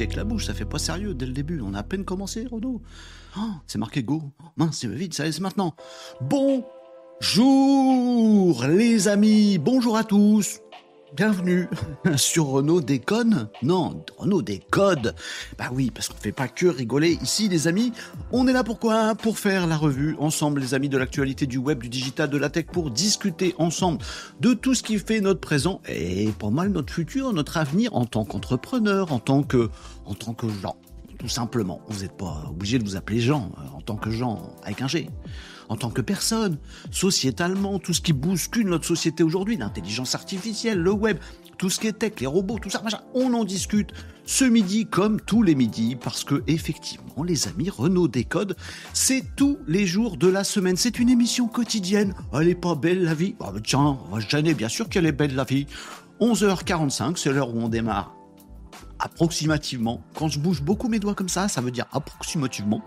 [0.00, 1.60] avec la bouche, ça fait pas sérieux dès le début.
[1.60, 2.80] On a à peine commencé, Renaud.
[3.36, 4.22] Oh, c'est marqué go.
[4.56, 5.74] Mince, c'est vite, ça c'est maintenant.
[6.20, 6.64] Bonjour
[8.64, 10.60] les amis, bonjour à tous.
[11.16, 11.68] Bienvenue
[12.16, 13.48] sur Renault Déconne.
[13.62, 15.14] Non, Renault Décode.
[15.56, 17.92] Bah oui, parce qu'on fait pas que rigoler ici, les amis.
[18.30, 19.14] On est là pourquoi?
[19.14, 22.50] Pour faire la revue ensemble, les amis de l'actualité du web, du digital, de la
[22.50, 23.98] tech, pour discuter ensemble
[24.40, 28.04] de tout ce qui fait notre présent et pour mal notre futur, notre avenir en
[28.04, 29.70] tant qu'entrepreneur, en tant que,
[30.04, 30.76] en tant que gens.
[31.18, 31.80] Tout simplement.
[31.88, 34.88] Vous n'êtes pas obligé de vous appeler Jean euh, en tant que Jean avec un
[34.88, 35.08] G
[35.68, 36.58] en tant que personne,
[36.90, 41.18] sociétalement, tout ce qui bouscule notre société aujourd'hui, l'intelligence artificielle, le web,
[41.58, 42.82] tout ce qui est tech, les robots, tout ça,
[43.14, 43.92] on en discute
[44.24, 48.56] ce midi comme tous les midis parce que effectivement, les amis, Renault décode,
[48.92, 50.76] c'est tous les jours de la semaine.
[50.76, 52.14] C'est une émission quotidienne.
[52.32, 53.34] Elle est pas belle la vie.
[53.40, 55.66] Oh, tiens, on va gêner, bien sûr qu'elle est belle la vie.
[56.20, 58.14] 11h45, c'est l'heure où on démarre
[59.00, 60.02] approximativement.
[60.14, 62.82] Quand je bouge beaucoup mes doigts comme ça, ça veut dire approximativement.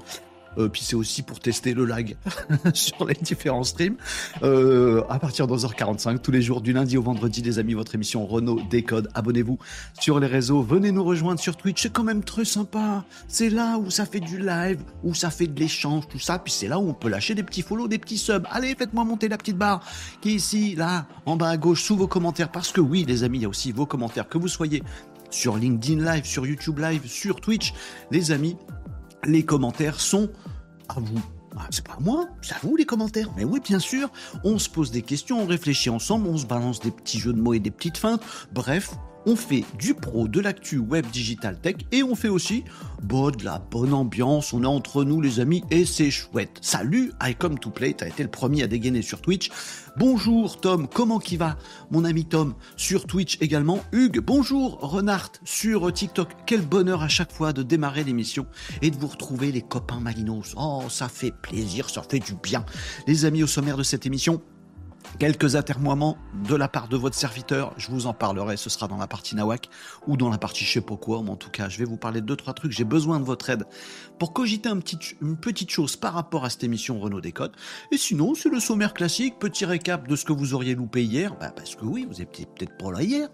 [0.57, 2.16] Euh, puis c'est aussi pour tester le lag
[2.73, 3.95] sur les différents streams.
[4.44, 7.95] Euh, à partir de 11h45, tous les jours du lundi au vendredi, les amis, votre
[7.95, 9.09] émission Renault Décode.
[9.13, 9.57] Abonnez-vous
[9.99, 10.61] sur les réseaux.
[10.61, 11.81] Venez nous rejoindre sur Twitch.
[11.81, 13.03] C'est quand même très sympa.
[13.27, 16.39] C'est là où ça fait du live, où ça fait de l'échange, tout ça.
[16.39, 18.45] Puis c'est là où on peut lâcher des petits follow, des petits subs.
[18.52, 19.83] Allez, faites-moi monter la petite barre
[20.22, 22.52] qui est ici, là, en bas à gauche, sous vos commentaires.
[22.52, 24.27] Parce que oui, les amis, il y a aussi vos commentaires.
[24.27, 24.83] Que vous soyez
[25.29, 27.73] sur LinkedIn Live, sur YouTube Live, sur Twitch,
[28.12, 28.57] les amis,
[29.25, 30.29] les commentaires sont
[30.89, 31.21] à vous.
[31.57, 33.29] Ah, c'est pas à moi, c'est à vous les commentaires.
[33.35, 34.09] Mais oui, bien sûr,
[34.43, 37.41] on se pose des questions, on réfléchit ensemble, on se balance des petits jeux de
[37.41, 38.21] mots et des petites feintes.
[38.53, 38.91] Bref,
[39.25, 42.63] on fait du pro, de l'actu web digital tech et on fait aussi
[43.03, 44.53] bah, de la bonne ambiance.
[44.53, 46.57] On est entre nous les amis et c'est chouette.
[46.61, 47.93] Salut, I come to play.
[47.93, 49.49] T'as été le premier à dégainer sur Twitch.
[49.97, 51.57] Bonjour Tom, comment qui va?
[51.91, 53.79] Mon ami Tom sur Twitch également.
[53.91, 56.29] Hugues, bonjour Renard sur TikTok.
[56.45, 58.45] Quel bonheur à chaque fois de démarrer l'émission
[58.81, 60.53] et de vous retrouver les copains Malinos.
[60.57, 62.65] Oh, ça fait plaisir, ça fait du bien.
[63.07, 64.41] Les amis au sommaire de cette émission,
[65.19, 66.17] quelques atermoiements
[66.47, 67.73] de la part de votre serviteur.
[67.78, 69.69] Je vous en parlerai, ce sera dans la partie Nawak
[70.07, 71.97] ou dans la partie je sais pas quoi, mais en tout cas, je vais vous
[71.97, 72.72] parler de deux, trois trucs.
[72.72, 73.66] J'ai besoin de votre aide
[74.19, 74.69] pour cogiter
[75.22, 77.53] une petite chose par rapport à cette émission Renault Décode.
[77.91, 81.35] Et sinon, c'est le sommaire classique, petit récap de ce que vous auriez loupé hier.
[81.39, 83.29] Bah, parce que oui, vous étiez peut-être pas là hier.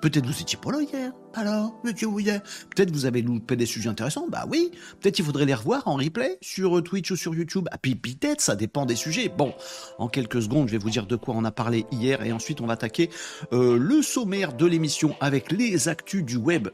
[0.00, 1.12] Peut-être vous étiez pas là hier.
[1.34, 2.40] Alors, monsieur hier
[2.74, 4.26] Peut-être vous avez loupé des sujets intéressants.
[4.28, 4.70] Bah oui.
[5.00, 7.68] Peut-être il faudrait les revoir en replay sur Twitch ou sur YouTube.
[7.70, 9.28] Ah puis peut-être, ça dépend des sujets.
[9.28, 9.54] Bon,
[9.98, 12.60] en quelques secondes, je vais vous dire de quoi on a parlé hier et ensuite
[12.60, 13.10] on va attaquer
[13.52, 16.68] euh, le sommaire de l'émission avec les actus du web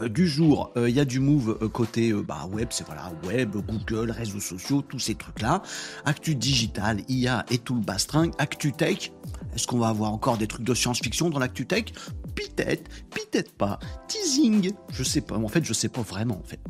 [0.00, 3.12] euh, du jour, il y a du move euh, côté euh, bah, web, c'est voilà,
[3.24, 5.62] web, Google, réseaux sociaux, tous ces trucs-là.
[6.04, 8.32] Actu digital, IA et tout le bastring.
[8.38, 9.12] Actu tech,
[9.54, 11.86] est-ce qu'on va avoir encore des trucs de science-fiction dans l'actu tech?
[12.34, 13.78] Peut-être, peut-être pas.
[14.08, 15.36] Teasing, je sais pas.
[15.36, 16.38] En fait, je sais pas vraiment.
[16.38, 16.60] En fait,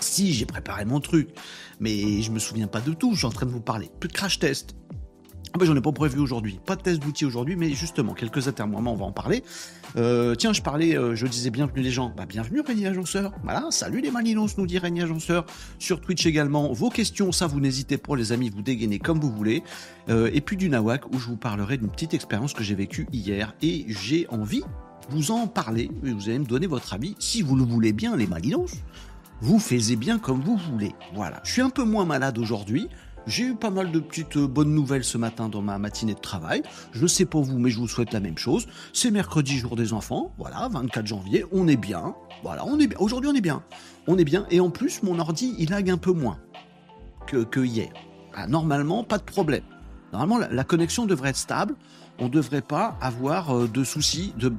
[0.00, 1.30] si j'ai préparé mon truc,
[1.80, 3.12] mais je me souviens pas de tout.
[3.12, 3.90] Je suis en train de vous parler.
[4.00, 4.76] Plus de crash test.
[5.52, 6.58] Ah ben, j'en ai pas prévu aujourd'hui.
[6.64, 9.44] Pas de test d'outils aujourd'hui, mais justement, quelques atermoiements, on va en parler.
[9.96, 12.12] Euh, tiens, je parlais, euh, je disais bienvenue les gens.
[12.16, 13.32] Bah, bienvenue Régnier Agenceur.
[13.44, 15.46] Voilà, salut les Malinos, nous dit Régnier Agenceur.
[15.78, 19.30] Sur Twitch également, vos questions, ça vous n'hésitez pas les amis, vous dégainez comme vous
[19.30, 19.62] voulez.
[20.08, 23.06] Euh, et puis du Nawak, où je vous parlerai d'une petite expérience que j'ai vécue
[23.12, 23.54] hier.
[23.62, 24.66] Et j'ai envie de
[25.10, 28.16] vous en parler, et vous allez me donner votre avis, si vous le voulez bien
[28.16, 28.72] les Malinos.
[29.40, 30.94] Vous faisiez bien comme vous voulez.
[31.14, 31.40] Voilà.
[31.44, 32.88] Je suis un peu moins malade aujourd'hui.
[33.26, 36.20] J'ai eu pas mal de petites euh, bonnes nouvelles ce matin dans ma matinée de
[36.20, 36.62] travail.
[36.92, 38.66] Je sais pas vous, mais je vous souhaite la même chose.
[38.92, 40.32] C'est mercredi, jour des enfants.
[40.36, 41.44] Voilà, 24 janvier.
[41.50, 42.14] On est bien.
[42.42, 42.98] Voilà, on est bien.
[42.98, 43.62] Aujourd'hui, on est bien.
[44.06, 44.46] On est bien.
[44.50, 46.38] Et en plus, mon ordi, il lag un peu moins
[47.26, 47.88] que, hier.
[48.34, 49.64] Ah, normalement, pas de problème.
[50.12, 51.74] Normalement, la, connexion devrait être stable.
[52.18, 54.52] On ne devrait pas avoir de soucis, de,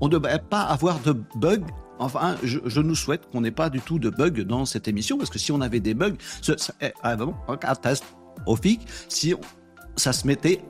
[0.00, 1.66] on ne devrait pas avoir de bugs
[1.98, 5.30] Enfin, je, nous souhaite qu'on n'ait pas du tout de bugs dans cette émission, parce
[5.30, 7.16] que si on avait des bugs, ce, eh, ah,
[9.08, 9.34] si
[9.96, 10.62] ça se mettait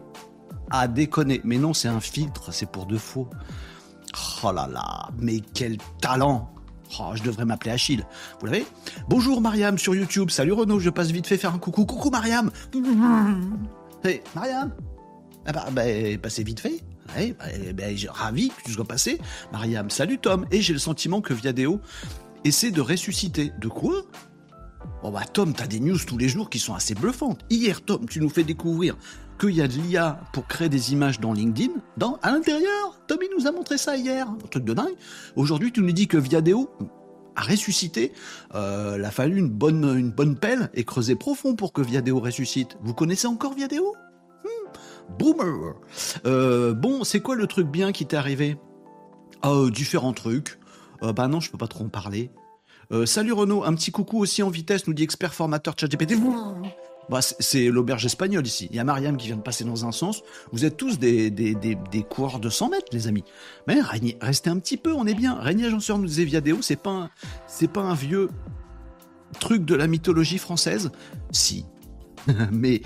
[0.70, 1.40] à déconner.
[1.44, 3.28] Mais non, c'est un filtre, c'est pour de faux.
[4.42, 6.52] Oh là là, mais quel talent
[7.00, 8.04] Oh, je devrais m'appeler Achille.
[8.40, 8.64] Vous l'avez?
[9.08, 10.30] Bonjour Mariam sur YouTube.
[10.30, 11.84] Salut Renaud, je passe vite fait faire un coucou.
[11.84, 12.50] Coucou Mariam
[14.04, 14.72] Hey, Mariam
[15.46, 15.82] ah bah, bah,
[16.20, 16.80] passez vite fait.
[17.06, 19.18] Bah, ben, ravi que tu sois passé.
[19.52, 20.46] Mariam, salut Tom.
[20.50, 21.80] Et j'ai le sentiment que Viadeo
[22.44, 23.52] essaie de ressusciter.
[23.60, 24.02] De quoi?
[25.02, 27.40] Bon bah Tom, t'as des news tous les jours qui sont assez bluffantes.
[27.50, 28.96] Hier, Tom, tu nous fais découvrir
[29.38, 32.98] qu'il y a de l'IA pour créer des images dans LinkedIn, dans, à l'intérieur.
[33.06, 34.28] Tom, il nous a montré ça hier.
[34.28, 34.94] Un truc de dingue.
[35.34, 36.70] Aujourd'hui, tu nous dis que Viadeo
[37.34, 38.12] a ressuscité.
[38.54, 42.18] Euh, il a fallu une bonne, une bonne pelle et creuser profond pour que Viadeo
[42.18, 42.78] ressuscite.
[42.80, 43.94] Vous connaissez encore Viadeo?
[45.18, 45.74] Boomer.
[46.26, 48.56] Euh, bon, c'est quoi le truc bien qui t'est arrivé?
[49.44, 50.58] Euh, Différents trucs.
[51.02, 52.30] Euh, bah non, je peux pas trop en parler.
[52.92, 56.14] Euh, salut Renaud, un petit coucou aussi en vitesse, nous dit expert formateur ChatGPT.
[57.08, 58.68] Bah, c'est l'auberge espagnole ici.
[58.70, 60.22] Il y a Mariam qui vient de passer dans un sens.
[60.52, 63.22] Vous êtes tous des, des, des, coureurs de 100 mètres, les amis.
[63.68, 63.78] Mais
[64.20, 65.34] restez un petit peu, on est bien.
[65.34, 67.10] Régnier Agenceur nous disait Viadeo, c'est pas,
[67.46, 68.28] c'est pas un vieux
[69.38, 70.90] truc de la mythologie française?
[71.30, 71.64] Si.
[72.50, 72.82] Mais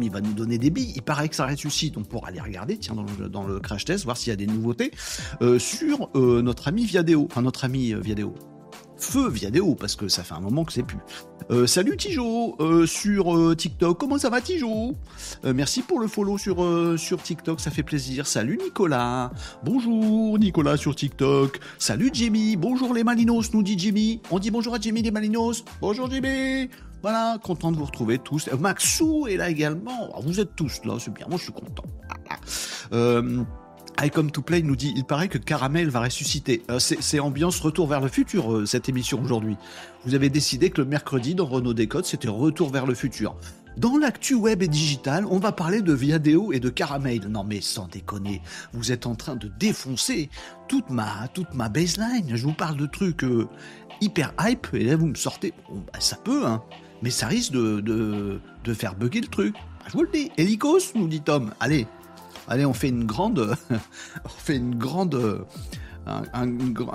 [0.00, 0.92] Il va nous donner des billes.
[0.96, 1.96] Il paraît que ça ressuscite.
[1.96, 4.46] On pourra aller regarder, tiens, dans le, dans crash test, voir s'il y a des
[4.46, 4.92] nouveautés
[5.42, 7.26] euh, sur euh, notre ami Viadeo.
[7.30, 8.34] Enfin, notre ami euh, Viadeo
[8.98, 11.00] feu Viadeo, parce que ça fait un moment que c'est plus.
[11.66, 12.56] Salut Tijo
[12.86, 13.98] sur TikTok.
[13.98, 14.92] Comment ça va Tijo?
[15.42, 16.64] Merci pour le follow sur,
[16.96, 18.28] sur TikTok, ça fait plaisir.
[18.28, 19.32] Salut Nicolas.
[19.64, 21.58] Bonjour Nicolas sur TikTok.
[21.80, 22.54] Salut Jimmy.
[22.54, 24.20] Bonjour les Malinos, nous dit Jimmy.
[24.30, 25.64] On dit bonjour à Jimmy les Malinos.
[25.80, 26.70] Bonjour Jimmy.
[27.02, 28.48] Voilà, content de vous retrouver tous.
[28.58, 30.10] Maxou est là également.
[30.14, 31.26] Ah, vous êtes tous là, c'est bien.
[31.28, 31.84] Moi je suis content.
[32.92, 33.42] Euh,
[34.00, 36.62] I Come to Play nous dit il paraît que Caramel va ressusciter.
[36.70, 39.56] Euh, c'est ambiance retour vers le futur euh, cette émission aujourd'hui.
[40.04, 43.36] Vous avez décidé que le mercredi dans Renault Décode c'était retour vers le futur.
[43.76, 47.28] Dans l'actu web et digital, on va parler de Viadeo et de Caramel.
[47.28, 50.30] Non mais sans déconner, vous êtes en train de défoncer
[50.68, 52.34] toute ma toute ma baseline.
[52.34, 53.48] Je vous parle de trucs euh,
[54.00, 55.52] hyper hype et là vous me sortez.
[55.70, 56.62] Bah, ça peut hein,
[57.02, 58.40] mais ça risque de,
[58.74, 59.54] faire bugger le truc.
[59.54, 60.30] Bah, je vous le dis.
[60.36, 61.52] Helicos nous dit Tom.
[61.60, 61.86] Allez,
[62.48, 63.56] Allez, on fait une grande,
[64.24, 65.46] on fait une grande,
[66.06, 66.46] un,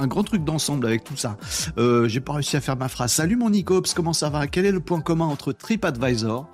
[0.08, 1.38] grand truc d'ensemble avec tout ça.
[1.78, 3.14] Euh, J'ai pas réussi à faire ma phrase.
[3.14, 4.48] Salut mon Nicops, comment ça va?
[4.48, 6.50] Quel est le point commun entre TripAdvisor?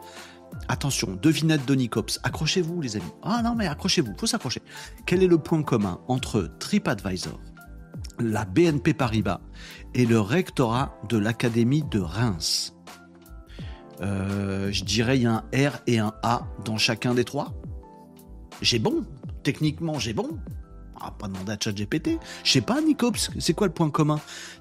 [0.67, 2.19] Attention, devinette de Nicops.
[2.23, 3.11] Accrochez-vous, les amis.
[3.23, 4.61] Ah non, mais accrochez-vous, faut s'accrocher.
[5.05, 7.39] Quel est le point commun entre TripAdvisor,
[8.19, 9.41] la BNP Paribas
[9.95, 12.72] et le rectorat de l'Académie de Reims?
[14.01, 17.53] Euh, Je dirais il y a un R et un A dans chacun des trois
[18.63, 19.03] j'ai bon.
[19.43, 20.39] Techniquement, j'ai bon.
[20.99, 22.17] On va pas demander à ChatGPT.
[22.43, 24.19] Je sais pas, Nicops, c'est quoi le point commun?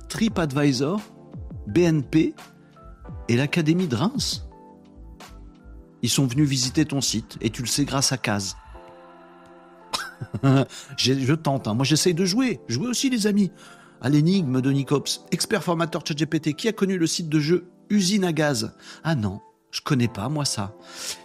[0.08, 1.00] TripAdvisor,
[1.68, 2.34] BNP
[3.28, 4.48] et l'Académie de Reims.
[6.02, 8.56] Ils sont venus visiter ton site et tu le sais grâce à Case.
[10.96, 11.74] je tente, hein.
[11.74, 12.60] moi j'essaye de jouer.
[12.68, 13.52] Jouer aussi, les amis.
[14.00, 18.24] À l'énigme de Nicops, expert formateur ChatGPT, qui a connu le site de jeu Usine
[18.24, 18.74] à gaz
[19.04, 19.40] Ah non,
[19.72, 20.74] je connais pas, moi, ça.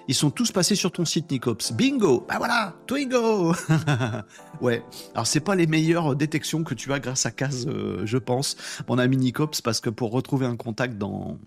[0.08, 1.74] Ils sont tous passés sur ton site, Nicops.
[1.74, 3.54] Bingo Bah voilà Twingo
[4.62, 4.84] Ouais.
[5.14, 8.56] Alors, c'est pas les meilleures détections que tu as grâce à Case, euh, je pense,
[8.88, 11.38] mon ami Nicops, parce que pour retrouver un contact dans,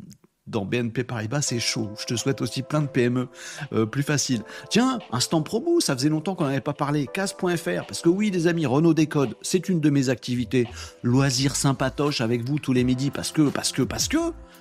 [0.47, 1.91] dans BNP Paribas, c'est chaud.
[1.99, 3.29] Je te souhaite aussi plein de PME
[3.73, 4.43] euh, plus faciles.
[4.69, 7.07] Tiens, instant promo, ça faisait longtemps qu'on n'avait pas parlé.
[7.07, 10.69] Case.fr, parce que oui, les amis, Renault Décode, c'est une de mes activités.
[11.03, 14.19] Loisirs sympatoches avec vous tous les midis, parce que, parce que, parce que,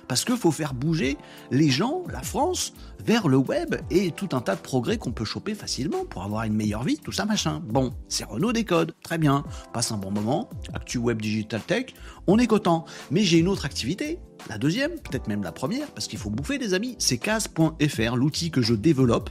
[0.08, 1.16] parce qu'il faut faire bouger
[1.50, 2.72] les gens, la France,
[3.04, 6.44] vers le web et tout un tas de progrès qu'on peut choper facilement pour avoir
[6.44, 7.62] une meilleure vie, tout ça machin.
[7.64, 11.86] Bon, c'est Renault Décode, très bien, passe un bon moment, Actu Web Digital Tech,
[12.26, 12.84] on est content.
[13.10, 16.58] Mais j'ai une autre activité, la deuxième, peut-être même la première, parce qu'il faut bouffer
[16.58, 19.30] des amis, c'est case.fr, l'outil que je développe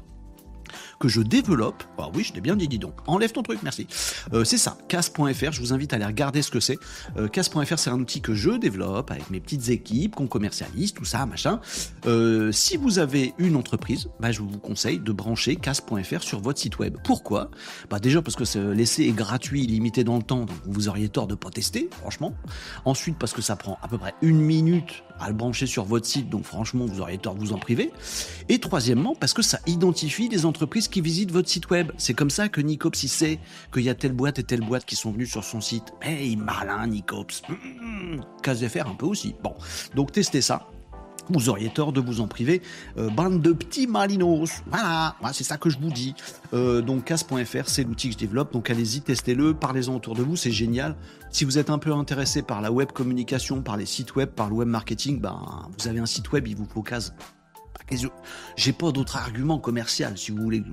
[1.00, 1.84] que je développe.
[1.98, 2.94] Ah oui, je l'ai bien dit, dis donc.
[3.08, 3.88] Enlève ton truc, merci.
[4.34, 5.52] Euh, c'est ça, casse.fr.
[5.52, 6.78] Je vous invite à aller regarder ce que c'est.
[7.18, 11.06] Euh, casse.fr, c'est un outil que je développe avec mes petites équipes, qu'on commercialise, tout
[11.06, 11.62] ça, machin.
[12.06, 16.60] Euh, si vous avez une entreprise, bah, je vous conseille de brancher casse.fr sur votre
[16.60, 16.98] site web.
[17.04, 17.50] Pourquoi?
[17.90, 21.28] Bah, Déjà parce que l'essai est gratuit, limité dans le temps, donc vous auriez tort
[21.28, 22.34] de pas tester, franchement.
[22.86, 26.06] Ensuite, parce que ça prend à peu près une minute à le brancher sur votre
[26.06, 27.92] site, donc franchement, vous auriez tort de vous en priver.
[28.48, 31.92] Et troisièmement, parce que ça identifie les entreprises qui visitent votre site web.
[31.98, 33.40] C'est comme ça que Nicops il sait
[33.74, 35.94] qu'il y a telle boîte et telle boîte qui sont venues sur son site.
[36.02, 37.42] Hey, malin Nicops.
[37.50, 38.22] Mmh,
[38.70, 39.36] faire un peu aussi.
[39.44, 39.56] Bon,
[39.96, 40.68] donc testez ça
[41.30, 42.62] vous auriez tort de vous en priver.
[42.98, 44.62] Euh, bande de petits malinos.
[44.68, 46.16] Voilà, c'est ça que je vous dis.
[46.54, 48.54] Euh, donc casse.fr, c'est l'outil que je développe.
[48.54, 50.96] Donc allez-y, testez-le, parlez-en autour de vous, c'est génial.
[51.32, 54.50] Si vous êtes un peu intéressé par la web communication, par les sites web, par
[54.50, 57.14] le web marketing, ben, vous avez un site web, il vous faut case.
[58.56, 60.64] J'ai pas d'autre argument commercial, si vous voulez.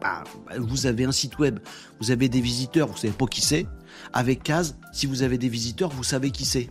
[0.00, 0.24] Bah,
[0.58, 1.58] vous avez un site web,
[2.00, 3.66] vous avez des visiteurs, vous savez pas qui c'est.
[4.12, 6.70] Avec Case, si vous avez des visiteurs, vous savez qui c'est.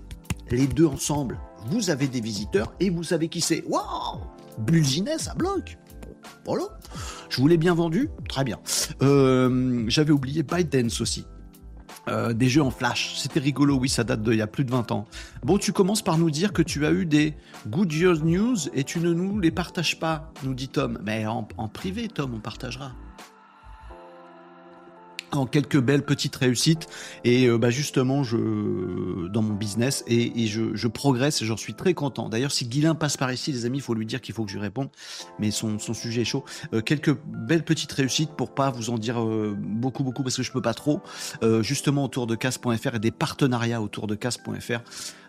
[0.51, 1.37] Les deux ensemble,
[1.69, 3.63] vous avez des visiteurs et vous savez qui c'est.
[3.67, 4.19] Waouh
[4.57, 5.77] Bulginet, ça bloque.
[6.45, 6.63] Voilà.
[7.29, 8.59] Je vous l'ai bien vendu, très bien.
[9.01, 11.25] Euh, j'avais oublié ByteDance aussi.
[12.07, 13.15] Euh, des jeux en flash.
[13.17, 15.05] C'était rigolo, oui, ça date d'il y a plus de 20 ans.
[15.43, 17.35] Bon, tu commences par nous dire que tu as eu des
[17.67, 20.99] good news et tu ne nous les partages pas, nous dit Tom.
[21.03, 22.93] Mais en, privé, Tom, on partagera.
[25.31, 26.87] En quelques belles petites réussites
[27.23, 31.93] et euh, bah justement je dans mon business et, je, progresse et j'en suis très
[31.93, 32.29] content.
[32.29, 34.51] D'ailleurs si Guilain passe par ici les amis, il faut lui dire qu'il faut que
[34.51, 34.89] je lui réponde
[35.39, 36.43] mais son, sujet est chaud.
[36.73, 40.43] Euh, quelques belles petites réussites pour pas vous en dire euh, beaucoup beaucoup parce que
[40.43, 41.01] je peux pas trop.
[41.61, 44.79] justement autour de casse.fr et des partenariats autour de casse.fr.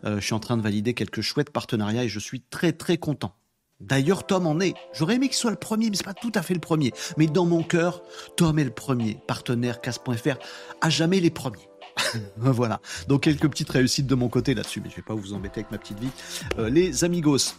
[0.04, 3.34] je suis en train de valider quelques chouettes partenariats et je suis très très content.
[3.80, 4.74] D'ailleurs, Tom en est.
[4.92, 6.92] J'aurais aimé qu'il soit le premier, mais c'est pas tout à fait le premier.
[7.16, 8.02] Mais dans mon cœur,
[8.36, 9.18] Tom est le premier.
[9.26, 10.36] Partenaire casse.fr,
[10.80, 11.70] à jamais les premiers.
[12.36, 12.80] voilà.
[13.08, 15.70] Donc quelques petites réussites de mon côté là-dessus, mais je vais pas vous embêter avec
[15.70, 16.10] ma petite vie.
[16.58, 17.54] Euh, les amigos.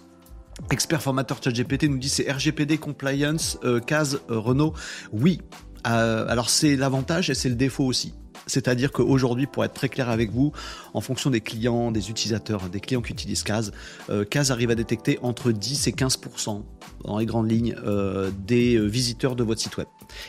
[0.70, 4.74] Expert formateur ChatGPT nous dit c'est RGPD compliance, euh, case euh, Renault.
[5.12, 5.42] Oui.
[5.84, 8.14] alors c'est l'avantage et c'est le défaut aussi.
[8.48, 10.52] C'est-à-dire qu'aujourd'hui, pour être très clair avec vous,
[10.94, 13.72] en fonction des clients, des utilisateurs, des clients qui utilisent CAS,
[14.10, 16.64] euh, CAS arrive à détecter entre 10 et 15%
[17.06, 19.88] dans les grandes lignes euh, des euh, visiteurs de votre site web.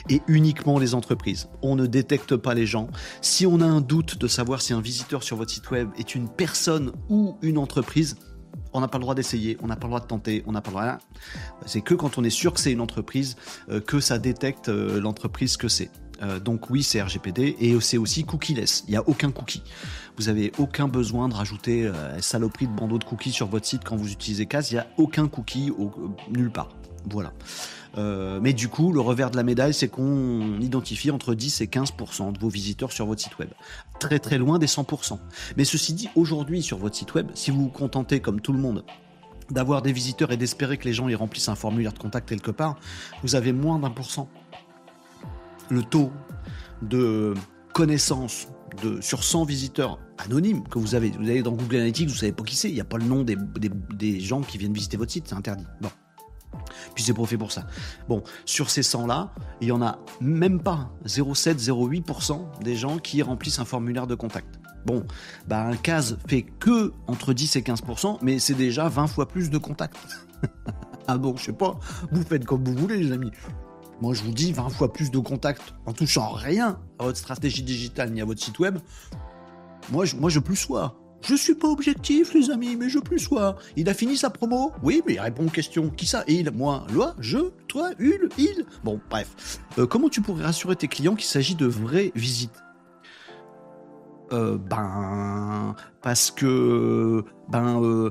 [0.08, 1.48] Et uniquement les entreprises.
[1.62, 2.88] On ne détecte pas les gens.
[3.20, 6.14] Si on a un doute de savoir si un visiteur sur votre site web est
[6.14, 8.16] une personne ou une entreprise,
[8.74, 10.60] on n'a pas le droit d'essayer, on n'a pas le droit de tenter, on n'a
[10.60, 10.98] pas le droit.
[11.66, 13.36] C'est que quand on est sûr que c'est une entreprise,
[13.86, 15.90] que ça détecte l'entreprise que c'est.
[16.22, 18.84] Euh, donc oui, c'est RGPD et c'est aussi cookieless.
[18.86, 19.62] Il n'y a aucun cookie.
[20.16, 23.82] Vous avez aucun besoin de rajouter euh, saloperie de bandeau de cookies sur votre site
[23.84, 24.70] quand vous utilisez CAS.
[24.70, 25.72] Il n'y a aucun cookie
[26.30, 26.68] nulle part.
[27.10, 27.32] Voilà.
[27.98, 31.66] Euh, mais du coup, le revers de la médaille, c'est qu'on identifie entre 10 et
[31.66, 33.50] 15% de vos visiteurs sur votre site web.
[33.98, 35.18] Très très loin des 100%.
[35.56, 38.58] Mais ceci dit, aujourd'hui sur votre site web, si vous vous contentez comme tout le
[38.58, 38.84] monde
[39.50, 42.50] d'avoir des visiteurs et d'espérer que les gens y remplissent un formulaire de contact quelque
[42.50, 42.76] part,
[43.22, 44.28] vous avez moins d'un pour cent
[45.70, 46.10] le taux
[46.82, 47.34] de
[47.72, 48.48] connaissance
[49.00, 52.42] sur 100 visiteurs anonymes que vous avez, vous allez dans Google Analytics, vous savez pas
[52.42, 55.26] qui c'est, il n'y a pas le nom des, gens qui viennent visiter votre site,
[55.28, 55.66] c'est interdit.
[55.80, 55.90] Bon.
[56.94, 57.66] Puis c'est pas pour ça.
[58.08, 63.22] Bon, sur ces 100-là, il y en a même pas 0,7, 0,8% des gens qui
[63.22, 64.58] remplissent un formulaire de contact.
[64.84, 65.04] Bon,
[65.46, 69.48] bah un CAS fait que entre 10 et 15%, mais c'est déjà 20 fois plus
[69.48, 69.96] de contacts.
[71.06, 71.78] ah bon, je sais pas,
[72.10, 73.30] vous faites comme vous voulez les amis.
[74.02, 77.62] Moi, je vous dis 20 fois plus de contacts en touchant rien à votre stratégie
[77.62, 78.78] digitale ni à votre site web.
[79.92, 80.96] Moi, je, moi, je plus sois.
[81.20, 83.54] Je suis pas objectif, les amis, mais je plus sois.
[83.76, 84.72] Il a fini sa promo?
[84.82, 85.88] Oui, mais il répond aux questions.
[85.88, 86.24] Qui ça?
[86.26, 88.66] Il, moi, loi, je, toi, il, il.
[88.82, 89.60] Bon, bref.
[89.78, 92.60] Euh, comment tu pourrais rassurer tes clients qu'il s'agit de vraies visites?
[94.32, 98.10] Euh, Ben, parce que, ben, euh,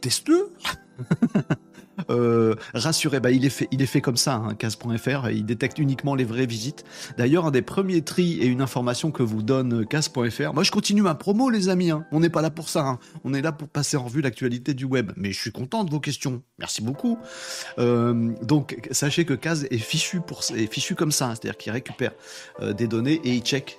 [0.00, 0.52] teste-le.
[2.10, 3.50] Euh, rassurez, bah, il, est
[3.86, 4.56] fait, comme ça, hein,
[5.32, 6.84] il détecte uniquement les vraies visites.
[7.16, 11.02] D'ailleurs, un des premiers tris et une information que vous donne Cas.fr, moi je continue
[11.02, 12.04] ma promo les amis, hein.
[12.12, 12.98] on n'est pas là pour ça, hein.
[13.24, 15.90] on est là pour passer en revue l'actualité du web, mais je suis content de
[15.90, 17.18] vos questions, merci beaucoup.
[17.78, 20.20] Euh, donc sachez que Cas est fichu,
[20.94, 22.12] comme ça, c'est-à-dire qu'il récupère
[22.60, 23.78] euh, des données et il check.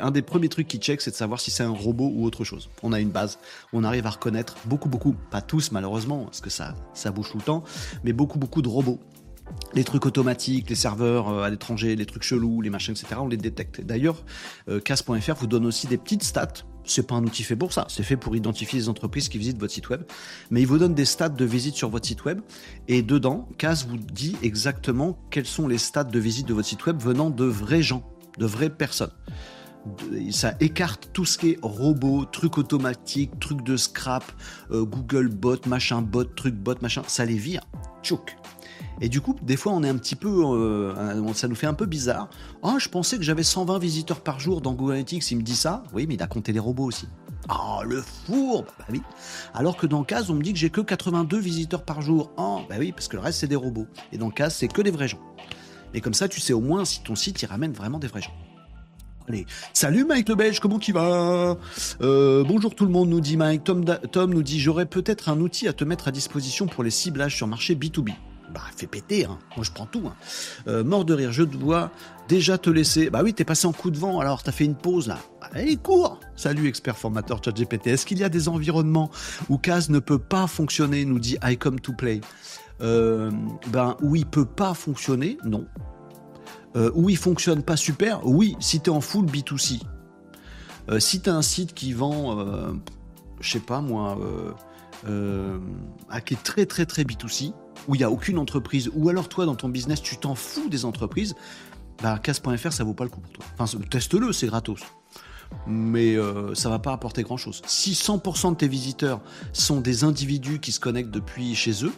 [0.00, 2.44] Un des premiers trucs qu'il check, c'est de savoir si c'est un robot ou autre
[2.44, 2.70] chose.
[2.82, 3.38] On a une base,
[3.72, 7.38] on arrive à reconnaître beaucoup, beaucoup, pas tous malheureusement, parce que ça, ça bouge tout
[7.38, 7.61] le temps,
[8.04, 9.00] mais beaucoup, beaucoup de robots
[9.74, 13.28] les trucs automatiques, les serveurs euh, à l'étranger, les trucs chelous, les machins, etc., on
[13.28, 13.80] les détecte.
[13.80, 14.24] D'ailleurs,
[14.68, 16.64] euh, CAS.fr vous donne aussi des petites stats.
[16.84, 19.58] C'est pas un outil fait pour ça, c'est fait pour identifier les entreprises qui visitent
[19.58, 20.02] votre site web.
[20.50, 22.40] Mais il vous donne des stats de visite sur votre site web.
[22.88, 26.84] Et dedans, CAS vous dit exactement quels sont les stats de visite de votre site
[26.86, 28.02] web venant de vrais gens,
[28.38, 29.12] de vraies personnes
[30.30, 34.24] ça écarte tout ce qui est robot, truc automatique, truc de scrap,
[34.70, 37.62] euh, Google bot, machin bot, truc bot, machin, ça les vire.
[38.02, 38.36] Tchouk.
[39.00, 41.74] Et du coup, des fois, on est un petit peu, euh, ça nous fait un
[41.74, 42.28] peu bizarre.
[42.62, 45.30] Ah, je pensais que j'avais 120 visiteurs par jour dans Google Analytics.
[45.30, 45.82] Il me dit ça.
[45.92, 47.08] Oui, mais il a compté les robots aussi.
[47.48, 49.02] Ah, le four Bah oui.
[49.54, 52.30] Alors que dans Case, on me dit que j'ai que 82 visiteurs par jour.
[52.36, 53.86] Ah, bah oui, parce que le reste, c'est des robots.
[54.12, 55.20] Et dans Case, c'est que des vrais gens.
[55.94, 58.22] Et comme ça, tu sais au moins si ton site, il ramène vraiment des vrais
[58.22, 58.32] gens.
[59.28, 61.56] Allez, salut Mike le Belge, comment qui va
[62.00, 63.62] euh, Bonjour tout le monde, nous dit Mike.
[63.64, 63.84] Tom,
[64.30, 67.46] nous dit j'aurais peut-être un outil à te mettre à disposition pour les ciblages sur
[67.46, 68.12] marché B2B.
[68.52, 69.38] Bah, fais péter, hein.
[69.56, 70.02] moi je prends tout.
[70.06, 70.14] Hein.
[70.66, 71.90] Euh, mort de rire, je dois
[72.28, 73.10] déjà te laisser.
[73.10, 75.18] Bah oui, t'es passé en coup de vent, alors t'as fait une pause là.
[75.40, 77.86] Allez, cours Salut expert formateur ChatGPT.
[77.88, 79.10] Est-ce qu'il y a des environnements
[79.48, 81.04] où CAS ne peut pas fonctionner?
[81.04, 82.20] Nous dit I come to play.
[82.80, 83.30] Euh,
[83.68, 85.66] ben, où il peut pas fonctionner, non.
[86.74, 89.82] Euh, où fonctionne pas super, oui, si tu es en full B2C.
[90.88, 92.72] Euh, si tu as un site qui vend, euh,
[93.40, 94.18] je sais pas moi,
[95.04, 97.52] qui est très très très B2C,
[97.88, 100.68] où il n'y a aucune entreprise, ou alors toi dans ton business tu t'en fous
[100.70, 101.34] des entreprises,
[102.02, 103.44] bah casse.fr ça vaut pas le coup pour toi.
[103.58, 104.80] Enfin, teste-le, c'est gratos.
[105.66, 106.16] Mais
[106.54, 107.60] ça va pas apporter grand chose.
[107.66, 109.20] Si 100% de tes visiteurs
[109.52, 111.92] sont des individus qui se connectent depuis chez eux,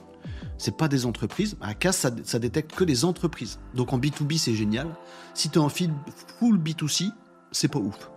[0.59, 1.57] c'est pas des entreprises.
[1.61, 3.59] À CAS, ça, détecte que les entreprises.
[3.75, 4.89] Donc en B2B, c'est génial.
[5.35, 7.11] Si tu es en full B2C,
[7.53, 8.11] c'est pas ouf.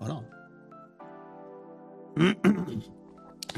[0.00, 0.22] Voilà.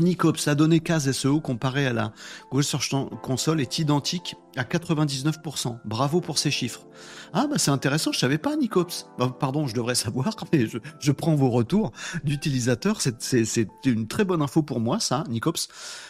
[0.00, 2.12] Nicops, la donnée CAS SEO comparée à la
[2.50, 2.90] Google Search
[3.22, 5.78] Console est identique à 99%.
[5.84, 6.86] Bravo pour ces chiffres.
[7.32, 9.06] Ah bah c'est intéressant, je savais pas Nicops.
[9.18, 11.92] Bah, pardon, je devrais savoir, mais je, prends vos retours
[12.24, 13.00] d'utilisateurs.
[13.00, 15.68] C'est une très bonne info pour moi, ça, Nicops.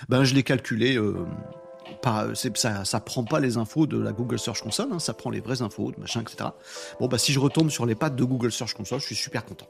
[0.09, 0.97] Ben je l'ai calculé.
[0.97, 1.27] Euh,
[2.55, 5.41] ça, ça prend pas les infos de la Google Search Console, hein, ça prend les
[5.41, 6.51] vraies infos, machin, etc.
[7.01, 9.45] Bon bah si je retombe sur les pattes de Google Search Console, je suis super
[9.45, 9.69] content.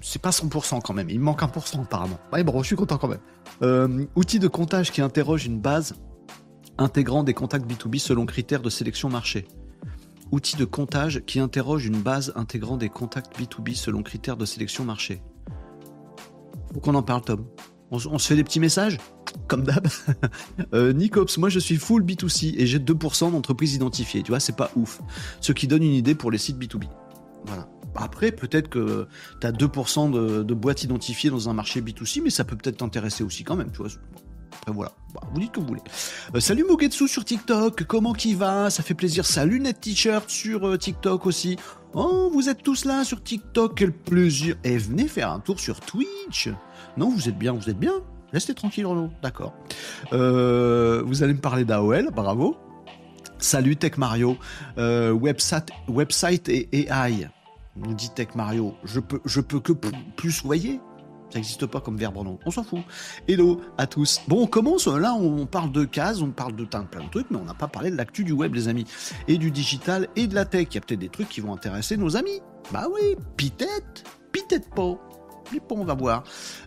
[0.00, 2.18] C'est pas 100% quand même, il manque 1% apparemment.
[2.32, 3.20] Ouais, bon, je suis content quand même.
[3.62, 5.94] Euh, outil de comptage qui interroge une base
[6.78, 9.46] intégrant des contacts B2B selon critères de sélection marché.
[10.30, 14.84] Outil de comptage qui interroge une base intégrant des contacts B2B selon critères de sélection
[14.84, 15.22] marché.
[16.72, 17.44] Faut qu'on en parle, Tom.
[17.90, 18.96] On, se fait des petits messages?
[19.48, 19.86] Comme d'hab.
[20.72, 24.22] euh, Nicops, moi je suis full B2C et j'ai 2% d'entreprises identifiées.
[24.22, 25.02] Tu vois, c'est pas ouf.
[25.40, 26.84] Ce qui donne une idée pour les sites B2B.
[27.44, 27.68] Voilà.
[27.96, 29.06] Après, peut-être que
[29.40, 33.24] tu as 2% de, boîtes identifiées dans un marché B2C, mais ça peut peut-être t'intéresser
[33.24, 33.88] aussi quand même, tu vois.
[34.68, 35.80] Voilà, bah, vous dites que vous voulez.
[36.34, 38.70] Euh, salut Mogetsu sur TikTok, comment qui va?
[38.70, 39.26] Ça fait plaisir.
[39.26, 41.56] Salut Net T-shirt sur euh, TikTok aussi.
[41.94, 44.54] Oh, vous êtes tous là sur TikTok, quel plaisir.
[44.62, 46.48] Et venez faire un tour sur Twitch.
[46.96, 47.94] Non, vous êtes bien, vous êtes bien.
[48.32, 49.10] Restez tranquille, Renaud.
[49.20, 49.52] D'accord.
[50.12, 52.56] Euh, vous allez me parler d'AOL, bravo.
[53.38, 54.36] Salut Tech Mario.
[54.76, 57.28] website, website et AI
[57.76, 58.74] nous dit Tech Mario.
[58.84, 59.72] Je peux, je peux que
[60.16, 60.80] plus voyer.
[61.30, 62.38] Ça n'existe pas comme verbe non.
[62.44, 62.80] On s'en fout.
[63.26, 64.20] Hello à tous.
[64.28, 64.86] Bon, on commence.
[64.86, 67.68] Là, on parle de cases, on parle de plein de trucs, mais on n'a pas
[67.68, 68.84] parlé de l'actu du web, les amis.
[69.28, 70.66] Et du digital et de la tech.
[70.70, 72.40] Il y a peut-être des trucs qui vont intéresser nos amis.
[72.70, 74.98] Bah oui, peut-être, peut-être pas.
[75.50, 76.24] Mais bon, on va voir.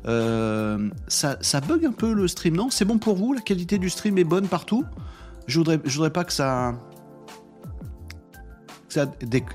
[0.08, 2.72] Euh, ça, ça bug un peu le stream, non?
[2.72, 3.34] C'est bon pour vous?
[3.34, 4.84] La qualité du stream est bonne partout?
[5.46, 6.74] Je voudrais, je voudrais pas que ça,
[8.96, 9.06] ça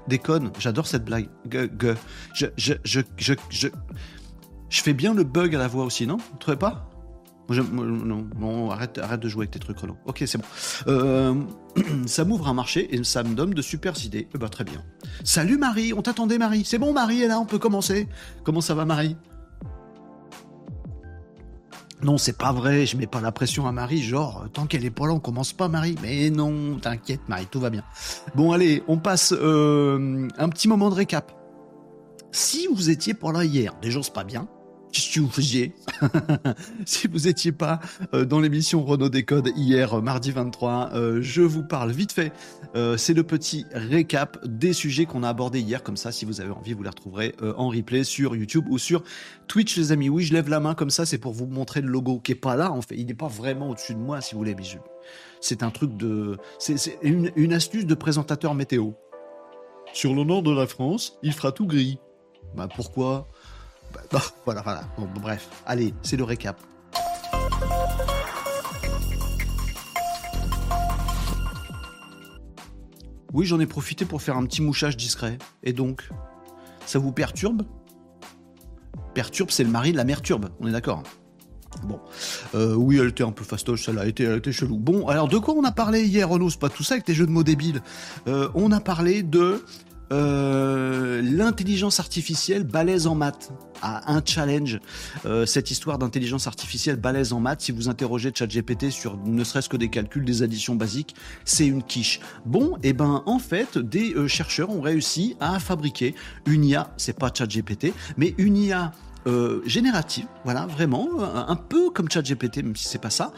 [0.07, 0.50] déconne.
[0.59, 1.29] J'adore cette blague.
[2.35, 6.18] Je, je, je, je, je, fais bien le bug à la voix aussi, non?
[6.18, 6.87] Vous trouvez pas?
[7.48, 9.96] Non, non, arrête, arrête de jouer avec tes trucs, Renaud.
[10.05, 10.44] Ok, c'est bon.
[10.87, 11.35] Euh,
[12.07, 14.29] ça m'ouvre un marché et ça me donne de super idées.
[14.35, 14.85] Eh ben, très bien.
[15.24, 16.64] Salut Marie, on t'attendait Marie.
[16.64, 18.09] C'est bon Marie, est là, on peut commencer.
[18.44, 19.16] Comment ça va Marie?
[22.03, 24.91] Non, c'est pas vrai, je mets pas la pression à Marie, genre, tant qu'elle est
[24.91, 25.97] pas là, on commence pas, Marie.
[26.03, 27.85] Mais non, t'inquiète, Marie, tout va bien.
[28.35, 31.33] Bon, allez, on passe euh, un petit moment de récap.
[32.33, 34.49] Si vous étiez pas là hier, déjà, c'est pas bien.
[34.92, 35.72] Qu'est-ce que vous faisiez
[36.85, 37.79] Si vous n'étiez pas
[38.12, 42.33] euh, dans l'émission Renault Décode hier, euh, mardi 23, euh, je vous parle vite fait.
[42.96, 45.83] c'est le petit récap des sujets qu'on a abordés hier.
[45.83, 49.03] Comme ça, si vous avez envie, vous les retrouverez en replay sur YouTube ou sur
[49.46, 50.09] Twitch, les amis.
[50.09, 52.37] Oui, je lève la main comme ça, c'est pour vous montrer le logo qui est
[52.37, 52.72] pas là.
[52.72, 54.55] En fait, il n'est pas vraiment au-dessus de moi, si vous voulez.
[54.55, 54.64] Mais
[55.40, 58.92] c'est un truc de, c'est une, une astuce de présentateur météo.
[59.92, 61.98] Sur le nord de la France, il fera tout gris.
[62.55, 63.29] Bah pourquoi?
[64.12, 64.83] Bah, voilà, voilà.
[65.16, 66.61] bref, allez, c'est le récap.
[73.33, 75.38] Oui, j'en ai profité pour faire un petit mouchage discret.
[75.62, 76.09] Et donc,
[76.87, 77.62] ça vous perturbe?
[79.14, 81.03] Perturbe, c'est le mari de la mère turbe, on est d'accord
[81.85, 82.00] Bon,
[82.55, 84.76] euh, oui, elle était un peu fastoche, celle-là, elle elle était chelou.
[84.76, 86.50] Bon, alors de quoi on a parlé hier, Renaud?
[86.50, 87.81] C'est pas tout ça avec tes jeux de mots débiles.
[88.26, 89.64] Euh, on a parlé de
[90.12, 94.81] euh, l'intelligence artificielle balèze en maths à un challenge.
[95.25, 99.68] Euh, cette histoire d'intelligence artificielle balèze en maths, si vous interrogez ChatGPT sur ne serait-ce
[99.68, 102.20] que des calculs, des additions basiques, c'est une quiche.
[102.44, 106.14] Bon, et eh ben en fait, des euh, chercheurs ont réussi à fabriquer
[106.46, 108.92] une IA, c'est pas ChatGPT, mais une IA
[109.66, 113.35] générative, voilà, vraiment, un, peu comme ChatGPT, même si c'est pas ça,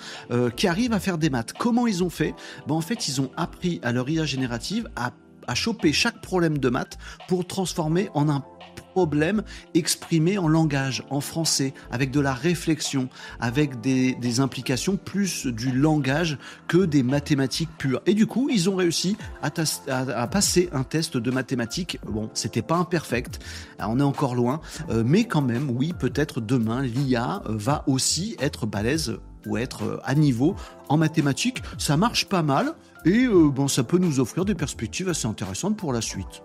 [0.55, 1.53] qui arrive à faire des maths.
[1.59, 2.37] Comment ils ont fait?
[2.69, 5.11] Ben, En fait, ils ont appris à leur IA générative à
[5.47, 8.45] à choper chaque problème de maths pour transformer en un
[8.93, 9.43] problème
[9.75, 13.09] exprimé en langage, en français, avec de la réflexion,
[13.41, 18.01] avec des, implications plus du langage que des mathématiques pures.
[18.07, 21.99] Et du coup, ils ont réussi à, passer un test de mathématiques.
[22.07, 23.41] Bon, c'était pas imperfect,
[23.79, 28.67] on est encore loin, euh, mais quand même, oui, peut-être demain, l'IA va aussi être
[28.67, 30.57] balèze ou être euh, à niveau
[30.89, 31.63] en mathématiques.
[31.79, 32.75] Ça marche pas mal.
[33.05, 36.43] Et euh, bon, ça peut nous offrir des perspectives assez intéressantes pour la suite.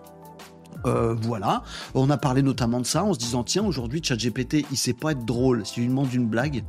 [0.86, 1.64] Euh, voilà,
[1.96, 5.12] on a parlé notamment de ça en se disant tiens aujourd'hui ChatGPT il sait pas
[5.12, 6.64] être drôle, s'il lui demande une blague,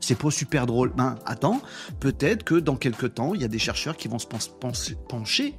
[0.00, 0.92] c'est pas super drôle.
[0.96, 1.60] Ben attends,
[1.98, 4.26] peut-être que dans quelques temps il y a des chercheurs qui vont se
[5.08, 5.58] pencher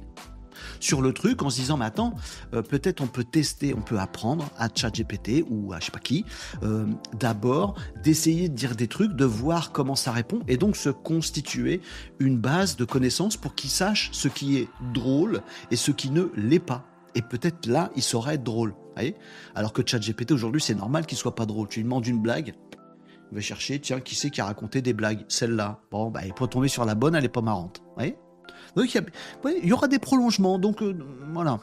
[0.80, 2.14] sur le truc en se disant, mais attends,
[2.52, 5.98] euh, peut-être on peut tester, on peut apprendre à ChatGPT ou à je sais pas
[5.98, 6.24] qui,
[6.62, 6.86] euh,
[7.18, 11.80] d'abord d'essayer de dire des trucs, de voir comment ça répond et donc se constituer
[12.18, 16.30] une base de connaissances pour qu'il sache ce qui est drôle et ce qui ne
[16.36, 16.84] l'est pas.
[17.14, 18.74] Et peut-être là, il saurait être drôle.
[18.94, 19.16] Voyez?
[19.54, 21.68] Alors que ChatGPT aujourd'hui, c'est normal qu'il soit pas drôle.
[21.68, 22.54] Tu lui demandes une blague,
[23.30, 25.24] il va chercher, tiens, qui c'est qui a raconté des blagues?
[25.28, 25.80] Celle-là.
[25.90, 27.82] Bon, bah, il peut tomber sur la bonne, elle est pas marrante.
[27.96, 28.16] Voyez?
[28.76, 30.58] Donc il y, aura des prolongements.
[30.58, 30.96] Donc euh,
[31.32, 31.60] voilà.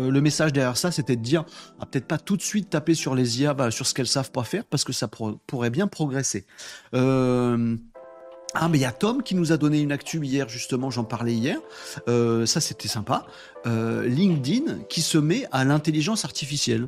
[0.00, 1.44] Euh, le message derrière ça, c'était de dire,
[1.78, 4.32] ah, peut-être pas tout de suite taper sur les IA, bah, sur ce qu'elles savent
[4.32, 6.46] pas faire, parce que ça pourrait bien progresser.
[6.94, 7.76] Euh,
[8.56, 11.02] ah mais il y a Tom qui nous a donné une actu hier justement, j'en
[11.02, 11.58] parlais hier.
[12.06, 13.26] ça c'était sympa.
[13.64, 16.86] LinkedIn qui se met à l'intelligence artificielle,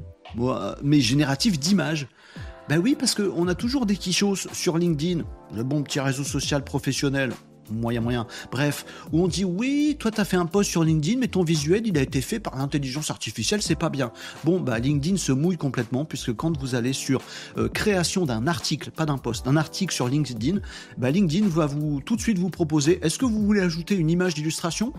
[0.85, 2.07] mais générative d'images.
[2.69, 6.63] Ben oui, parce qu'on a toujours des quichos sur LinkedIn, le bon petit réseau social
[6.63, 7.33] professionnel,
[7.71, 8.27] moyen moyen.
[8.51, 11.43] Bref, où on dit oui, toi tu as fait un post sur LinkedIn, mais ton
[11.43, 14.13] visuel il a été fait par l'intelligence artificielle, c'est pas bien.
[14.45, 17.23] Bon, bah LinkedIn se mouille complètement puisque quand vous allez sur
[17.57, 20.61] euh, création d'un article, pas d'un post, d'un article sur LinkedIn,
[20.99, 24.11] bah LinkedIn va vous tout de suite vous proposer est-ce que vous voulez ajouter une
[24.11, 24.93] image d'illustration?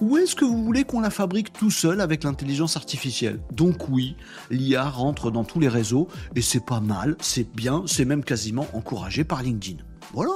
[0.00, 3.40] Ou est-ce que vous voulez qu'on la fabrique tout seul avec l'intelligence artificielle?
[3.52, 4.16] Donc oui,
[4.50, 8.66] l'IA rentre dans tous les réseaux et c'est pas mal, c'est bien, c'est même quasiment
[8.72, 9.82] encouragé par LinkedIn.
[10.12, 10.32] Voilà.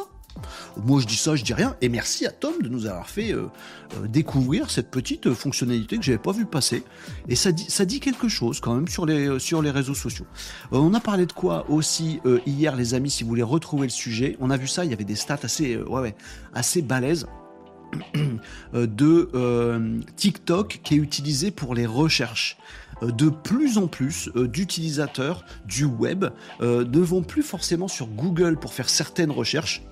[0.84, 3.32] Moi je dis ça, je dis rien, et merci à Tom de nous avoir fait
[3.32, 3.46] euh,
[3.96, 6.82] euh, découvrir cette petite fonctionnalité que j'avais pas vu passer.
[7.28, 10.26] Et ça dit, quelque chose quand même sur les, euh, réseaux sociaux.
[10.70, 14.36] on a parlé de quoi aussi hier les amis, si vous voulez retrouver le sujet.
[14.40, 17.26] On a vu ça, il y avait des stats assez, balèzes.
[18.74, 22.58] Euh, de euh, TikTok qui est utilisé pour les recherches.
[23.02, 26.26] Euh, de plus en plus d'utilisateurs du web
[26.60, 29.82] ne vont plus forcément sur Google pour faire certaines recherches,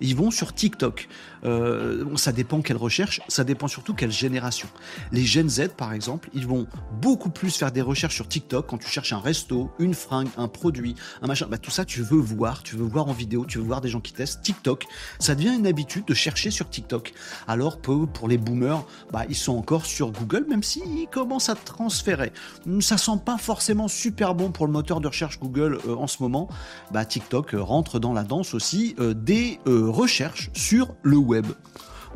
[0.00, 1.08] ils vont sur TikTok.
[1.46, 4.68] Euh, ça dépend quelle recherche, ça dépend surtout quelle génération.
[5.12, 6.66] Les Gen Z, par exemple, ils vont
[7.00, 10.48] beaucoup plus faire des recherches sur TikTok quand tu cherches un resto, une fringue, un
[10.48, 11.46] produit, un machin.
[11.48, 13.88] Bah, tout ça, tu veux voir, tu veux voir en vidéo, tu veux voir des
[13.88, 14.42] gens qui testent.
[14.42, 14.86] TikTok,
[15.18, 17.12] ça devient une habitude de chercher sur TikTok.
[17.46, 22.32] Alors pour les boomers, bah, ils sont encore sur Google, même s'ils commencent à transférer.
[22.80, 26.22] Ça sent pas forcément super bon pour le moteur de recherche Google euh, en ce
[26.22, 26.48] moment.
[26.90, 31.33] Bah, TikTok euh, rentre dans la danse aussi des recherches sur le web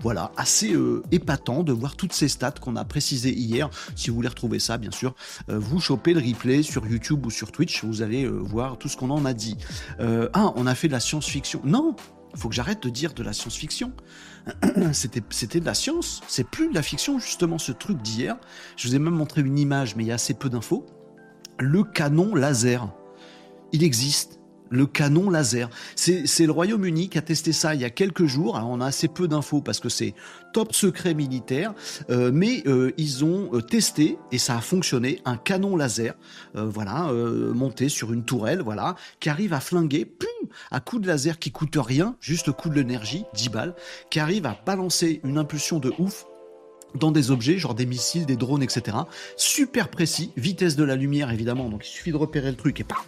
[0.01, 3.69] voilà, assez euh, épatant de voir toutes ces stats qu'on a précisées hier.
[3.97, 5.15] Si vous voulez retrouver ça, bien sûr,
[5.51, 8.89] euh, vous chopez le replay sur YouTube ou sur Twitch, vous allez euh, voir tout
[8.89, 9.57] ce qu'on en a dit.
[9.99, 11.61] ah, on a fait de la science-fiction.
[11.65, 11.97] Non,
[12.35, 13.93] faut que j'arrête de dire de la science-fiction.
[14.93, 18.37] C'était de la science, c'est plus de la fiction, justement, ce truc d'hier.
[18.77, 20.87] Je vous ai même montré une image, mais il y a assez peu d'infos.
[21.59, 22.89] Le canon laser.
[23.73, 24.38] Il existe
[24.71, 25.71] le canon laser.
[25.97, 28.61] C'est le Royaume-Uni qui a testé ça il y a quelques jours.
[28.63, 30.15] on a assez peu d'infos parce que c'est
[30.53, 31.75] top secret militaire,
[32.11, 36.15] euh, mais euh, ils ont euh, testé et ça a fonctionné un canon laser,
[36.55, 37.13] voilà,
[37.55, 40.29] monté sur une tourelle, voilà, qui arrive à flinguer, pum,
[40.71, 43.75] à coup de laser qui coûte rien, juste coup de l'énergie, 10 balles,
[44.11, 46.25] qui arrive à balancer une impulsion de ouf
[46.95, 48.97] dans des objets, genre des missiles, des drones, etc.
[49.37, 52.85] Super précis, vitesse de la lumière évidemment, donc il suffit de repérer le truc et
[52.85, 52.99] pam,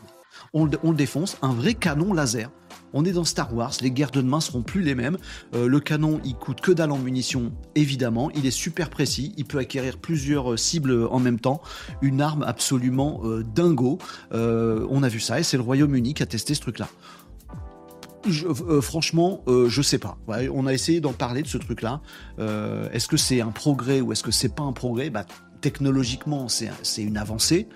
[0.52, 2.50] on le, défonce, un vrai canon laser.
[2.92, 5.16] On est dans Star Wars, les guerres de demain seront plus les mêmes.
[5.54, 8.30] Euh, le canon, il coûte que dalle en munitions, évidemment.
[8.32, 11.62] Il est super précis, il peut acquérir plusieurs euh, cibles en même temps.
[12.02, 13.98] Une arme absolument euh, dingo.
[14.32, 16.88] on a vu ça et c'est le Royaume-Uni qui a testé ce truc-là.
[18.80, 20.18] franchement, je sais pas.
[20.52, 22.00] on a essayé d'en parler de ce truc-là.
[22.38, 25.10] est-ce que c'est un progrès ou est-ce que c'est pas un progrès?
[25.10, 25.26] Bah,
[25.60, 27.68] Technologiquement, c'est une avancée.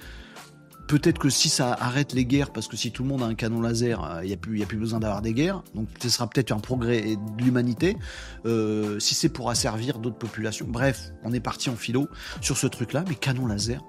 [0.87, 3.35] Peut-être que si ça arrête les guerres, parce que si tout le monde a un
[3.35, 6.11] canon laser, euh, il n'y a, plus, a plus besoin d'avoir des guerres, donc ce
[6.11, 7.97] sera peut-être un progrès de l'humanité,
[8.45, 10.67] euh, si c'est pour asservir d'autres populations.
[10.69, 12.09] Bref, on est parti en philo
[12.43, 13.83] sur ce truc-là, mais canon laser,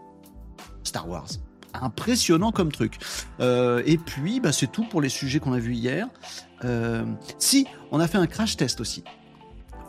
[0.83, 1.27] Star Wars.
[1.73, 2.97] Impressionnant comme truc.
[3.41, 6.07] Euh, et puis, bah, c'est tout pour les sujets qu'on a vus hier.
[7.37, 9.03] si, on a fait un crash test aussi.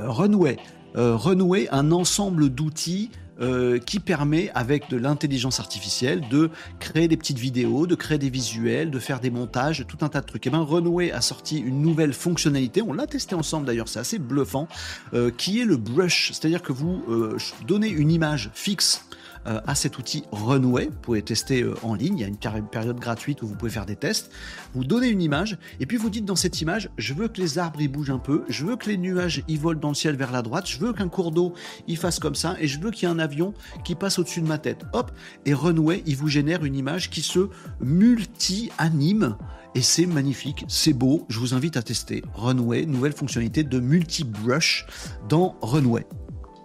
[0.00, 0.56] Runway.
[0.94, 7.38] Runway, un ensemble d'outils euh, qui permet, avec de l'intelligence artificielle, de créer des petites
[7.38, 10.46] vidéos, de créer des visuels, de faire des montages, tout un tas de trucs.
[10.46, 13.98] Et eh bien, Runway a sorti une nouvelle fonctionnalité, on l'a testé ensemble d'ailleurs, c'est
[13.98, 14.68] assez bluffant,
[15.14, 19.04] euh, qui est le brush, c'est-à-dire que vous euh, donnez une image fixe
[19.46, 20.86] euh, à cet outil Runway.
[20.86, 22.18] Vous pouvez tester euh, en ligne.
[22.18, 24.30] Il y a une période gratuite où vous pouvez faire des tests.
[24.74, 27.58] Vous donnez une image et puis vous dites dans cette image, je veux que les
[27.58, 30.16] arbres y bougent un peu, je veux que les nuages y volent dans le ciel
[30.16, 31.54] vers la droite, je veux qu'un cours d'eau
[31.86, 33.54] y fasse comme ça et je veux qu'il y ait un avion
[33.84, 34.84] qui passe au-dessus de ma tête.
[34.92, 35.12] Hop,
[35.44, 37.48] et Runway, il vous génère une image qui se
[37.80, 39.36] multi-anime
[39.74, 41.26] et c'est magnifique, c'est beau.
[41.28, 44.86] Je vous invite à tester Runway, nouvelle fonctionnalité de multi-brush
[45.28, 46.06] dans Runway.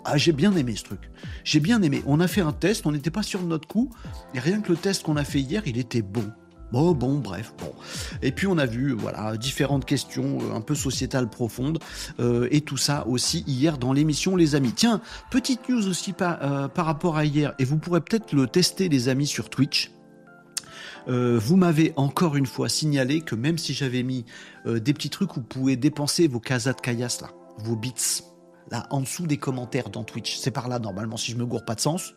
[0.04, 1.12] Ah, j'ai bien aimé ce truc.
[1.44, 2.02] J'ai bien aimé.
[2.06, 3.92] On a fait un test, on n'était pas sûr de notre coup.
[4.34, 6.32] Et rien que le test qu'on a fait hier, il était bon.
[6.72, 7.74] Bon, bon, bref, bon.
[8.22, 11.80] Et puis on a vu, voilà, différentes questions euh, un peu sociétales profondes
[12.20, 14.72] euh, et tout ça aussi hier dans l'émission, les amis.
[14.74, 18.88] Tiens, petite news aussi par, euh, rapport à hier, et vous pourrez peut-être le tester,
[18.88, 19.92] les amis, sur Twitch.
[21.08, 24.26] vous m'avez encore une fois signalé que même si j'avais mis
[24.66, 28.24] des petits trucs vous pouvez dépenser vos casas de caillasse là, vos bits,
[28.90, 30.38] en dessous des commentaires dans Twitch.
[30.38, 32.14] C'est par là normalement si je me gourre pas de sens.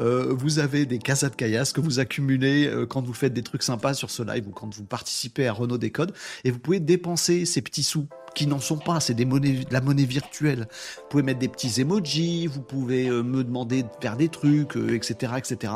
[0.00, 3.42] Euh, vous avez des casas de caillasse que vous accumulez euh, quand vous faites des
[3.42, 6.12] trucs sympas sur ce live ou quand vous participez à Renault Décode
[6.44, 9.72] et vous pouvez dépenser ces petits sous qui n'en sont pas, c'est des monnaies, de
[9.74, 10.66] la monnaie virtuelle.
[10.96, 14.76] Vous pouvez mettre des petits emojis, vous pouvez euh, me demander de faire des trucs,
[14.76, 15.74] etc., etc.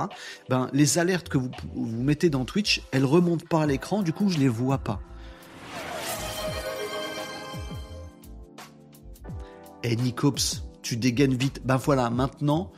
[0.48, 4.14] Ben, les alertes que vous, vous mettez dans Twitch, elles remontent pas à l'écran, du
[4.14, 5.00] coup je les vois pas.
[9.82, 11.60] Eh Nicops, tu dégaines vite.
[11.64, 12.72] Ben voilà, maintenant,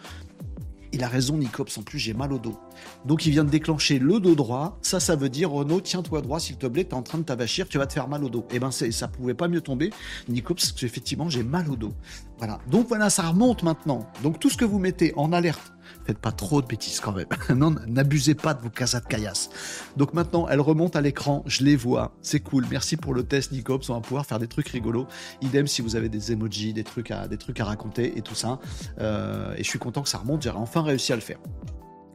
[0.93, 2.59] il a raison Nicops, en plus j'ai mal au dos.
[3.05, 4.79] Donc il vient de déclencher le dos droit.
[4.83, 7.69] Ça, ça veut dire Renaud, tiens-toi droit s'il te plaît, t'es en train de t'avachir,
[7.69, 8.47] tu vas te faire mal au dos.
[8.51, 9.91] Et eh ben ça pouvait pas mieux tomber,
[10.29, 11.93] Nico, parce que effectivement j'ai mal au dos.
[12.39, 12.59] Voilà.
[12.71, 14.07] Donc voilà, ça remonte maintenant.
[14.23, 15.73] Donc tout ce que vous mettez en alerte,
[16.09, 17.27] faites pas trop de bêtises quand même.
[17.55, 19.51] non, n'abusez pas de vos casas de caillasse.
[19.99, 22.65] Donc maintenant, elle remonte à l'écran, je les vois, c'est cool.
[22.71, 23.91] Merci pour le test, Nicops.
[23.91, 25.07] On va pouvoir faire des trucs rigolos.
[25.43, 28.35] Idem si vous avez des emojis, des trucs à, des trucs à raconter et tout
[28.35, 28.59] ça.
[29.01, 30.41] Euh, et je suis content que ça remonte.
[30.41, 31.39] J'ai enfin réussi à le faire.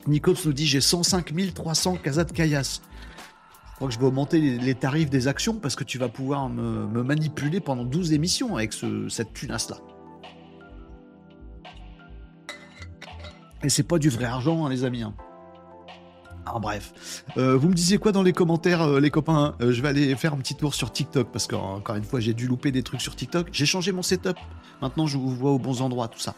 [0.08, 2.82] Nicops nous dit j'ai 105 300 casas de caillasse.
[3.70, 6.50] Je crois que je vais augmenter les, tarifs des actions parce que tu vas pouvoir
[6.50, 8.74] me, manipuler pendant 12 émissions avec
[9.10, 9.78] cette tunasse là.
[13.64, 15.04] Et c'est pas du vrai argent, hein, les amis.
[15.04, 15.14] Hein.
[16.62, 17.24] Bref.
[17.38, 19.56] Euh, vous me disiez quoi dans les commentaires, euh, les copains?
[19.62, 22.34] Euh, Je vais aller faire un petit tour sur TikTok parce qu'encore une fois, j'ai
[22.34, 23.48] dû louper des trucs sur TikTok.
[23.52, 24.38] J'ai changé mon setup.
[24.82, 26.36] Maintenant, je vous vois aux bons endroits, tout ça.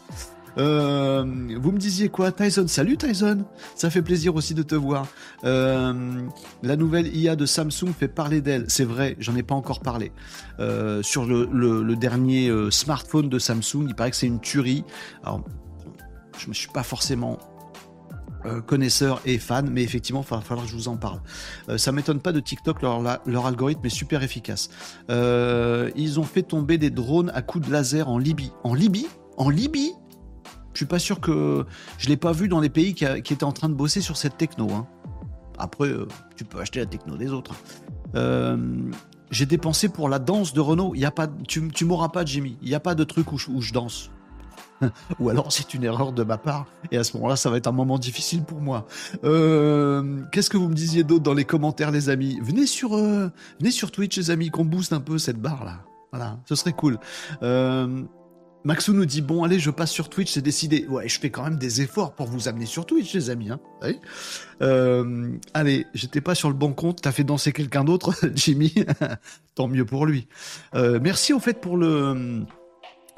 [0.57, 3.43] Vous me disiez quoi, Tyson Salut Tyson,
[3.75, 5.05] ça fait plaisir aussi de te voir.
[5.43, 8.65] La nouvelle IA de Samsung fait parler d'elle.
[8.69, 10.13] C'est vrai, j'en ai pas encore parlé.
[11.01, 14.85] Sur le, dernier smartphone de Samsung, il paraît que c'est une tuerie.
[16.37, 17.37] Je ne suis pas forcément
[18.67, 21.19] connaisseur et fan, mais effectivement, il va falloir que je vous en parle.
[21.77, 24.69] ça m'étonne pas de TikTok, leur, leur, algorithme est super efficace.
[25.09, 28.51] ils ont fait tomber des drones à coups de laser en Libye.
[28.63, 29.07] En Libye?
[29.37, 29.93] En Libye?
[30.75, 31.65] Je suis pas sûr que
[31.97, 34.37] je l'ai pas vu dans les pays qui, étaient en train de bosser sur cette
[34.37, 34.69] techno.
[34.71, 34.85] Hein.
[35.57, 37.55] Après, euh, tu peux acheter la techno des autres.
[38.15, 38.57] Euh,
[39.31, 40.93] j'ai dépensé pour la danse de Renault.
[40.93, 42.57] Y a pas, tu, tu m'auras pas, Jimmy.
[42.61, 44.11] Il n'y a pas de truc où je, danse.
[45.19, 46.65] Ou alors c'est une erreur de ma part.
[46.91, 48.87] Et à ce moment-là, ça va être un moment difficile pour moi.
[49.23, 52.39] Euh, qu'est-ce que vous me disiez d'autre dans les commentaires, les amis?
[52.41, 55.79] Venez sur, venez sur Twitch, les amis, qu'on booste un peu cette barre là.
[56.11, 56.97] Voilà, ce serait cool.
[58.65, 61.43] Maxou nous dit bon allez je passe sur Twitch c'est décidé ouais je fais quand
[61.43, 63.59] même des efforts pour vous amener sur Twitch les amis hein.
[64.63, 68.73] euh, allez j'étais pas sur le bon compte t'as fait danser quelqu'un d'autre Jimmy?
[69.53, 70.27] Tant mieux pour lui
[70.73, 72.43] euh, merci au fait pour le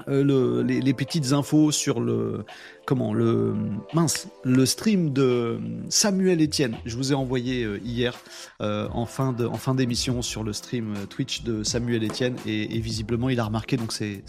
[0.07, 2.45] euh, les, petites infos sur le
[2.85, 3.55] comment le
[3.93, 6.77] mince le stream de Samuel Etienne.
[6.85, 8.17] Je vous ai envoyé euh, hier
[8.61, 12.79] euh, en fin de en fin d'émission sur le stream Twitch de Samuel Etienne et,
[12.79, 14.23] visiblement il a remarqué donc c'est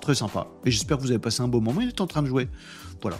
[0.00, 0.48] très sympa.
[0.64, 1.80] Et j'espère que vous avez passé un beau moment.
[1.80, 2.48] Il est en train de jouer.
[3.00, 3.18] Voilà.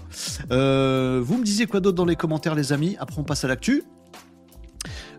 [1.21, 2.97] vous me disiez quoi d'autre dans les commentaires les amis?
[2.99, 3.85] Après on passe à l'actu.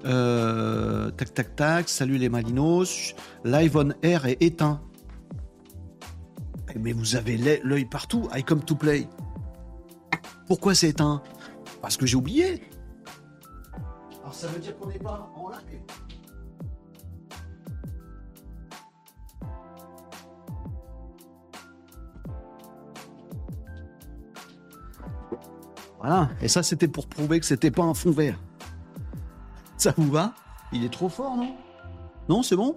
[0.04, 1.90] tac tac tac.
[1.90, 3.16] Salut les Malinos.
[3.46, 4.82] Live on air est éteint
[6.78, 9.08] mais vous avez l'œil partout, I come to play.
[10.48, 11.22] Pourquoi c'est éteint
[11.82, 12.64] Parce que j'ai oublié.
[14.22, 15.82] Alors ça veut dire qu'on n'est pas en live.
[26.00, 28.40] Voilà, et ça c'était pour prouver que c'était pas un fond vert.
[29.78, 30.34] Ça vous va?
[30.72, 31.56] Il est trop fort, non?
[32.30, 32.76] Non, c'est bon?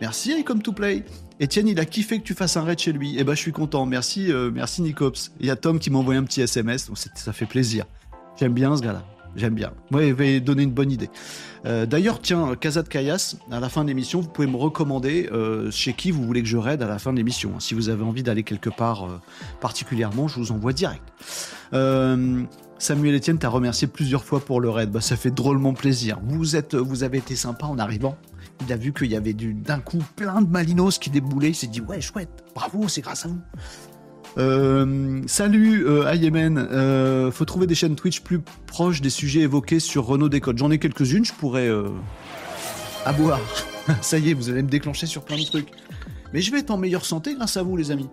[0.00, 1.04] Merci, I come to play.
[1.40, 3.14] Etienne, il a kiffé que tu fasses un raid chez lui.
[3.16, 3.86] Eh ben, je suis content.
[3.86, 5.30] Merci, euh, merci Nicops.
[5.38, 7.84] Il y a Tom qui m'a envoyé un petit SMS, donc ça fait plaisir.
[8.38, 9.04] J'aime bien ce gars-là.
[9.36, 9.72] J'aime bien.
[9.90, 11.10] Moi, il va donner une bonne idée.
[11.64, 15.28] Euh, d'ailleurs, tiens, Casa de Kayas, à la fin de l'émission, vous pouvez me recommander
[15.30, 17.60] euh, chez qui vous voulez que je raide à la fin de l'émission.
[17.60, 19.06] Si vous avez envie d'aller quelque part
[19.60, 21.04] particulièrement, je vous envoie direct.
[22.80, 24.90] Samuel Etienne t'a remercié plusieurs fois pour le raid.
[24.90, 26.18] Bah, ça fait drôlement plaisir.
[26.24, 28.16] Vous êtes, vous avez été sympa en arrivant.
[28.66, 31.50] Il a vu qu'il y avait d'un coup plein de Malinos qui déboulaient.
[31.50, 33.40] Il s'est dit ouais chouette, bravo, c'est grâce à vous.
[34.36, 40.06] Euh, salut euh, euh, faut trouver des chaînes Twitch plus proches des sujets évoqués sur
[40.06, 40.58] Renault Décode.
[40.58, 41.88] J'en ai quelques-unes, je pourrais euh,
[43.04, 43.40] avoir.
[44.02, 45.68] Ça y est, vous allez me déclencher sur plein de trucs.
[46.32, 48.08] Mais je vais être en meilleure santé grâce à vous, les amis.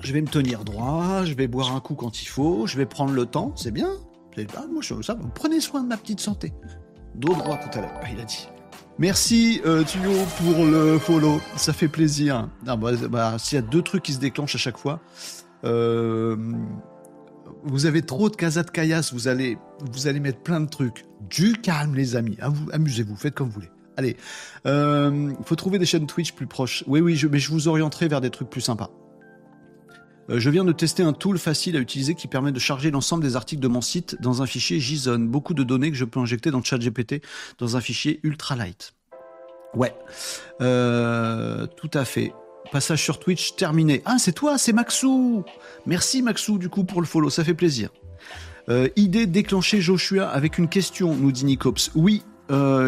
[0.00, 2.86] je vais me tenir droit, je vais boire un coup quand il faut, je vais
[2.86, 3.90] prendre le temps, c'est bien.
[4.56, 6.52] Ah, moi, je, ça, prenez soin de ma petite santé.
[7.16, 8.48] Dos droit tout à l'heure, ah, il a dit.
[8.98, 9.84] Merci euh,
[10.38, 12.48] pour le follow, ça fait plaisir.
[12.66, 15.00] Ah, bah, bah, S'il y a deux trucs qui se déclenchent à chaque fois,
[15.64, 16.36] euh,
[17.64, 19.56] vous avez trop de casa de caillasse, vous allez,
[19.92, 21.04] vous allez mettre plein de trucs.
[21.28, 22.36] Du calme les amis,
[22.72, 23.70] amusez-vous, faites comme vous voulez.
[23.96, 24.16] Allez,
[24.66, 26.84] euh, faut trouver des chaînes Twitch plus proches.
[26.86, 28.90] Oui, oui, je, mais je vous orienterai vers des trucs plus sympas.
[30.30, 33.22] Euh, je viens de tester un tool facile à utiliser qui permet de charger l'ensemble
[33.22, 35.18] des articles de mon site dans un fichier JSON.
[35.20, 37.22] Beaucoup de données que je peux injecter dans ChatGPT
[37.58, 38.92] dans un fichier ultra light.
[39.74, 39.94] Ouais,
[40.60, 42.32] euh, tout à fait.
[42.72, 44.02] Passage sur Twitch terminé.
[44.04, 45.44] Ah, c'est toi, c'est Maxou.
[45.86, 47.90] Merci Maxou du coup pour le follow, ça fait plaisir.
[48.68, 51.92] Euh, idée déclencher Joshua avec une question, nous dit Nicops.
[51.94, 52.24] Oui,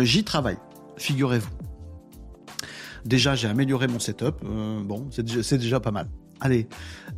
[0.03, 0.59] j'y travaille,
[0.97, 1.51] figurez-vous.
[3.05, 4.43] Déjà, j'ai amélioré mon setup.
[4.43, 6.09] bon, c'est déjà, pas mal.
[6.41, 6.69] Allez,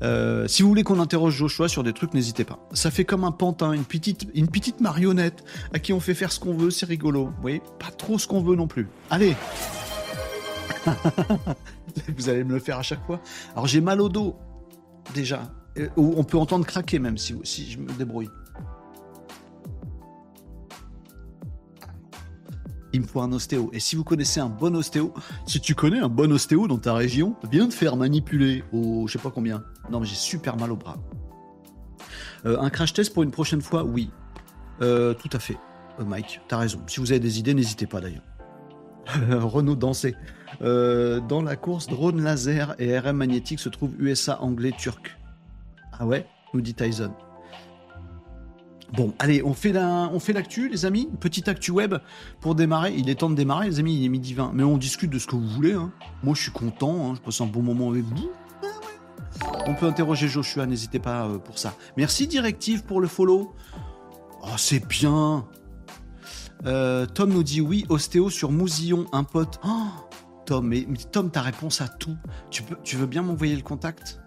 [0.02, 2.66] euh, si vous voulez qu'on interroge Joshua sur des trucs, n'hésitez pas.
[2.72, 6.33] Ça fait comme un pantin, une petite, une petite marionnette à qui on fait faire
[6.33, 7.26] ce qu'on veut, c'est rigolo.
[7.26, 8.88] Vous voyez, pas trop ce qu'on veut non plus.
[9.11, 9.37] Allez
[12.16, 13.20] Vous allez me le faire à chaque fois.
[13.52, 14.37] Alors j'ai mal au dos,
[15.14, 15.42] déjà.
[15.96, 18.28] On peut entendre craquer même si je me débrouille.
[22.92, 23.70] Il me faut un ostéo.
[23.72, 25.12] Et si vous connaissez un bon ostéo,
[25.46, 29.12] si tu connais un bon ostéo dans ta région, viens te faire manipuler au je
[29.12, 29.62] sais pas combien.
[29.90, 30.96] Non, mais j'ai super mal au bras.
[32.46, 34.11] Euh, un crash test pour une prochaine fois, oui.
[34.83, 35.59] Euh, tout à fait,
[35.98, 36.81] euh, Mike, t'as raison.
[36.87, 38.24] Si vous avez des idées, n'hésitez pas d'ailleurs.
[39.31, 40.14] Renault dansé.
[40.61, 45.16] dans la course drone laser et RM magnétique se trouve USA, anglais, turc.
[45.98, 46.26] Ah ouais?
[46.55, 47.12] Nous dit Tyson.
[48.92, 51.09] Bon, allez, on fait on fait l'actu, les amis.
[51.20, 51.94] Petite actu web
[52.40, 52.94] pour démarrer.
[52.96, 53.96] Il est temps de démarrer, les amis.
[53.96, 54.53] Il est midi 20.
[54.55, 55.74] Mais on discute de ce que vous voulez.
[55.74, 55.92] Hein.
[56.22, 57.11] Moi, je suis content.
[57.11, 57.14] Hein.
[57.16, 58.31] Je passe un bon moment avec vous.
[59.66, 60.66] On peut interroger Joshua.
[60.66, 61.74] N'hésitez pas euh, pour ça.
[61.96, 63.55] Merci Directive pour le follow.
[64.42, 65.46] Oh, c'est bien.
[66.66, 69.61] Euh, Tom nous dit oui, ostéo sur Mousillon, un pote.
[69.64, 69.87] Oh,
[70.46, 72.16] Tom, mais, Tom, ta réponse à tout.
[72.50, 74.20] Tu veux bien m'envoyer le contact?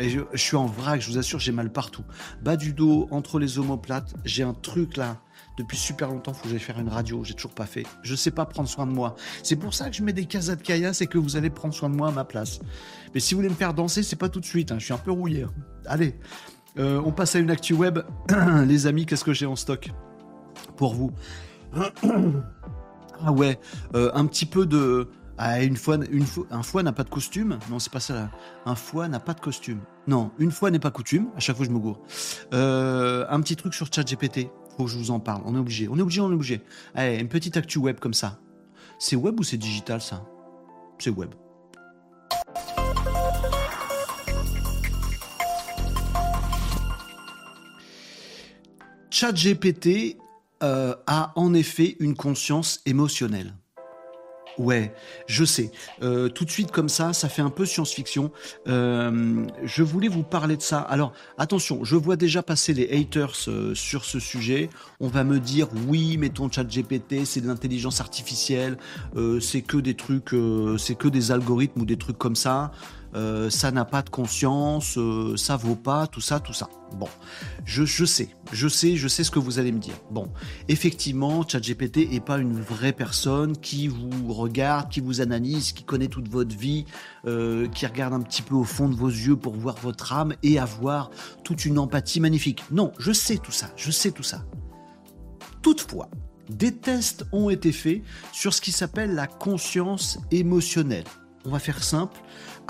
[0.00, 2.04] Je, suis en vrac, je vous assure, j'ai mal partout.
[2.42, 5.18] Bas du dos, entre les omoplates, j'ai un truc là.
[5.58, 7.84] Depuis super longtemps, faut que j'aille faire une radio, j'ai toujours pas fait.
[8.02, 9.16] Je sais pas prendre soin de moi.
[9.42, 11.74] C'est pour ça que je mets des casas de caillasse et que vous allez prendre
[11.74, 12.60] soin de moi à ma place.
[13.12, 14.78] Mais si vous voulez me faire danser, c'est pas tout de suite, hein.
[14.78, 15.42] je suis un peu rouillé.
[15.42, 15.50] Hein.
[15.84, 16.18] Allez,
[16.78, 17.98] euh, on passe à une actu web.
[18.66, 19.90] les amis, qu'est-ce que j'ai en stock
[20.76, 21.12] pour vous?
[23.24, 23.60] Ah ouais,
[23.94, 27.58] euh, un petit peu de ah, une fois, une un foie n'a pas de costume.
[27.70, 28.14] Non, c'est pas ça.
[28.14, 28.30] Là.
[28.66, 29.80] Un foie n'a pas de costume.
[30.06, 31.28] Non, une fois n'est pas coutume.
[31.36, 32.00] À chaque fois, je me gourre.
[32.52, 34.48] Euh, un petit truc sur ChatGPT.
[34.76, 35.42] Faut que je vous en parle.
[35.44, 35.88] On est obligé.
[35.88, 36.20] On est obligé.
[36.20, 36.62] On est obligé.
[36.94, 38.38] Allez, une petite actu web comme ça.
[38.98, 40.24] C'est web ou c'est digital ça?
[40.98, 41.30] C'est web.
[49.10, 50.18] ChatGPT
[50.62, 53.54] euh, a en effet une conscience émotionnelle.
[54.58, 54.92] Ouais,
[55.26, 55.70] je sais.
[56.02, 58.30] Euh, tout de suite comme ça, ça fait un peu science-fiction.
[58.68, 60.80] Euh, je voulais vous parler de ça.
[60.80, 64.68] Alors attention, je vois déjà passer les haters euh, sur ce sujet.
[65.00, 68.76] On va me dire oui, mais ton chat GPT, c'est de l'intelligence artificielle,
[69.40, 70.34] c'est que des trucs,
[70.78, 72.72] c'est que des algorithmes ou des trucs comme ça.
[73.14, 76.68] Euh, ça n'a pas de conscience, euh, ça vaut pas, tout ça, tout ça.
[76.98, 77.08] Bon,
[77.64, 79.94] je, sais, je sais, je sais ce que vous allez me dire.
[80.10, 80.28] Bon,
[80.68, 86.08] effectivement, ChatGPT n'est pas une vraie personne qui vous regarde, qui vous analyse, qui connaît
[86.08, 86.84] toute votre vie,
[87.26, 90.34] euh, qui regarde un petit peu au fond de vos yeux pour voir votre âme
[90.42, 91.10] et avoir
[91.44, 92.64] toute une empathie magnifique.
[92.70, 94.44] Non, je sais tout ça, je sais tout ça.
[95.62, 96.08] Toutefois,
[96.48, 101.04] des tests ont été faits sur ce qui s'appelle la conscience émotionnelle.
[101.44, 102.20] On va faire simple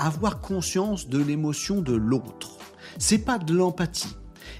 [0.05, 2.57] avoir conscience de l'émotion de l'autre.
[2.97, 4.15] C'est pas de l'empathie.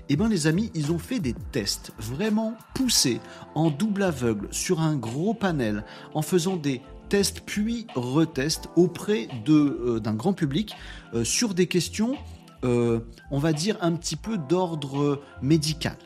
[0.09, 3.19] Eh bien les amis, ils ont fait des tests vraiment poussés
[3.55, 9.99] en double aveugle sur un gros panel en faisant des tests puis retests auprès euh,
[9.99, 10.75] d'un grand public
[11.13, 12.15] euh, sur des questions,
[12.63, 15.97] euh, on va dire un petit peu d'ordre médical.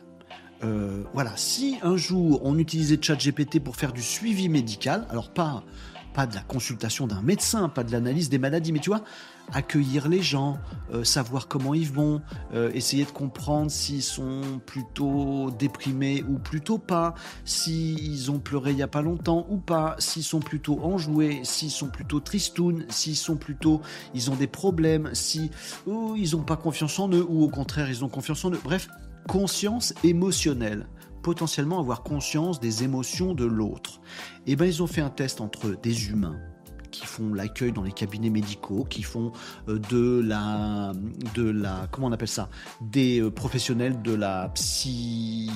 [1.14, 5.62] voilà, si un jour on utilisait ChatGPT pour faire du suivi médical, alors pas
[6.14, 9.02] pas de la consultation d'un médecin, pas de l'analyse des maladies, mais tu vois,
[9.52, 10.58] accueillir les gens,
[10.92, 12.20] euh, savoir comment ils vont,
[12.54, 18.76] euh, essayer de comprendre s'ils sont plutôt déprimés ou plutôt pas, s'ils ont pleuré il
[18.76, 23.16] n'y a pas longtemps ou pas, s'ils sont plutôt enjoués, s'ils sont plutôt tristounes, s'ils
[23.16, 23.80] sont plutôt,
[24.14, 25.50] ils ont des problèmes, si
[25.86, 28.60] ils n'ont pas confiance en eux ou au contraire ils ont confiance en eux.
[28.62, 28.88] Bref,
[29.26, 30.86] conscience émotionnelle
[31.28, 34.00] potentiellement avoir conscience des émotions de l'autre.
[34.46, 36.38] Et eh bien ils ont fait un test entre des humains
[36.90, 39.32] qui font l'accueil dans les cabinets médicaux, qui font
[39.68, 40.94] euh, de la,
[41.34, 42.48] de la, comment on appelle ça,
[42.80, 45.50] des euh, professionnels de la psy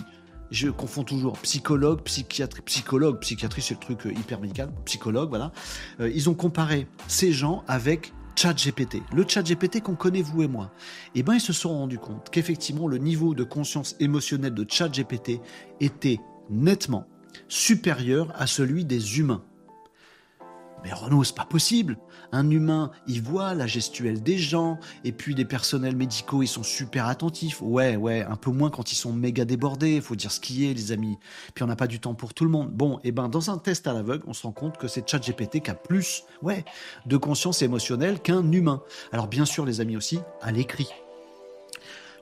[0.50, 5.52] je confonds toujours psychologue, psychiatre, psychologue, psychiatrie, c'est le truc hyper médical, psychologue, voilà.
[6.00, 10.72] ils ont comparé ces gens avec ChatGPT, le ChatGPT qu'on connaît vous et moi.
[11.14, 15.40] Eh ben ils se sont rendus compte qu'effectivement le niveau de conscience émotionnelle de ChatGPT
[15.80, 16.20] était
[16.50, 17.06] nettement
[17.48, 19.44] supérieur à celui des humains.
[20.84, 21.96] Mais Renaud, c'est pas possible.
[22.32, 26.62] Un humain, il voit la gestuelle des gens, et puis des personnels médicaux, ils sont
[26.62, 27.60] super attentifs.
[27.62, 30.74] Ouais, ouais, un peu moins quand ils sont méga débordés, faut dire ce qui est,
[30.74, 31.18] les amis.
[31.54, 32.70] Puis on n'a pas du temps pour tout le monde.
[32.70, 35.08] Bon, et eh ben dans un test à l'aveugle, on se rend compte que c'est
[35.08, 36.64] ChatGPT qui a plus, ouais,
[37.06, 38.82] de conscience émotionnelle qu'un humain.
[39.12, 40.88] Alors bien sûr, les amis aussi, à l'écrit.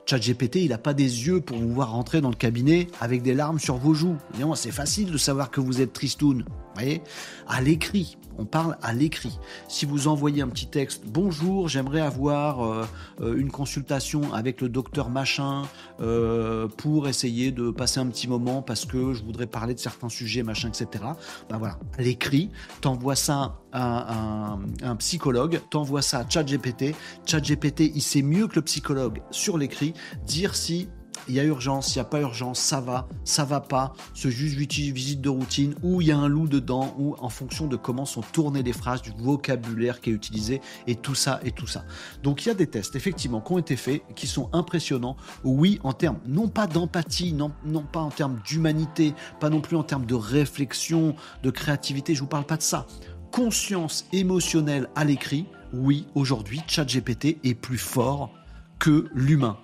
[0.05, 3.33] ChatGPT, il n'a pas des yeux pour vous voir rentrer dans le cabinet avec des
[3.33, 4.17] larmes sur vos joues.
[4.55, 6.43] C'est facile de savoir que vous êtes tristoun.
[6.43, 7.01] Vous voyez?
[7.47, 9.37] À l'écrit on parle à l'écrit.
[9.67, 12.85] Si vous envoyez un petit texte, bonjour, j'aimerais avoir euh,
[13.21, 15.61] euh, une consultation avec le docteur machin
[15.99, 20.09] euh, pour essayer de passer un petit moment parce que je voudrais parler de certains
[20.09, 21.03] sujets, machin, etc.
[21.49, 22.49] Ben voilà, à l'écrit,
[22.81, 26.95] t'envoies ça à un, psychologue, t'envoies ça à ChatGPT.
[27.25, 29.93] ChatGPT, il sait mieux que le psychologue sur l'écrit
[30.25, 30.89] dire si
[31.27, 34.31] il y a urgence, il n'y a pas urgence, ça va, ça va pas, c'est
[34.31, 37.75] juste visite de routine, ou il y a un loup dedans, ou en fonction de
[37.75, 41.67] comment sont tournées les phrases, du vocabulaire qui est utilisé, et tout ça, et tout
[41.67, 41.85] ça.
[42.23, 45.79] Donc il y a des tests, effectivement, qui ont été faits, qui sont impressionnants, oui,
[45.83, 49.83] en termes, non pas d'empathie, non, non pas en termes d'humanité, pas non plus en
[49.83, 52.87] termes de réflexion, de créativité, je vous parle pas de ça.
[53.31, 58.33] Conscience émotionnelle à l'écrit, oui, aujourd'hui, ChatGPT est plus fort
[58.79, 59.57] que l'humain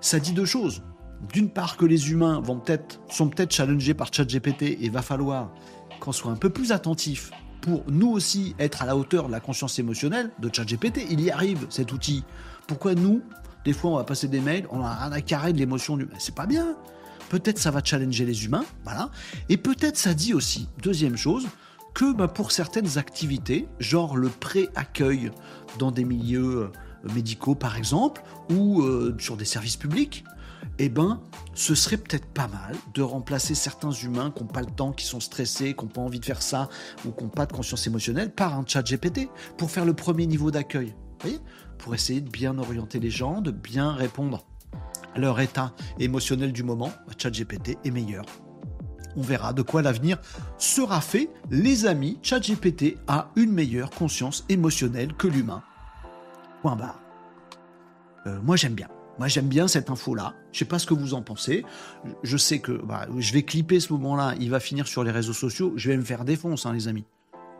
[0.00, 0.82] ça dit deux choses.
[1.32, 5.52] D'une part que les humains vont peut-être, sont peut-être challengés par ChatGPT et va falloir
[6.00, 7.30] qu'on soit un peu plus attentif
[7.62, 11.06] pour nous aussi être à la hauteur de la conscience émotionnelle de ChatGPT.
[11.10, 12.22] Il y arrive cet outil.
[12.66, 13.22] Pourquoi nous,
[13.64, 16.06] des fois on va passer des mails, on a rien à carrer de l'émotion du...
[16.18, 16.76] C'est pas bien.
[17.28, 19.10] Peut-être ça va challenger les humains, voilà.
[19.48, 21.48] Et peut-être ça dit aussi, deuxième chose,
[21.92, 25.30] que bah, pour certaines activités, genre le pré-accueil
[25.78, 26.70] dans des milieux
[27.14, 30.24] médicaux par exemple, ou euh, sur des services publics,
[30.78, 31.20] eh ben,
[31.54, 35.06] ce serait peut-être pas mal de remplacer certains humains qui n'ont pas le temps, qui
[35.06, 36.68] sont stressés, qui n'ont pas envie de faire ça,
[37.06, 40.26] ou qui n'ont pas de conscience émotionnelle, par un chat GPT, pour faire le premier
[40.26, 40.94] niveau d'accueil.
[41.78, 44.44] Pour essayer de bien orienter les gens, de bien répondre
[45.14, 46.92] à leur état émotionnel du moment.
[47.18, 48.24] Chat GPT est meilleur.
[49.16, 50.18] On verra de quoi l'avenir
[50.58, 51.30] sera fait.
[51.50, 55.62] Les amis, ChatGPT a une meilleure conscience émotionnelle que l'humain.
[58.26, 58.88] Euh, moi, j'aime bien.
[59.18, 60.34] Moi, j'aime bien cette info-là.
[60.52, 61.64] Je sais pas ce que vous en pensez.
[62.22, 64.34] Je sais que bah, je vais clipper ce moment-là.
[64.40, 65.72] Il va finir sur les réseaux sociaux.
[65.76, 67.04] Je vais me faire défoncer, hein, les amis.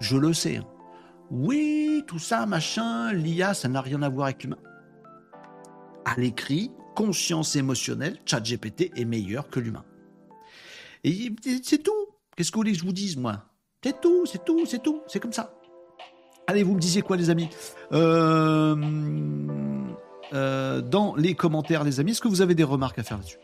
[0.00, 0.56] Je le sais.
[0.56, 0.66] Hein.
[1.30, 4.58] Oui, tout ça, machin, l'IA, ça n'a rien à voir avec l'humain.
[6.04, 9.84] À l'écrit, conscience émotionnelle, ChatGPT est meilleur que l'humain.
[11.02, 11.92] Et c'est tout.
[12.36, 13.44] Qu'est-ce que vous voulez que je vous dise, moi?
[13.82, 15.00] C'est tout, c'est tout, c'est tout.
[15.08, 15.55] C'est comme ça.
[16.48, 17.48] Allez, vous me disiez quoi, les amis
[17.92, 18.76] euh,
[20.32, 23.38] euh, Dans les commentaires, les amis, est-ce que vous avez des remarques à faire là-dessus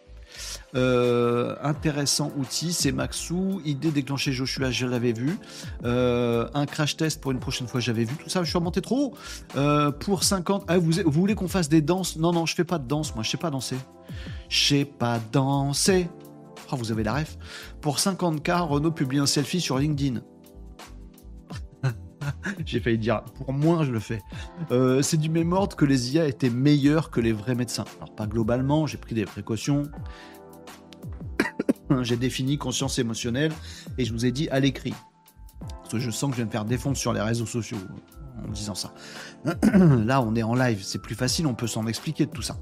[0.74, 3.60] euh, intéressant outil, c'est Maxou.
[3.66, 5.36] Idée déclencher Joshua, je l'avais vu.
[5.84, 8.16] un crash test pour une prochaine fois, j'avais vu.
[8.16, 9.14] Tout ça, je suis remonté trop
[9.54, 9.92] haut.
[10.00, 10.64] pour 50.
[10.68, 12.16] Ah, vous, vous voulez qu'on fasse des danses?
[12.16, 13.76] Non, non, je fais pas de danse, moi, je sais pas danser.
[14.48, 16.08] Je sais pas danser.
[16.72, 17.36] Oh, vous avez la ref.
[17.82, 20.22] Pour 50K, Renault publie un selfie sur LinkedIn.
[22.66, 24.22] J'ai failli dire, pour moi, je le fais.
[24.70, 27.84] Euh, c'est du même ordre que les IA étaient meilleurs que les vrais médecins.
[27.98, 29.84] Alors, pas globalement, j'ai pris des précautions.
[32.02, 33.52] j'ai défini conscience émotionnelle
[33.98, 34.94] et je vous ai dit à l'écrit.
[35.60, 37.78] Parce que je sens que je vais me faire défendre sur les réseaux sociaux
[38.44, 38.94] en disant ça.
[39.74, 42.56] Là, on est en live, c'est plus facile, on peut s'en expliquer de tout ça.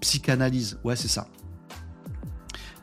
[0.00, 1.26] Psychanalyse, ouais, c'est ça.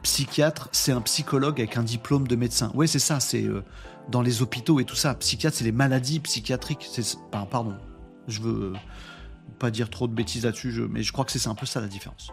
[0.03, 2.71] Psychiatre, c'est un psychologue avec un diplôme de médecin.
[2.73, 3.63] Ouais, c'est ça, c'est euh,
[4.09, 5.13] dans les hôpitaux et tout ça.
[5.15, 6.89] Psychiatre, c'est les maladies psychiatriques.
[7.51, 7.75] Pardon,
[8.27, 8.73] je veux
[9.59, 11.87] pas dire trop de bêtises là-dessus, mais je crois que c'est un peu ça la
[11.87, 12.29] différence.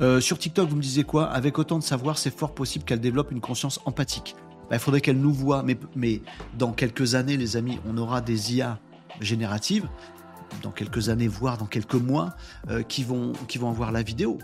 [0.00, 1.28] Euh, sur TikTok, vous me disiez quoi?
[1.30, 4.36] Avec autant de savoir, c'est fort possible qu'elle développe une conscience empathique.
[4.70, 5.64] Bah, il faudrait qu'elle nous voit,
[5.96, 6.22] mais,
[6.56, 8.78] dans quelques années, les amis, on aura des IA
[9.20, 9.88] génératives,
[10.62, 12.36] dans quelques années, voire dans quelques mois,
[12.68, 13.34] euh, qui vont
[13.68, 14.38] avoir la vidéo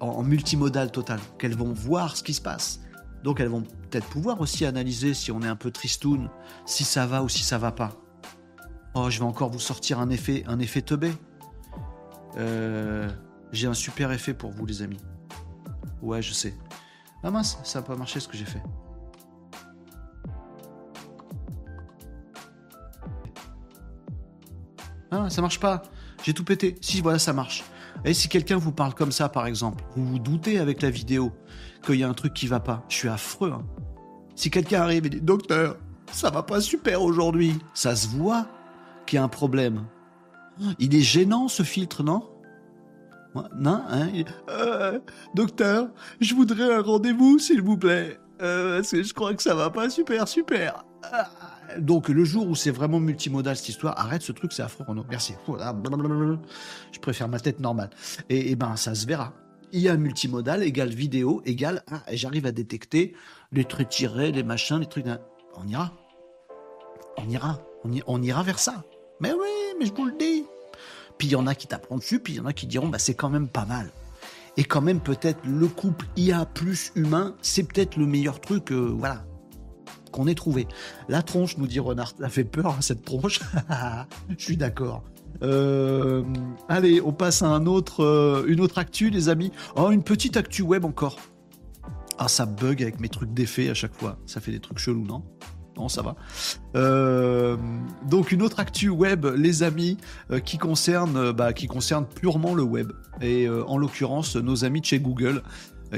[0.00, 2.80] en, multimodal total, qu'elles vont voir ce qui se passe.
[3.22, 6.28] Donc elles vont peut-être pouvoir aussi analyser si on est un peu tristoun,
[6.66, 7.92] si ça va ou si ça va pas.
[8.94, 11.12] Oh, je vais encore vous sortir un effet, un effet teubé.
[12.36, 13.08] Euh,
[13.52, 15.00] j'ai un super effet pour vous, les amis.
[16.02, 16.54] Ouais, je sais.
[17.22, 18.62] Ah mince, ça n'a pas marché ce que j'ai fait.
[25.10, 25.82] Ah, ça marche pas.
[26.24, 26.76] J'ai tout pété.
[26.80, 27.64] Si, voilà, ça marche.
[28.04, 31.32] Et si quelqu'un vous parle comme ça, par exemple, vous vous doutez avec la vidéo
[31.84, 32.84] qu'il y a un truc qui va pas.
[32.88, 33.52] Je suis affreux.
[33.52, 33.64] Hein.
[34.34, 35.76] Si quelqu'un arrive et dit Docteur,
[36.12, 38.46] ça va pas super aujourd'hui, ça se voit
[39.06, 39.84] qu'il y a un problème.
[40.78, 42.28] Il est gênant ce filtre, non?
[43.56, 44.08] Non hein
[44.48, 45.00] euh,
[45.34, 45.88] Docteur,
[46.20, 48.18] je voudrais un rendez-vous, s'il vous plaît.
[48.42, 50.84] Euh, je crois que ça va pas super, super.
[51.12, 51.28] Ah.
[51.78, 55.04] Donc le jour où c'est vraiment multimodal cette histoire, arrête ce truc, c'est affreux Renaud.
[55.08, 55.34] Merci.
[55.48, 57.90] Je préfère ma tête normale.
[58.28, 59.32] Et, et ben ça se verra.
[59.72, 63.14] Il y a multimodal égale vidéo égale ah, j'arrive à détecter
[63.50, 65.06] les traits tirés, les machins, les trucs.
[65.56, 65.92] On ira.
[67.16, 67.60] On ira.
[68.06, 68.84] On, ira vers ça.
[69.20, 70.44] Mais oui, mais je vous le dis.
[71.18, 72.88] Puis il y en a qui t'apprendront dessus, puis il y en a qui diront
[72.88, 73.90] bah c'est quand même pas mal.
[74.56, 78.94] Et quand même peut-être le couple IA plus humain, c'est peut-être le meilleur truc, euh,
[78.96, 79.24] voilà,
[80.14, 80.68] qu'on ait trouvé.
[81.08, 83.40] La tronche, nous dit Renard, ça fait peur cette tronche.
[84.38, 85.02] je suis d'accord.
[85.42, 86.22] Euh,
[86.68, 89.50] allez, on passe à un autre, euh, une autre actu, les amis.
[89.74, 91.18] Oh, une petite actu web encore.
[92.16, 94.16] Ah, ça bug avec mes trucs d'effet à chaque fois.
[94.26, 95.24] Ça fait des trucs chelous, non?
[95.76, 96.14] Non, ça va.
[96.76, 97.56] Euh,
[98.08, 99.96] donc une autre actu web, les amis,
[100.44, 105.00] qui concerne, bah, qui concerne purement le web et en l'occurrence nos amis de chez
[105.00, 105.42] Google,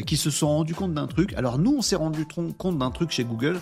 [0.05, 1.33] qui se sont rendus compte d'un truc.
[1.35, 3.61] Alors nous, on s'est rendu compte d'un truc chez Google,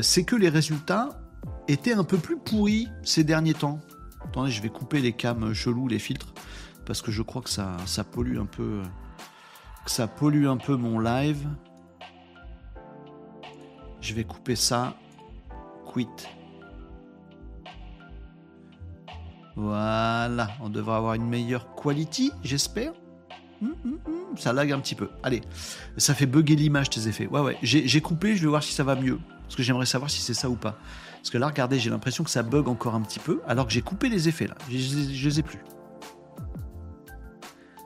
[0.00, 1.20] c'est que les résultats
[1.68, 3.80] étaient un peu plus pourris ces derniers temps.
[4.24, 6.32] Attendez, je vais couper les cams chelous, les filtres,
[6.86, 7.76] parce que je crois que ça,
[8.10, 8.82] pollue un peu,
[9.86, 11.46] ça pollue un peu mon live.
[14.00, 14.94] Je vais couper ça.
[15.92, 16.08] Quit.
[19.54, 22.92] Voilà, on devrait avoir une meilleure quality, j'espère.
[24.36, 25.08] Ça lag un petit peu.
[25.22, 25.42] Allez,
[25.96, 27.26] ça fait bugger l'image tes effets.
[27.26, 29.18] Ouais, ouais, j'ai coupé, je vais voir si ça va mieux.
[29.44, 30.78] Parce que j'aimerais savoir si c'est ça ou pas.
[31.16, 33.72] Parce que là, regardez, j'ai l'impression que ça bug encore un petit peu, alors que
[33.72, 34.54] j'ai coupé les effets là.
[34.68, 35.60] Je, les ai plus.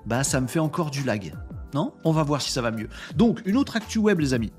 [0.06, 1.34] Bah, ça me fait encore du lag.
[1.74, 1.92] Non?
[2.04, 2.88] On va voir si ça va mieux.
[3.16, 4.52] Donc, une autre actu web, les amis.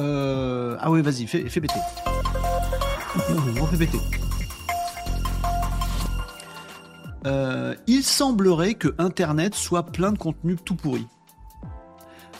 [0.00, 0.76] Euh...
[0.80, 1.60] Ah ouais, vas-y, fais, fais.
[3.60, 3.98] On fait péter.
[7.26, 11.06] Euh, il semblerait que Internet soit plein de contenu tout pourri.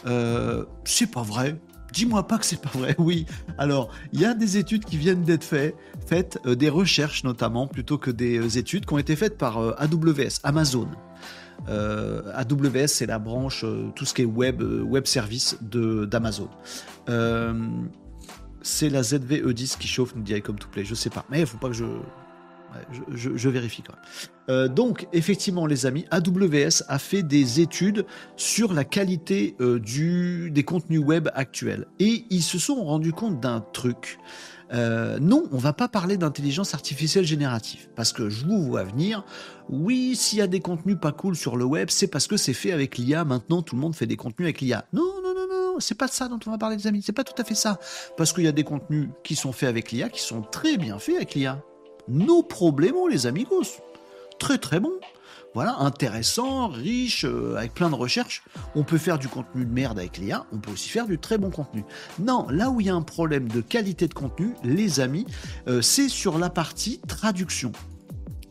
[0.07, 1.59] Euh, c'est pas vrai.
[1.93, 2.95] Dis-moi pas que c'est pas vrai.
[2.99, 3.27] Oui.
[3.57, 7.99] Alors, il y a des études qui viennent d'être faites, euh, des recherches notamment, plutôt
[7.99, 10.89] que des euh, études qui ont été faites par euh, AWS, Amazon.
[11.67, 13.65] AWS, c'est la branche,
[13.97, 16.49] tout ce qui est web, web service d'Amazon.
[18.63, 20.85] c'est la ZVE10 qui chauffe, nous dit comme tout play.
[20.85, 21.85] Je sais pas, mais il faut pas que je
[23.15, 24.03] je, vérifie quand même.
[24.51, 28.07] Euh, donc, effectivement, les amis, AWS a fait des études
[28.37, 31.87] sur la qualité euh, du, des contenus web actuels.
[31.99, 34.19] Et ils se sont rendus compte d'un truc.
[34.73, 39.25] Euh, non, on va pas parler d'intelligence artificielle générative, parce que je vous vois venir.
[39.71, 42.53] Oui, s'il y a des contenus pas cool sur le web, c'est parce que c'est
[42.53, 43.25] fait avec l'IA.
[43.25, 44.85] Maintenant, tout le monde fait des contenus avec l'IA.
[44.93, 47.03] Non, non, non, non, c'est pas ça dont on va parler, les amis.
[47.03, 47.79] C'est pas tout à fait ça,
[48.17, 50.99] parce qu'il y a des contenus qui sont faits avec l'IA, qui sont très bien
[50.99, 51.63] faits avec l'IA
[52.09, 53.81] nos problèmes, les amigos.
[54.39, 54.93] Très très bon.
[55.55, 58.43] Voilà, intéressant, riche, euh, avec plein de recherches.
[58.75, 61.39] On peut faire du contenu de merde avec l'IA, on peut aussi faire du très
[61.39, 61.85] bon contenu.
[62.19, 65.27] Non, là où il y a un problème de qualité de contenu, les amis,
[65.67, 67.73] euh, c'est sur la partie traduction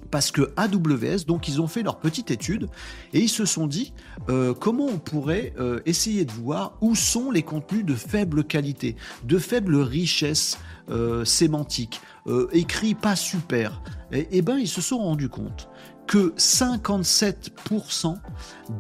[0.10, 2.70] parce que AWS, donc ils ont fait leur petite étude
[3.14, 3.94] et ils se sont dit
[4.30, 5.54] euh, comment on pourrait
[5.86, 8.96] essayer de voir où sont les contenus de faible qualité,
[9.26, 10.58] de faible richesse
[11.26, 15.70] sémantique, euh, écrit pas super, eh ben ils se sont rendus compte
[16.08, 18.16] que 57%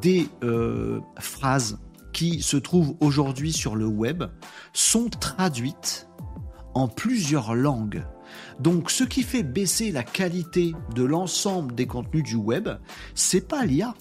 [0.01, 1.79] des euh, phrases
[2.13, 4.23] qui se trouvent aujourd'hui sur le web
[4.73, 6.07] sont traduites
[6.73, 8.03] en plusieurs langues.
[8.59, 12.69] Donc ce qui fait baisser la qualité de l'ensemble des contenus du web,
[13.13, 13.93] c'est pas l'IA,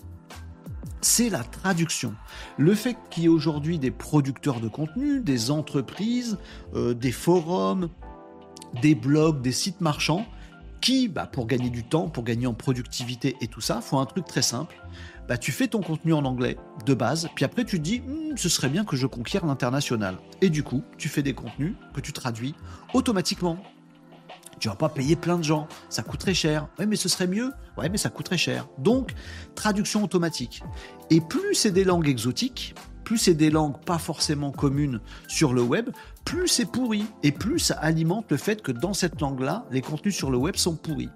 [1.01, 2.15] c'est la traduction.
[2.59, 6.39] Le fait qu'il y ait aujourd'hui des producteurs de contenu, des entreprises,
[6.75, 7.91] euh, des forums,
[8.81, 10.27] des blogs, des sites marchands
[10.81, 14.07] qui, bah, pour gagner du temps, pour gagner en productivité et tout ça, font un
[14.07, 14.77] truc très simple.
[15.29, 18.37] Bah, tu fais ton contenu en anglais de base, puis après tu te dis hmm,
[18.37, 20.17] ce serait bien que je conquière l'international.
[20.41, 22.55] Et du coup, tu fais des contenus que tu traduis
[22.95, 23.59] automatiquement.
[24.61, 26.69] Tu vas pas payer plein de gens, ça coûterait cher.
[26.79, 27.53] Ouais, mais ce serait mieux.
[27.77, 28.69] Ouais, mais ça coûterait cher.
[28.79, 29.12] Donc,
[29.55, 30.62] traduction automatique.
[31.11, 32.75] Et plus c'est des langues exotiques,
[33.07, 34.99] plus c'est des langues pas forcément communes
[35.29, 35.91] sur le web,
[36.25, 37.05] plus c'est pourri.
[37.23, 40.57] Et plus ça alimente le fait que dans cette langue-là, les contenus sur le web
[40.57, 41.09] sont pourris.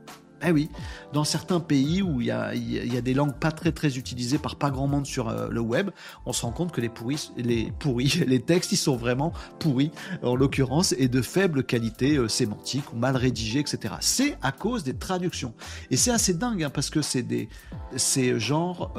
[0.43, 0.71] Eh oui,
[1.13, 4.71] dans certains pays où il y a, des langues pas très très utilisées par pas
[4.71, 5.91] grand monde sur euh, le web,
[6.25, 9.91] on se rend compte que les pourris, les pourris, les textes, ils sont vraiment pourris
[10.23, 13.95] en l'occurrence et de faible qualité euh, sémantique ou mal rédigés, etc.
[14.01, 15.53] C'est à cause des traductions.
[15.91, 17.49] Et c'est assez dingue hein, parce que c'est des,
[17.97, 18.95] c'est genre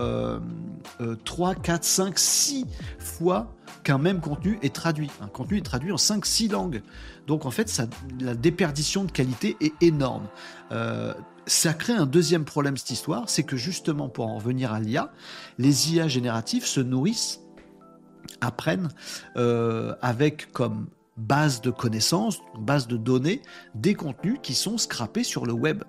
[1.25, 2.65] 3, 4, 5, 6
[2.99, 3.53] fois
[3.83, 5.09] qu'un même contenu est traduit.
[5.21, 6.81] Un contenu est traduit en 5-6 langues.
[7.27, 7.81] Donc en fait,
[8.19, 10.27] la déperdition de qualité est énorme.
[10.71, 11.13] Euh,
[11.47, 15.11] ça crée un deuxième problème, cette histoire, c'est que justement, pour en revenir à l'IA,
[15.57, 17.41] les IA génératifs se nourrissent,
[18.41, 18.89] apprennent
[19.37, 23.41] euh, avec comme base de connaissances, base de données,
[23.75, 25.83] des contenus qui sont scrapés sur le web.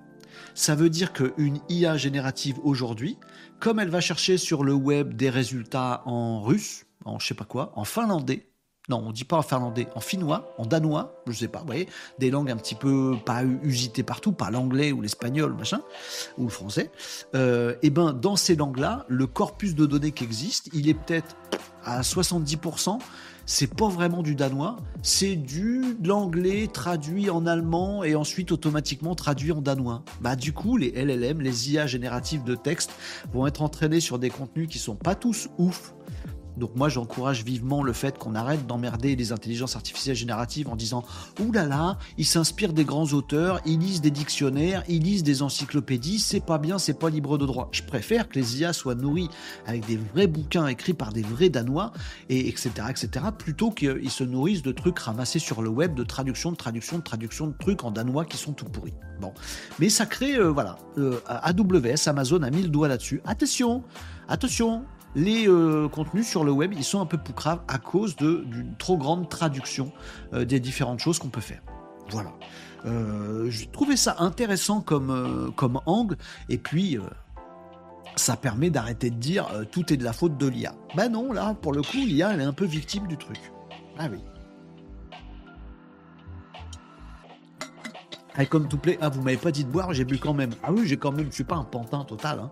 [0.54, 3.18] Ça veut dire qu'une IA générative aujourd'hui,
[3.60, 7.44] comme elle va chercher sur le web des résultats en russe, en je sais pas
[7.44, 8.52] quoi, en finlandais,
[8.88, 11.88] non, on dit pas en finlandais, en finnois, en danois, je sais pas, vous voyez,
[12.18, 15.82] des langues un petit peu pas usitées partout, pas l'anglais ou l'espagnol, machin,
[16.36, 16.90] ou le français.
[17.36, 21.36] Euh, et ben, dans ces langues-là, le corpus de données qui existe, il est peut-être
[21.84, 22.98] à 70%,
[23.46, 29.14] c'est pas vraiment du danois, c'est du de l'anglais traduit en allemand et ensuite automatiquement
[29.14, 30.02] traduit en danois.
[30.20, 32.90] Bah du coup, les LLM, les IA génératives de texte
[33.32, 35.94] vont être entraînés sur des contenus qui sont pas tous ouf,
[36.56, 41.04] donc moi j'encourage vivement le fait qu'on arrête d'emmerder les intelligences artificielles génératives en disant
[41.40, 45.42] Ouh là là, ils s'inspirent des grands auteurs, ils lisent des dictionnaires, ils lisent des
[45.42, 47.68] encyclopédies, c'est pas bien, c'est pas libre de droit.
[47.72, 49.28] Je préfère que les IA soient nourris
[49.66, 51.92] avec des vrais bouquins écrits par des vrais Danois,
[52.28, 52.70] et etc.
[52.90, 53.26] etc.
[53.36, 57.02] plutôt qu'ils se nourrissent de trucs ramassés sur le web, de traduction, de traduction, de
[57.02, 58.94] traduction de trucs en danois qui sont tout pourris.
[59.20, 59.32] Bon.
[59.78, 63.20] Mais ça crée, euh, voilà, euh, AWS, Amazon a mis le doigt là-dessus.
[63.24, 63.84] Attention,
[64.28, 64.84] attention,
[65.14, 68.96] les euh, contenus sur le web, ils sont un peu poucraves à cause d'une trop
[68.96, 69.92] grande traduction
[70.32, 71.62] euh, des différentes choses qu'on peut faire.
[72.10, 72.32] Voilà.
[72.86, 76.16] Euh, J'ai trouvé ça intéressant comme, euh, comme angle,
[76.48, 76.98] et puis
[78.16, 80.74] ça permet d'arrêter de dire tout est de la faute de l'IA.
[80.96, 83.38] Ben non, là, pour le coup, l'IA, elle est un peu victime du truc.
[83.98, 84.18] Ah oui.
[88.34, 90.52] Ah, comme tout plaît, ah, vous m'avez pas dit de boire, j'ai bu quand même.
[90.62, 92.40] Ah oui, j'ai quand même, je suis pas un pantin total.
[92.40, 92.50] Hein.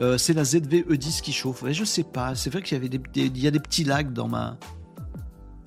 [0.00, 1.64] Euh, c'est la ZV-E10 qui chauffe.
[1.70, 2.34] je sais pas.
[2.34, 4.56] C'est vrai qu'il y avait des, il y a des petits lags dans ma.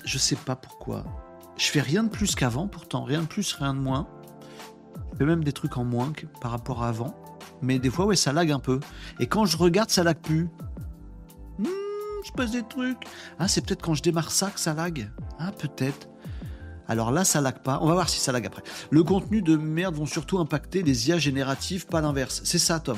[0.05, 1.05] Je sais pas pourquoi.
[1.57, 3.03] Je fais rien de plus qu'avant, pourtant.
[3.03, 4.07] Rien de plus, rien de moins.
[5.13, 6.11] Je fais même des trucs en moins
[6.41, 7.15] par rapport à avant.
[7.61, 8.79] Mais des fois, ouais, ça lag un peu.
[9.19, 10.49] Et quand je regarde, ça lag plus.
[11.59, 11.67] Hmm,
[12.25, 13.03] je passe des trucs.
[13.38, 15.11] Ah, c'est peut-être quand je démarre ça que ça lag.
[15.38, 16.09] Ah, peut-être.
[16.88, 17.79] Alors là, ça lag pas.
[17.84, 18.63] On va voir si ça lag après.
[18.89, 22.41] Le contenu de merde vont surtout impacter les IA génératives, pas l'inverse.
[22.43, 22.97] C'est ça, Tom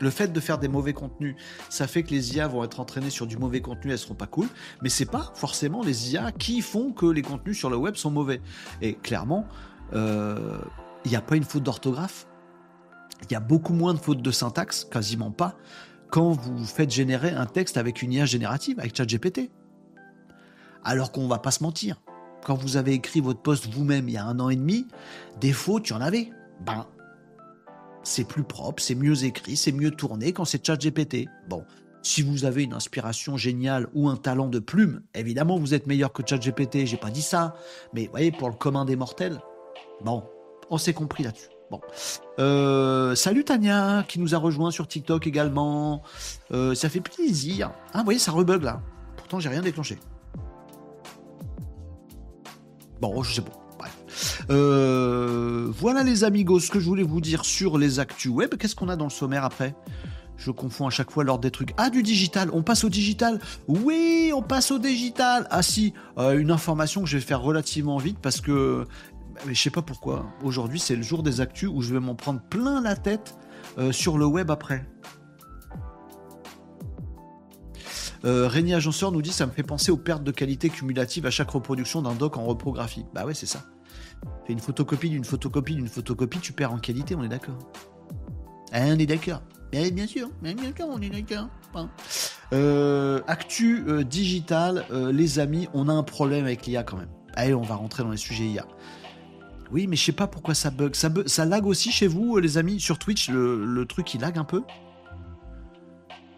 [0.00, 1.36] le fait de faire des mauvais contenus,
[1.68, 4.26] ça fait que les IA vont être entraînées sur du mauvais contenu, elles seront pas
[4.26, 4.46] cool.
[4.82, 8.10] Mais c'est pas forcément les IA qui font que les contenus sur le web sont
[8.10, 8.40] mauvais.
[8.82, 9.46] Et clairement,
[9.94, 10.58] euh,
[11.04, 12.26] il n'y a pas une faute d'orthographe.
[13.22, 15.56] Il y a beaucoup moins de fautes de syntaxe, quasiment pas,
[16.10, 19.50] quand vous faites générer un texte avec une IA générative, avec ChatGPT.
[20.84, 22.00] Alors qu'on va pas se mentir.
[22.44, 24.86] Quand vous avez écrit votre poste vous-même il y a un an et demi,
[25.40, 26.30] des fautes, il y en avait.
[26.64, 26.86] Ben,
[28.06, 31.26] c'est plus propre, c'est mieux écrit, c'est mieux tourné quand c'est ChatGPT.
[31.48, 31.64] Bon,
[32.02, 36.12] si vous avez une inspiration géniale ou un talent de plume, évidemment vous êtes meilleur
[36.12, 37.56] que ChatGPT, j'ai pas dit ça,
[37.92, 39.40] mais voyez, pour le commun des mortels,
[40.04, 40.22] bon,
[40.70, 41.48] on s'est compris là-dessus.
[41.68, 41.80] Bon.
[42.38, 46.04] Euh, salut Tania, qui nous a rejoint sur TikTok également.
[46.52, 47.72] Euh, ça fait plaisir.
[47.92, 48.82] Ah, vous voyez, ça rebug là.
[49.16, 49.98] Pourtant, j'ai rien déclenché.
[53.00, 53.65] Bon, je sais pas.
[54.50, 58.54] Euh, voilà les amigos, ce que je voulais vous dire sur les actus web.
[58.56, 59.74] Qu'est-ce qu'on a dans le sommaire après?
[60.36, 61.72] Je confonds à chaque fois l'ordre des trucs.
[61.76, 62.50] Ah, du digital.
[62.52, 63.40] On passe au digital?
[63.68, 65.46] Oui, on passe au digital.
[65.50, 68.86] Ah si, euh, une information que je vais faire relativement vite parce que
[69.46, 70.26] je sais pas pourquoi.
[70.42, 73.36] Aujourd'hui, c'est le jour des actus où je vais m'en prendre plein la tête
[73.78, 74.86] euh, sur le web après.
[78.24, 81.50] Euh, Agenceur nous dit ça me fait penser aux pertes de qualité cumulatives à chaque
[81.50, 83.04] reproduction d'un doc en reprographie.
[83.14, 83.62] Bah ouais, c'est ça.
[84.46, 87.58] Fais une photocopie d'une photocopie d'une photocopie, tu perds en qualité, on est d'accord.
[88.72, 89.42] Ah, on est d'accord.
[89.72, 91.48] Bien sûr, bien sûr, on est d'accord.
[91.74, 91.90] Hein.
[92.52, 97.10] Euh, actu euh, digital, euh, les amis, on a un problème avec l'IA quand même.
[97.34, 98.66] Allez, on va rentrer dans les sujets IA.
[99.72, 100.94] Oui, mais je sais pas pourquoi ça bug.
[100.94, 104.44] Ça, ça lag aussi chez vous, les amis Sur Twitch, le, truc il lag un
[104.44, 104.62] peu?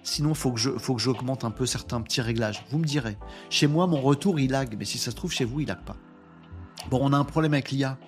[0.02, 2.64] Sinon, faut que je, faut que j'augmente un peu certains petits réglages.
[2.70, 3.18] Vous me direz.
[3.50, 5.84] Chez moi, mon retour il lag, mais si ça se trouve chez vous, il lag
[5.84, 5.96] pas.
[6.90, 7.98] Bon, on a un problème avec l'IA.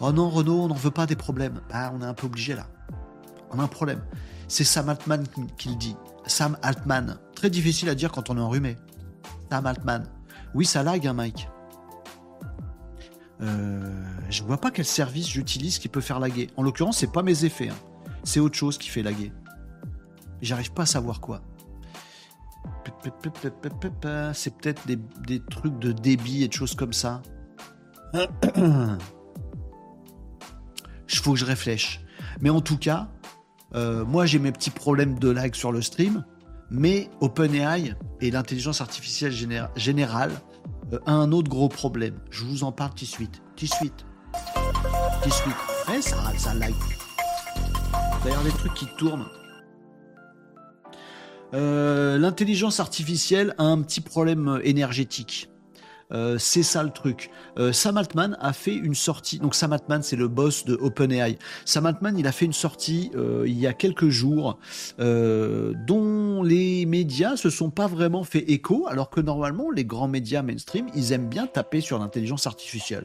[0.00, 1.60] Oh non, Renault, on n'en veut pas des problèmes.
[1.70, 2.66] Bah, on est un peu obligé là.
[3.50, 4.02] On a un problème.
[4.48, 5.24] C'est Sam Altman
[5.56, 5.96] qui le dit.
[6.26, 7.18] Sam Altman.
[7.34, 8.76] Très difficile à dire quand on est enrhumé.
[9.50, 10.06] Sam Altman.
[10.54, 11.48] Oui, ça lag, hein, Mike.
[13.40, 16.50] Euh, je vois pas quel service j'utilise qui peut faire laguer.
[16.56, 17.68] En l'occurrence, c'est pas mes effets.
[17.68, 17.76] Hein.
[18.22, 19.32] C'est autre chose qui fait laguer.
[20.42, 21.42] J'arrive pas à savoir quoi.
[24.34, 27.22] C'est peut-être des, des, trucs de débit et de choses comme ça.
[28.14, 28.98] Il
[31.18, 31.98] faut que je réfléchisse.
[32.40, 33.08] Mais en tout cas,
[33.74, 36.24] euh, moi j'ai mes petits problèmes de lag sur le stream,
[36.70, 39.32] mais OpenAI et l'intelligence artificielle
[39.76, 40.32] générale
[40.92, 42.20] euh, a un autre gros problème.
[42.30, 43.42] Je vous en parle tout de suite.
[43.56, 44.06] Tout de suite.
[45.22, 45.54] Tout de suite.
[45.88, 46.52] Ouais, ça, ça.
[48.24, 49.26] D'ailleurs, des trucs qui tournent.
[51.52, 55.50] Euh, l'intelligence artificielle a un petit problème énergétique.
[56.14, 57.30] Euh, c'est ça le truc.
[57.58, 59.38] Euh, Sam Altman a fait une sortie.
[59.38, 61.38] Donc Sam Altman, c'est le boss de OpenAI.
[61.64, 64.58] Sam Altman, il a fait une sortie euh, il y a quelques jours
[64.98, 70.42] dont les médias se sont pas vraiment fait écho, alors que normalement les grands médias
[70.42, 73.04] mainstream, ils aiment bien taper sur l'intelligence artificielle.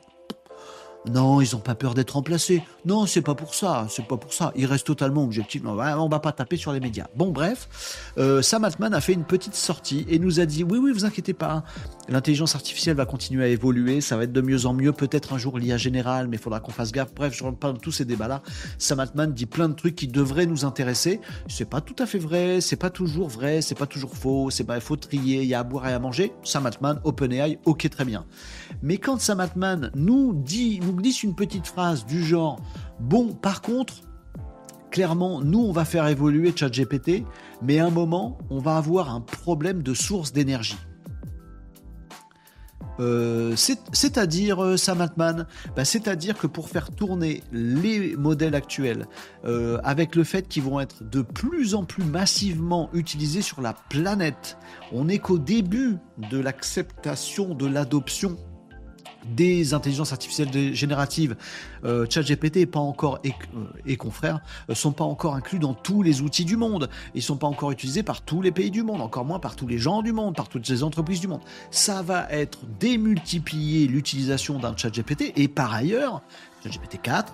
[1.06, 2.62] Non, ils n'ont pas peur d'être remplacés.
[2.86, 3.88] Non, c'est pas pour ça.
[3.90, 4.52] C'est pas pour ça.
[4.56, 5.62] Ils restent totalement objectifs.
[5.66, 7.08] On va, va pas taper sur les médias.
[7.16, 10.78] Bon, bref, euh, Sam Altman a fait une petite sortie et nous a dit oui,
[10.78, 11.64] oui, vous inquiétez pas.
[12.10, 14.02] L'intelligence artificielle va continuer à évoluer.
[14.02, 14.92] Ça va être de mieux en mieux.
[14.92, 17.14] Peut-être un jour l'IA générale, mais il faudra qu'on fasse gaffe.
[17.16, 18.42] Bref, je ne parle de tous ces débats-là.
[18.78, 21.22] Sam Altman dit plein de trucs qui devraient nous intéresser.
[21.48, 22.62] C'est pas tout à fait vrai.
[22.62, 23.62] C'est pas toujours vrai.
[23.62, 24.50] C'est pas toujours faux.
[24.50, 25.42] C'est il faut trier.
[25.44, 26.34] Il y a à boire et à manger.
[26.44, 28.26] Sam Altman, OpenAI, ok, très bien.
[28.82, 32.60] Mais quand Sam Altman nous dit glisse une petite phrase du genre
[33.00, 33.96] Bon, par contre,
[34.92, 37.24] clairement, nous, on va faire évoluer ChatGPT,
[37.62, 40.78] mais à un moment, on va avoir un problème de source d'énergie.
[43.00, 49.08] Euh, c'est-à-dire, euh, Sam Altman, bah, c'est-à-dire que pour faire tourner les modèles actuels,
[49.46, 53.74] euh, avec le fait qu'ils vont être de plus en plus massivement utilisés sur la
[53.74, 54.58] planète,
[54.92, 55.98] on n'est qu'au début
[56.30, 58.36] de l'acceptation, de l'adoption
[59.26, 61.36] des intelligences artificielles génératives,
[61.84, 64.40] euh, ChatGPT et pas encore et, euh, confrères
[64.70, 66.90] euh, sont pas encore inclus dans tous les outils du monde.
[67.14, 69.68] Ils sont pas encore utilisés par tous les pays du monde, encore moins par tous
[69.68, 71.42] les gens du monde, par toutes les entreprises du monde.
[71.72, 76.22] Ça va être démultiplier l'utilisation d'un ChatGPT et par ailleurs,
[76.64, 77.34] ChatGPT 4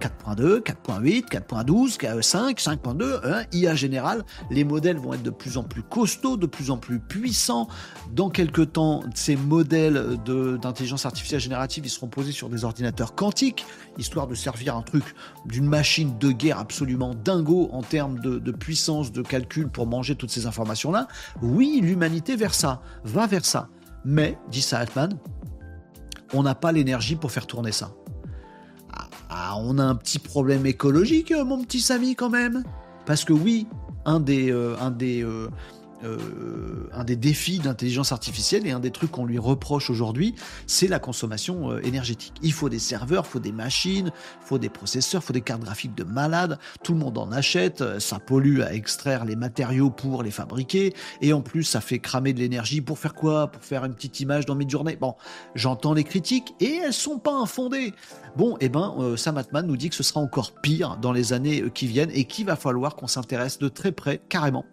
[0.00, 5.82] 4.2, 4.8, 4.12, 5, 5.2, IA général, les modèles vont être de plus en plus
[5.82, 7.68] costauds, de plus en plus puissants.
[8.12, 13.64] Dans quelques temps, ces modèles d'intelligence artificielle générative, ils seront posés sur des ordinateurs quantiques,
[13.98, 15.04] histoire de servir un truc
[15.46, 20.14] d'une machine de guerre absolument dingo en termes de, de puissance de calcul pour manger
[20.14, 21.08] toutes ces informations-là.
[21.42, 23.68] Oui, l'humanité vers ça, va vers ça.
[24.04, 25.18] Mais, dit Altman,
[26.32, 27.90] on n'a pas l'énergie pour faire tourner ça.
[29.28, 32.62] Ah, on a un petit problème écologique, euh, mon petit Samy, quand même.
[33.06, 33.66] Parce que oui,
[34.04, 35.48] un des, euh, un des, euh,
[36.04, 36.88] euh,
[38.10, 40.34] artificielle et un des trucs qu'on lui reproche aujourd'hui,
[40.66, 42.34] c'est la consommation énergétique.
[42.42, 44.12] Il faut des serveurs, il faut des machines,
[44.42, 46.58] il faut des processeurs, il faut des cartes graphiques de malades.
[46.82, 47.98] Tout le monde en achète.
[47.98, 50.94] Ça pollue à extraire les matériaux pour les fabriquer.
[51.20, 53.48] Et en plus, ça fait cramer de l'énergie pour faire quoi?
[53.48, 54.96] Pour faire une petite image dans mid-journée.
[54.96, 55.14] Bon,
[55.54, 57.94] j'entends les critiques et elles sont pas infondées.
[58.36, 61.64] Bon, eh ben, Sam Altman nous dit que ce sera encore pire dans les années
[61.74, 64.64] qui viennent et qu'il va falloir qu'on s'intéresse de très près, carrément,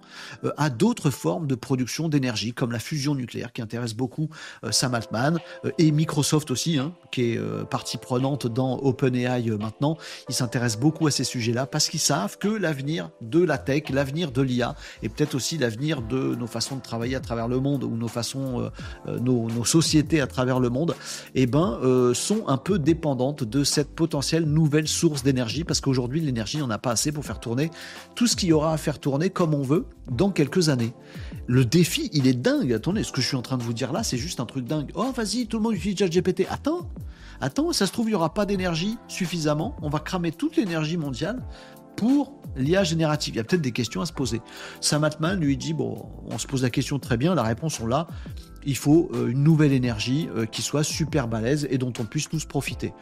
[0.57, 4.29] à d'autres formes de production d'énergie, comme la fusion nucléaire, qui intéresse beaucoup
[4.63, 9.49] euh, Sam Altman, euh, et Microsoft aussi, hein, qui est euh, partie prenante dans OpenAI
[9.59, 9.97] maintenant.
[10.29, 14.31] Ils s'intéressent beaucoup à ces sujets-là parce qu'ils savent que l'avenir de la tech, l'avenir
[14.31, 17.83] de l'IA, et peut-être aussi l'avenir de nos façons de travailler à travers le monde,
[17.83, 18.69] ou nos façons,
[19.07, 20.95] nos, nos, sociétés à travers le monde,
[21.35, 21.79] eh ben,
[22.13, 26.79] sont un peu dépendantes de cette potentielle nouvelle source d'énergie, parce qu'aujourd'hui, l'énergie, on n'a
[26.79, 27.69] pas assez pour faire tourner
[28.15, 30.93] tout ce qu'il y aura à faire tourner comme on veut dans quelques années.
[31.45, 32.73] Le défi, il est dingue.
[32.73, 34.65] Attendez, ce que je suis en train de vous dire là, c'est juste un truc
[34.65, 34.89] dingue.
[34.95, 36.47] Oh, vas-y, tout le monde utilise ChatGPT.
[36.49, 36.89] Attends,
[37.41, 39.75] attends, ça se trouve, il n'y aura pas d'énergie suffisamment.
[39.83, 41.43] On va cramer toute l'énergie mondiale
[41.95, 43.35] pour l'IA générative.
[43.35, 44.41] Il y a peut-être des questions à se poser.
[44.81, 47.87] Sam Altman lui dit bon, on se pose la question très bien, la réponse on
[47.87, 48.07] l'a.
[48.65, 52.29] Il faut euh, une nouvelle énergie euh, qui soit super balèze et dont on puisse
[52.29, 52.93] tous profiter.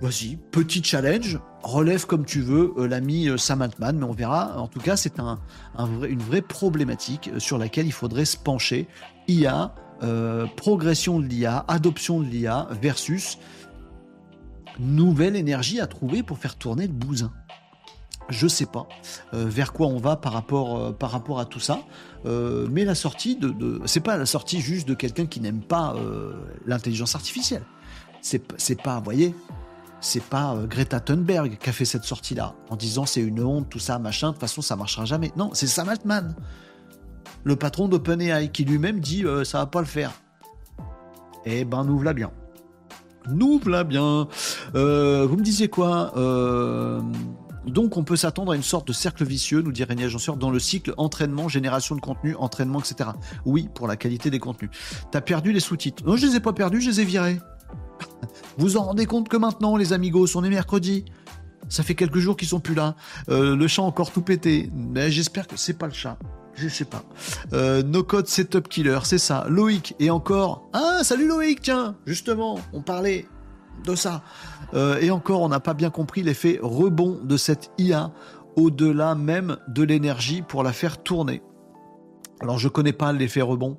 [0.00, 4.58] Vas-y, petit challenge, relève comme tu veux euh, l'ami euh, Sam Altman, mais on verra.
[4.58, 5.38] En tout cas, c'est un,
[5.78, 8.88] une vraie problématique euh, sur laquelle il faudrait se pencher.
[9.28, 9.74] IA,
[10.56, 13.38] progression de l'IA, adoption de l'IA versus
[14.78, 17.30] nouvelle énergie à trouver pour faire tourner le bousin.
[18.30, 18.88] Je sais pas
[19.32, 21.80] vers quoi on va par rapport, par rapport à tout ça,
[22.24, 25.94] mais la sortie de, de c'est pas la sortie juste de quelqu'un qui n'aime pas
[26.64, 27.62] l'intelligence artificielle.
[28.22, 29.34] C'est pas, vous voyez,
[30.00, 33.68] c'est pas euh, Greta Thunberg qui a fait cette sortie-là, en disant c'est une honte,
[33.68, 35.32] tout ça, machin, de toute façon ça marchera jamais.
[35.36, 36.34] Non, c'est Sam Altman,
[37.44, 40.12] le patron d'OpenAI, qui lui-même dit euh, ça va pas le faire.
[41.44, 42.30] Eh ben, nous voilà bien.
[43.28, 44.28] Nous voilà bien.
[44.74, 46.12] Euh, vous me disiez quoi
[47.66, 50.50] donc on peut s'attendre à une sorte de cercle vicieux, nous dit Régnier Agenceur, dans
[50.50, 53.10] le cycle entraînement, génération de contenu, entraînement, etc.
[53.44, 54.70] Oui, pour la qualité des contenus.
[55.10, 56.02] T'as perdu les sous-titres.
[56.06, 57.38] Non, je les ai pas perdus, je les ai virés.
[58.58, 61.04] Vous en rendez compte que maintenant, les amigos, on est mercredi.
[61.68, 62.96] Ça fait quelques jours qu'ils sont plus là.
[63.28, 64.70] Euh, le chat encore tout pété.
[64.74, 66.18] Mais j'espère que c'est pas le chat.
[66.54, 67.04] Je sais pas.
[67.52, 69.46] Euh, no code setup killer, c'est ça.
[69.48, 70.68] Loïc et encore.
[70.72, 71.94] Ah, salut Loïc, tiens.
[72.06, 73.26] Justement, on parlait
[73.84, 74.22] de ça.
[74.74, 78.12] Euh, et encore, on n'a pas bien compris l'effet rebond de cette IA
[78.56, 81.42] au-delà même de l'énergie pour la faire tourner.
[82.40, 83.78] Alors je connais pas l'effet rebond,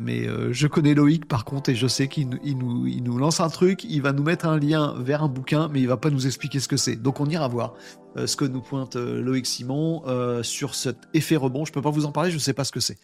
[0.00, 3.84] mais euh, je connais Loïc par contre et je sais qu'il nous, lance un truc,
[3.84, 6.58] il va nous mettre un lien vers un bouquin, mais il va pas nous expliquer
[6.58, 6.96] ce que c'est.
[6.96, 7.74] Donc on ira voir
[8.16, 10.02] euh, ce que nous pointe Loïc Simon
[10.42, 11.64] sur cet effet rebond.
[11.64, 12.98] Je peux pas vous en parler, je ne sais pas ce que c'est.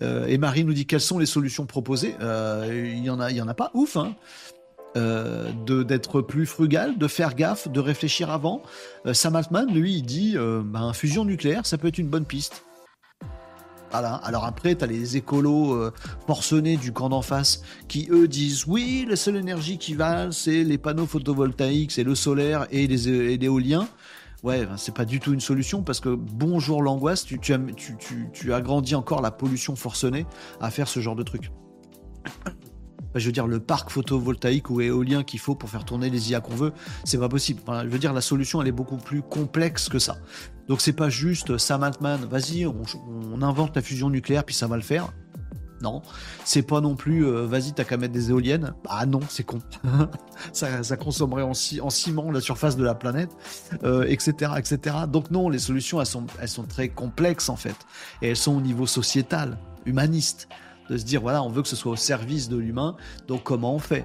[0.00, 2.14] et Marie nous dit quelles sont les solutions proposées?
[2.20, 3.96] Il y en a, il y en a pas ouf.
[3.96, 4.14] Hein.
[4.96, 5.52] Euh,
[5.84, 8.60] d'être plus frugal, de faire gaffe, de réfléchir avant.
[9.06, 12.24] Euh, Sam Altman, lui, il dit euh, ben, fusion nucléaire, ça peut être une bonne
[12.24, 12.64] piste.
[13.90, 14.14] Voilà.
[14.14, 15.90] Alors après, tu as les écolos
[16.26, 20.64] forcenés du camp d'en face qui, eux, disent oui, la seule énergie qui va, c'est
[20.64, 23.88] les panneaux photovoltaïques, c'est le solaire et les l'éolien.
[24.42, 28.94] Ouais, ben, c'est pas du tout une solution parce que bonjour l'angoisse, tu, tu agrandis
[28.94, 30.24] encore la pollution forcenée
[30.60, 31.50] à faire ce genre de truc
[33.14, 36.40] je veux dire, le parc photovoltaïque ou éolien qu'il faut pour faire tourner les IA
[36.40, 36.72] qu'on veut,
[37.04, 37.60] c'est pas possible.
[37.66, 40.16] je veux dire, la solution, elle est beaucoup plus complexe que ça.
[40.68, 44.76] Donc, c'est pas juste Sam Altman, vas-y, on, invente la fusion nucléaire, puis ça va
[44.76, 45.12] le faire.
[45.82, 46.02] Non,
[46.44, 48.74] c'est pas non plus, euh, vas-y, t'as qu'à mettre des éoliennes.
[48.86, 49.60] Ah non, c'est con.
[50.52, 53.30] ça, consommerait en, ciment la surface de la planète,
[54.06, 54.96] etc., euh, etc.
[55.08, 57.76] Donc non, les solutions, elles sont très complexes en fait.
[58.20, 59.56] Et elles sont au niveau sociétal,
[59.86, 60.48] humaniste
[60.90, 62.96] de se dire voilà, on veut que ce soit au service de l'humain,
[63.28, 64.04] donc comment on fait?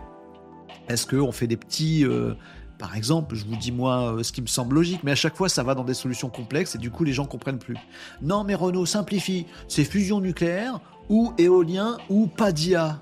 [0.87, 2.05] Est-ce qu'on fait des petits.
[2.05, 2.35] Euh,
[2.77, 5.35] par exemple, je vous dis moi euh, ce qui me semble logique, mais à chaque
[5.35, 7.77] fois ça va dans des solutions complexes et du coup les gens comprennent plus.
[8.21, 10.79] Non mais Renault simplifie, c'est fusion nucléaire
[11.09, 13.01] ou éolien ou pas d'IA.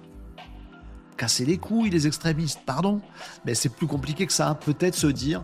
[1.18, 3.02] Casser les couilles les extrémistes, pardon.
[3.46, 4.56] Mais c'est plus compliqué que ça.
[4.56, 5.44] Peut-être se dire,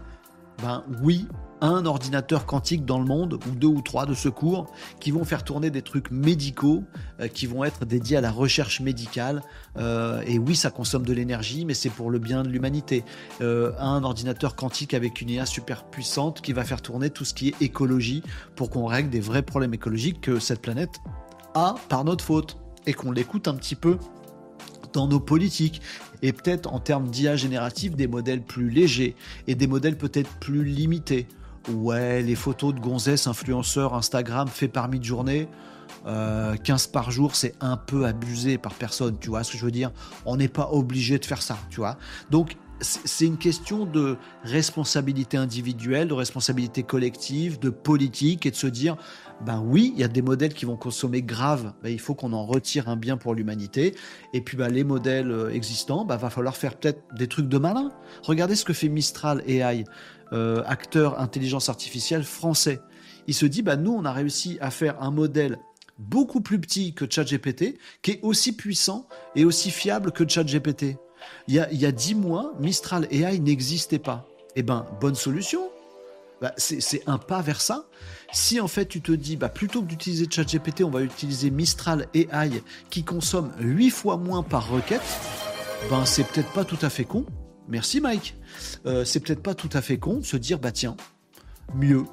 [0.61, 1.27] ben oui,
[1.61, 5.43] un ordinateur quantique dans le monde, ou deux ou trois de secours, qui vont faire
[5.43, 6.83] tourner des trucs médicaux,
[7.19, 9.41] euh, qui vont être dédiés à la recherche médicale.
[9.77, 13.03] Euh, et oui, ça consomme de l'énergie, mais c'est pour le bien de l'humanité.
[13.41, 17.33] Euh, un ordinateur quantique avec une IA super puissante qui va faire tourner tout ce
[17.33, 18.23] qui est écologie
[18.55, 20.99] pour qu'on règle des vrais problèmes écologiques que cette planète
[21.55, 22.57] a par notre faute.
[22.85, 23.97] Et qu'on l'écoute un petit peu
[24.93, 25.81] dans nos politiques
[26.21, 29.15] et peut-être en termes d'IA générative des modèles plus légers
[29.47, 31.27] et des modèles peut-être plus limités.
[31.73, 35.47] Ouais, les photos de gonzesses influenceurs Instagram fait par mi-journée,
[36.03, 39.65] 15 euh, par jour, c'est un peu abusé par personne, tu vois ce que je
[39.65, 39.91] veux dire?
[40.25, 41.97] On n'est pas obligé de faire ça, tu vois?
[42.31, 48.67] Donc, c'est une question de responsabilité individuelle, de responsabilité collective, de politique et de se
[48.67, 48.95] dire,
[49.45, 52.33] ben oui, il y a des modèles qui vont consommer grave, ben il faut qu'on
[52.33, 53.95] en retire un bien pour l'humanité.
[54.33, 57.57] Et puis ben, les modèles euh, existants, ben, va falloir faire peut-être des trucs de
[57.57, 57.91] malin.
[58.23, 59.83] Regardez ce que fait Mistral AI.
[60.31, 62.81] Euh, acteur intelligence artificielle français.
[63.25, 65.57] Il se dit, bah, nous, on a réussi à faire un modèle
[65.97, 70.97] beaucoup plus petit que ChatGPT, qui est aussi puissant et aussi fiable que ChatGPT.
[71.47, 74.27] Il y a, il y a 10 mois, Mistral AI n'existait pas.
[74.55, 75.71] Eh ben, bonne solution.
[76.41, 77.85] Bah, c'est un pas vers ça.
[78.31, 82.07] Si en fait tu te dis, bah, plutôt que d'utiliser ChatGPT, on va utiliser Mistral
[82.13, 82.61] AI
[82.91, 85.01] qui consomme 8 fois moins par requête,
[85.89, 87.25] ben c'est peut-être pas tout à fait con.
[87.69, 88.35] Merci Mike.
[88.85, 90.97] Euh, c'est peut-être pas tout à fait con de se dire bah tiens,
[91.75, 92.03] mieux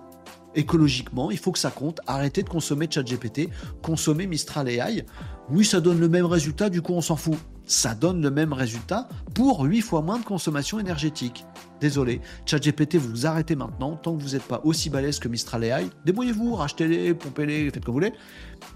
[0.55, 2.01] écologiquement, il faut que ça compte.
[2.07, 3.51] Arrêtez de consommer ChatGPT,
[3.83, 5.05] consommer Mistral AI.
[5.51, 7.37] Oui, ça donne le même résultat, du coup on s'en fout.
[7.69, 11.45] Ça donne le même résultat pour 8 fois moins de consommation énergétique.
[11.81, 15.65] Désolé, ChatGPT, vous vous arrêtez maintenant, tant que vous n'êtes pas aussi balèze que Mistral
[15.65, 15.87] AI.
[16.05, 18.13] Débrouillez-vous, rachetez-les, pompez-les, faites comme vous voulez.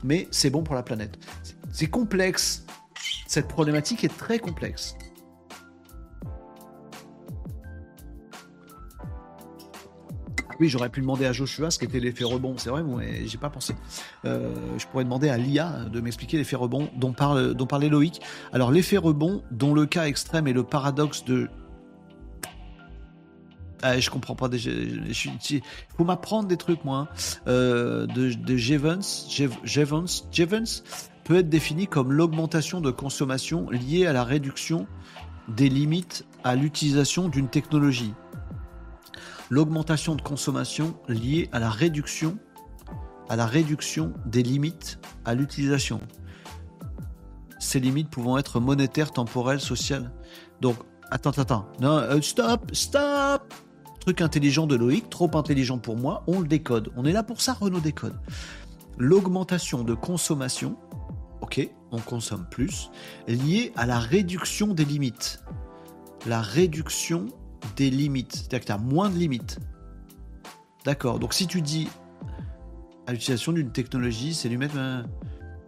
[0.03, 1.19] Mais c'est bon pour la planète.
[1.73, 2.65] C'est complexe.
[3.27, 4.97] Cette problématique est très complexe.
[10.61, 12.55] Oui, j'aurais pu demander à Joshua ce qu'était l'effet rebond.
[12.59, 13.75] C'est vrai, mais j'ai pas pensé.
[14.27, 18.21] Euh, je pourrais demander à l'IA de m'expliquer l'effet rebond dont, parle, dont parlait Loïc.
[18.53, 21.49] Alors, l'effet rebond, dont le cas extrême est le paradoxe de
[23.83, 24.49] ah, je comprends pas.
[24.53, 25.15] Il
[25.97, 26.99] faut m'apprendre des trucs, moi.
[26.99, 27.09] Hein.
[27.49, 29.01] Euh, de, Jevons,
[29.65, 30.83] Jevons, Jevons
[31.25, 34.87] peut être défini comme l'augmentation de consommation liée à la réduction
[35.49, 38.13] des limites à l'utilisation d'une technologie
[39.51, 42.39] l'augmentation de consommation liée à la réduction,
[43.29, 46.01] à la réduction des limites à l'utilisation.
[47.59, 50.13] Ces limites pouvant être monétaires, temporelles, sociales.
[50.61, 50.77] Donc,
[51.11, 51.67] attends, attends.
[51.81, 53.53] Non, euh, stop, stop.
[54.01, 56.91] Truc intelligent de Loïc, trop intelligent pour moi, on le décode.
[56.97, 58.19] On est là pour ça, Renault décode.
[58.97, 60.77] L'augmentation de consommation,
[61.43, 62.91] ok, on consomme plus,
[63.29, 65.43] liée à la réduction des limites.
[66.27, 67.27] La réduction
[67.77, 68.35] des limites.
[68.35, 69.59] C'est-à-dire que tu as moins de limites.
[70.85, 71.19] D'accord.
[71.19, 71.89] Donc si tu dis
[73.07, 74.77] à l'utilisation d'une technologie, c'est lui mettre.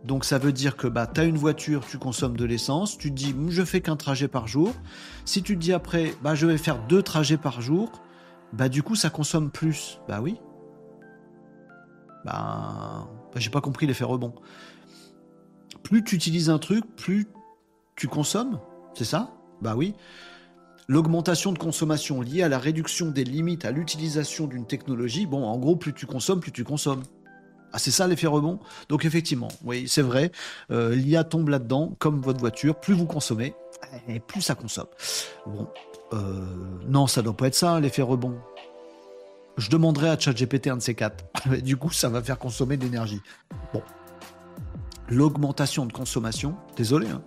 [0.04, 3.10] Donc ça veut dire que bah, tu as une voiture, tu consommes de l'essence, tu
[3.10, 4.72] dis je fais qu'un trajet par jour.
[5.24, 8.02] Si tu dis après bah, je vais faire deux trajets par jour,
[8.52, 10.00] bah du coup ça consomme plus.
[10.08, 10.40] Bah oui.
[12.24, 14.34] Bah, bah j'ai pas compris l'effet rebond.
[15.82, 17.26] Plus tu utilises un truc, plus
[17.96, 18.60] tu consommes,
[18.94, 19.30] c'est ça?
[19.60, 19.94] Bah oui.
[20.88, 25.56] L'augmentation de consommation liée à la réduction des limites à l'utilisation d'une technologie, bon en
[25.58, 27.02] gros plus tu consommes, plus tu consommes.
[27.72, 28.58] Ah, c'est ça l'effet rebond?
[28.88, 30.30] Donc effectivement, oui, c'est vrai,
[30.70, 33.54] euh, l'IA tombe là-dedans, comme votre voiture, plus vous consommez,
[34.26, 34.88] plus ça consomme.
[35.46, 35.68] Bon,
[36.12, 36.44] euh,
[36.86, 38.38] non, ça doit pas être ça, l'effet rebond.
[39.56, 41.24] Je demanderai à ChatGPT un de ces quatre.
[41.62, 43.20] du coup, ça va faire consommer de l'énergie.
[43.72, 43.82] Bon.
[45.08, 47.22] L'augmentation de consommation, désolé, hein,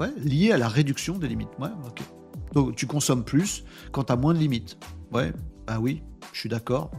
[0.00, 1.48] ouais, liée à la réduction des limites.
[1.58, 2.02] Ouais, ok.
[2.54, 4.78] Donc tu consommes plus quand tu as moins de limites.
[5.12, 5.32] Ouais,
[5.66, 6.02] bah oui,
[6.32, 6.90] je suis d'accord.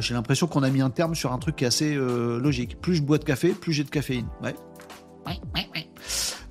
[0.00, 2.80] J'ai l'impression qu'on a mis un terme sur un truc qui est assez euh, logique.
[2.80, 4.26] Plus je bois de café, plus j'ai de caféine.
[4.42, 4.54] Ouais.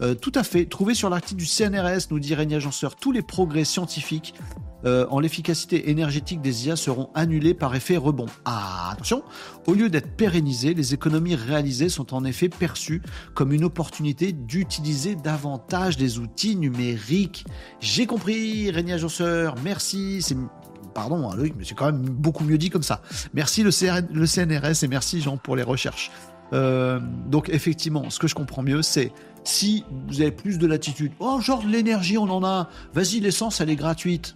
[0.01, 0.65] Euh, tout à fait.
[0.65, 4.33] Trouvé sur l'article du CNRS, nous dit Régnier Agenceur, tous les progrès scientifiques
[4.85, 8.27] euh, en l'efficacité énergétique des IA seront annulés par effet rebond.
[8.45, 9.23] Ah, attention,
[9.65, 13.01] au lieu d'être pérennisés, les économies réalisées sont en effet perçues
[13.33, 17.45] comme une opportunité d'utiliser davantage des outils numériques.
[17.79, 20.21] J'ai compris, Régnier Agenceur, merci.
[20.21, 20.37] C'est
[20.93, 23.01] pardon, hein, Loïc, mais c'est quand même beaucoup mieux dit comme ça.
[23.33, 26.11] Merci le, CNRS et merci Jean pour les recherches.
[26.53, 29.11] Euh, donc effectivement, ce que je comprends mieux, c'est
[29.45, 33.61] si vous avez plus de latitude, oh genre de l'énergie, on en a, vas-y l'essence
[33.61, 34.35] elle est gratuite.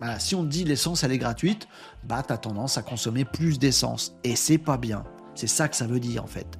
[0.00, 1.68] Bah, si on dit l'essence elle est gratuite,
[2.04, 5.04] bah t'as tendance à consommer plus d'essence et c'est pas bien.
[5.34, 6.58] C'est ça que ça veut dire en fait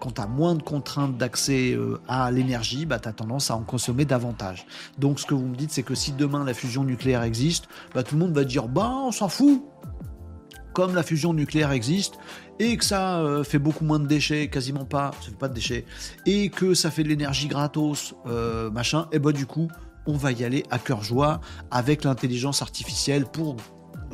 [0.00, 3.56] quand tu as moins de contraintes d'accès euh, à l'énergie, bah, tu as tendance à
[3.56, 4.66] en consommer davantage.
[4.98, 8.02] Donc ce que vous me dites, c'est que si demain la fusion nucléaire existe, bah,
[8.02, 9.62] tout le monde va dire bah on s'en fout.
[10.72, 12.18] Comme la fusion nucléaire existe
[12.58, 15.54] et que ça euh, fait beaucoup moins de déchets, quasiment pas, ça fait pas de
[15.54, 15.84] déchets,
[16.26, 19.68] et que ça fait de l'énergie gratos, euh, machin, et bah du coup,
[20.06, 21.40] on va y aller à cœur joie
[21.70, 23.56] avec l'intelligence artificielle pour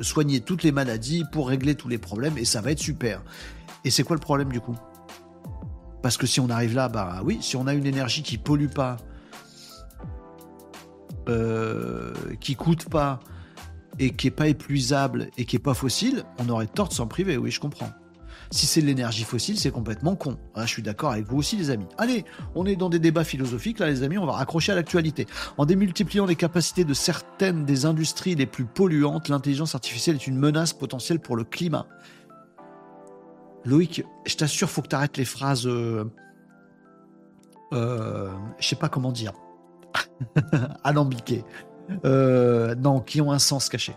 [0.01, 3.23] soigner toutes les maladies, pour régler tous les problèmes, et ça va être super.
[3.85, 4.77] Et c'est quoi le problème du coup?
[6.03, 8.69] Parce que si on arrive là, bah oui, si on a une énergie qui pollue
[8.69, 8.97] pas,
[11.29, 13.21] euh, qui coûte pas,
[13.99, 17.07] et qui est pas épuisable et qui est pas fossile, on aurait tort de s'en
[17.07, 17.91] priver, oui, je comprends.
[18.51, 20.37] Si c'est l'énergie fossile, c'est complètement con.
[20.55, 21.87] Ah, je suis d'accord avec vous aussi, les amis.
[21.99, 22.25] Allez,
[22.55, 25.27] on est dans des débats philosophiques, là, les amis, on va raccrocher à l'actualité.
[25.59, 30.39] En démultipliant les capacités de certaines des industries les plus polluantes, l'intelligence artificielle est une
[30.39, 31.87] menace potentielle pour le climat.
[33.65, 35.67] Loïc, je t'assure, faut que tu arrêtes les phrases.
[35.67, 36.05] Euh,
[37.73, 39.33] euh, je sais pas comment dire.
[40.85, 41.45] Alambiquées.
[42.05, 43.95] Euh, non, qui ont un sens caché.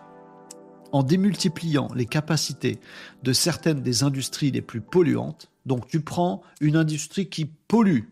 [0.92, 2.80] En démultipliant les capacités
[3.24, 8.04] de certaines des industries les plus polluantes, donc tu prends une industrie qui pollue.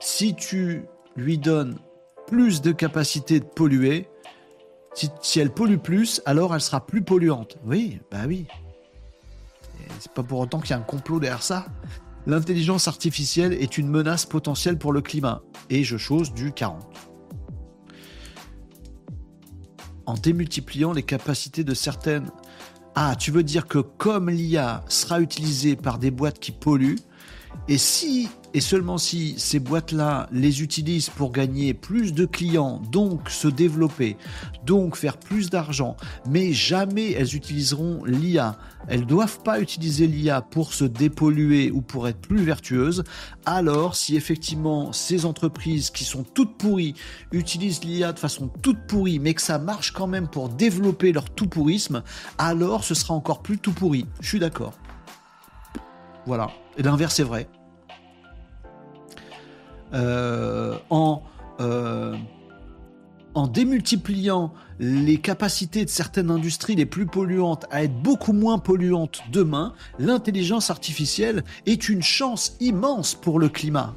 [0.00, 0.82] Si tu
[1.16, 1.78] lui donnes
[2.26, 4.08] plus de capacité de polluer,
[4.94, 7.56] si, si elle pollue plus, alors elle sera plus polluante.
[7.64, 8.46] Oui, bah oui,
[9.98, 11.66] c'est pas pour autant qu'il y a un complot derrière ça.
[12.26, 15.42] L'intelligence artificielle est une menace potentielle pour le climat.
[15.70, 17.11] Et je chose du 40.
[20.06, 22.30] En démultipliant les capacités de certaines...
[22.94, 26.98] Ah, tu veux dire que comme l'IA sera utilisée par des boîtes qui polluent,
[27.68, 33.30] et si et seulement si ces boîtes-là les utilisent pour gagner plus de clients, donc
[33.30, 34.16] se développer,
[34.64, 35.96] donc faire plus d'argent,
[36.28, 42.08] mais jamais elles utiliseront l'IA, elles doivent pas utiliser l'IA pour se dépolluer ou pour
[42.08, 43.04] être plus vertueuses,
[43.46, 46.94] alors si effectivement ces entreprises qui sont toutes pourries
[47.32, 51.30] utilisent l'IA de façon toute pourrie, mais que ça marche quand même pour développer leur
[51.30, 52.02] tout pourrisme,
[52.38, 54.06] alors ce sera encore plus tout pourri.
[54.20, 54.74] Je suis d'accord.
[56.26, 56.50] Voilà.
[56.76, 57.48] Et l'inverse est vrai.
[59.94, 61.22] Euh, en,
[61.60, 62.16] euh,
[63.34, 69.22] en démultipliant les capacités de certaines industries les plus polluantes à être beaucoup moins polluantes
[69.30, 73.94] demain, l'intelligence artificielle est une chance immense pour le climat.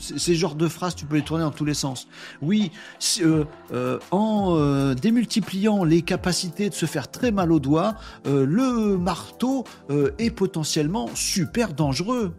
[0.00, 2.08] Ces genres de phrases, tu peux les tourner dans tous les sens.
[2.40, 2.72] Oui,
[3.20, 10.30] euh, en démultipliant les capacités de se faire très mal aux doigts, le marteau est
[10.30, 12.32] potentiellement super dangereux.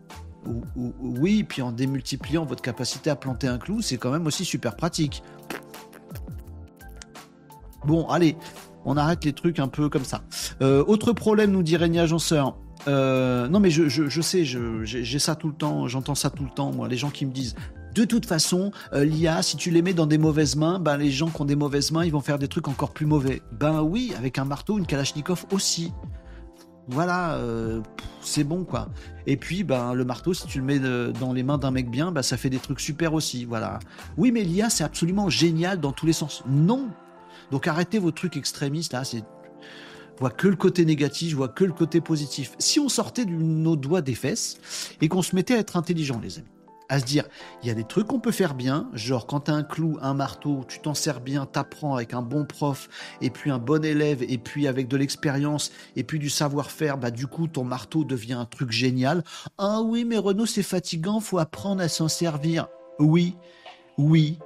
[0.75, 4.75] Oui, puis en démultipliant votre capacité à planter un clou, c'est quand même aussi super
[4.75, 5.23] pratique.
[7.85, 8.35] Bon, allez,
[8.85, 10.21] on arrête les trucs un peu comme ça.
[10.61, 12.57] Euh, autre problème, nous dit Régnier Agenceur.
[12.87, 16.71] Euh, non, mais je, sais, j'ai ça tout le temps, j'entends ça tout le temps,
[16.71, 17.55] moi, les gens qui me disent
[17.97, 21.09] de toute façon, euh, l'IA, si tu les mets dans des mauvaises mains, ben, les
[21.09, 23.41] gens qui ont des mauvaises mains, ils vont faire des trucs encore plus mauvais.
[23.51, 25.91] Ben oui, avec un marteau, une Kalachnikov aussi.
[26.87, 27.81] Voilà, euh,
[28.21, 28.89] c'est bon quoi.
[29.25, 32.11] Et puis, ben, le marteau, si tu le mets dans les mains d'un mec bien,
[32.11, 33.45] ben, ça fait des trucs super aussi.
[33.45, 33.79] Voilà.
[34.15, 36.43] Oui, mais l'IA, c'est absolument génial dans tous les sens.
[36.47, 36.87] Non.
[37.51, 39.03] Donc arrêtez vos trucs extrémistes là.
[39.03, 39.23] C'est
[40.17, 42.55] je vois que le côté négatif, je vois que le côté positif.
[42.57, 44.57] Si on sortait de nos doigts des fesses
[44.99, 46.47] et qu'on se mettait à être intelligent, les amis
[46.89, 47.25] à se dire,
[47.61, 49.97] il y a des trucs qu'on peut faire bien, genre quand tu as un clou,
[50.01, 52.89] un marteau, tu t'en sers bien, t'apprends avec un bon prof,
[53.21, 57.11] et puis un bon élève, et puis avec de l'expérience, et puis du savoir-faire, bah
[57.11, 59.23] du coup ton marteau devient un truc génial.
[59.57, 62.67] Ah oui, mais Renaud c'est fatigant, faut apprendre à s'en servir.
[62.99, 63.35] Oui,
[63.97, 64.39] oui,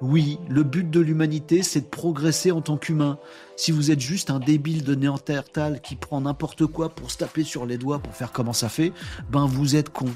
[0.00, 3.18] oui, le but de l'humanité, c'est de progresser en tant qu'humain.
[3.56, 7.42] Si vous êtes juste un débile de Néandertal qui prend n'importe quoi pour se taper
[7.42, 8.92] sur les doigts pour faire comment ça fait,
[9.28, 10.06] ben vous êtes con.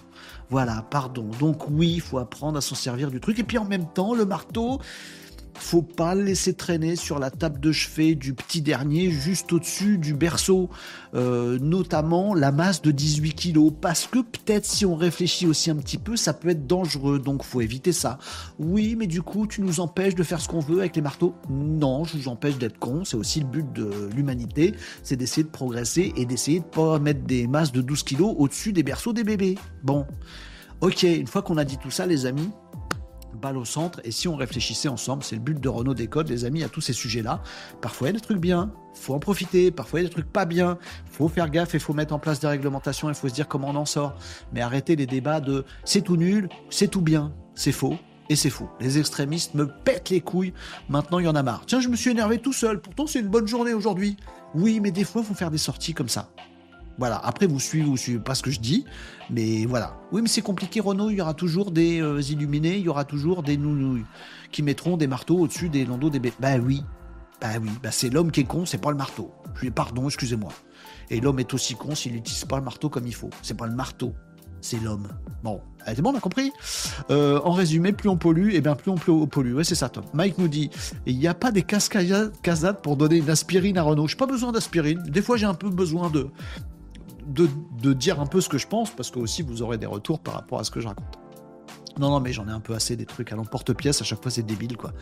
[0.52, 1.24] Voilà, pardon.
[1.40, 3.38] Donc oui, il faut apprendre à s'en servir du truc.
[3.38, 4.80] Et puis en même temps, le marteau,
[5.54, 9.98] faut pas le laisser traîner sur la table de chevet du petit dernier juste au-dessus
[9.98, 10.70] du berceau,
[11.14, 15.76] euh, notamment la masse de 18 kg, parce que peut-être si on réfléchit aussi un
[15.76, 18.18] petit peu, ça peut être dangereux, donc faut éviter ça.
[18.58, 21.34] Oui, mais du coup, tu nous empêches de faire ce qu'on veut avec les marteaux?
[21.50, 25.48] Non, je vous empêche d'être con, c'est aussi le but de l'humanité, c'est d'essayer de
[25.48, 29.24] progresser et d'essayer de pas mettre des masses de 12 kg au-dessus des berceaux des
[29.24, 29.56] bébés.
[29.82, 30.06] Bon,
[30.80, 32.50] ok, une fois qu'on a dit tout ça, les amis,
[33.34, 34.00] balle au centre.
[34.04, 36.80] Et si on réfléchissait ensemble, c'est le but de Renault Décode, les amis, à tous
[36.80, 37.42] ces sujets-là.
[37.80, 39.70] Parfois, il y a des trucs bien, faut en profiter.
[39.70, 40.78] Parfois, il y a des trucs pas bien,
[41.10, 43.08] faut faire gaffe et faut mettre en place des réglementations.
[43.08, 44.14] Il faut se dire comment on en sort.
[44.52, 47.32] Mais arrêtez les débats de c'est tout nul, c'est tout bien.
[47.54, 47.96] C'est faux.
[48.28, 48.70] Et c'est faux.
[48.80, 50.54] Les extrémistes me pètent les couilles.
[50.88, 51.64] Maintenant, il y en a marre.
[51.66, 52.80] Tiens, je me suis énervé tout seul.
[52.80, 54.16] Pourtant, c'est une bonne journée aujourd'hui.
[54.54, 56.30] Oui, mais des fois, il faut faire des sorties comme ça.
[57.02, 58.84] Voilà, après vous suivez ou vous suivez pas ce que je dis,
[59.28, 59.96] mais voilà.
[60.12, 63.04] Oui, mais c'est compliqué, Renault, il y aura toujours des euh, illuminés, il y aura
[63.04, 64.04] toujours des nounouilles
[64.52, 66.36] qui mettront des marteaux au-dessus des landaux des bébés.
[66.38, 66.84] Bah oui,
[67.40, 69.32] bah oui, bah c'est l'homme qui est con, c'est pas le marteau.
[69.60, 70.52] Je pardon, excusez-moi.
[71.10, 73.30] Et l'homme est aussi con s'il n'utilise pas le marteau comme il faut.
[73.42, 74.14] C'est pas le marteau,
[74.60, 75.08] c'est l'homme.
[75.42, 76.52] Bon, c'est bon, on a compris?
[77.10, 79.54] Euh, En résumé, plus on pollue, et eh bien plus on pollue.
[79.54, 80.04] Ouais, c'est ça, Tom.
[80.14, 80.70] Mike nous dit
[81.04, 84.06] il n'y a pas des cascades pour donner une aspirine à Renault.
[84.06, 85.02] J'ai pas besoin d'aspirine.
[85.08, 86.28] Des fois, j'ai un peu besoin de,
[87.26, 90.20] de, dire un peu ce que je pense, parce que aussi vous aurez des retours
[90.20, 91.18] par rapport à ce que je raconte.
[91.98, 94.30] Non, non, mais j'en ai un peu assez des trucs à l'emporte-pièce, à chaque fois
[94.30, 94.92] c'est débile, quoi.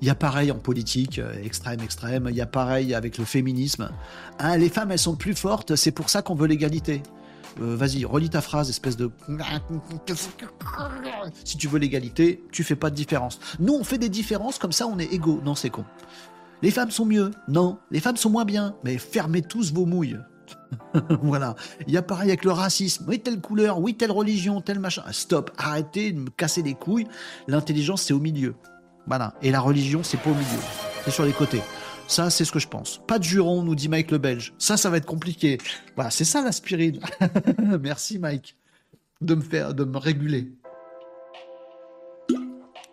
[0.00, 3.24] Il y a pareil en politique, euh, extrême, extrême, il y a pareil avec le
[3.24, 3.90] féminisme.
[4.38, 7.02] Hein, les femmes, elles sont plus fortes, c'est pour ça qu'on veut l'égalité.
[7.60, 9.10] Euh, vas-y, relis ta phrase, espèce de...
[11.44, 13.40] Si tu veux l'égalité, tu fais pas de différence.
[13.58, 15.40] Nous, on fait des différences, comme ça on est égaux.
[15.44, 15.84] Non, c'est con.
[16.62, 17.30] Les femmes sont mieux.
[17.48, 18.74] Non, les femmes sont moins bien.
[18.84, 20.18] Mais fermez tous vos mouilles.
[21.22, 21.54] voilà.
[21.86, 23.04] Il y a pareil avec le racisme.
[23.08, 25.02] Oui, telle couleur, oui, telle religion, tel machin.
[25.12, 27.06] Stop, arrêtez de me casser les couilles.
[27.46, 28.54] L'intelligence, c'est au milieu.
[29.06, 29.34] Voilà.
[29.42, 30.62] Et la religion, c'est pas au milieu.
[31.04, 31.62] C'est sur les côtés.
[32.06, 33.00] Ça, c'est ce que je pense.
[33.06, 34.54] Pas de juron, nous dit Mike le Belge.
[34.58, 35.58] Ça, ça va être compliqué.
[35.94, 37.00] Voilà, c'est ça l'aspirine.
[37.80, 38.56] Merci Mike
[39.20, 40.52] de me faire, de me réguler.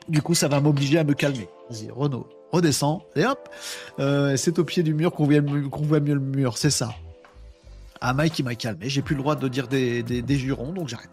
[0.08, 1.48] Du coup, ça va m'obliger à me calmer.
[1.70, 3.50] Vas-y, Renaud, redescends et hop.
[4.00, 6.58] Euh, c'est au pied du mur qu'on voit mieux le mur.
[6.58, 6.94] C'est ça.
[8.08, 8.88] Ah, Mike, il m'a calmé.
[8.88, 11.10] J'ai plus le droit de dire des, jurons, donc j'arrête.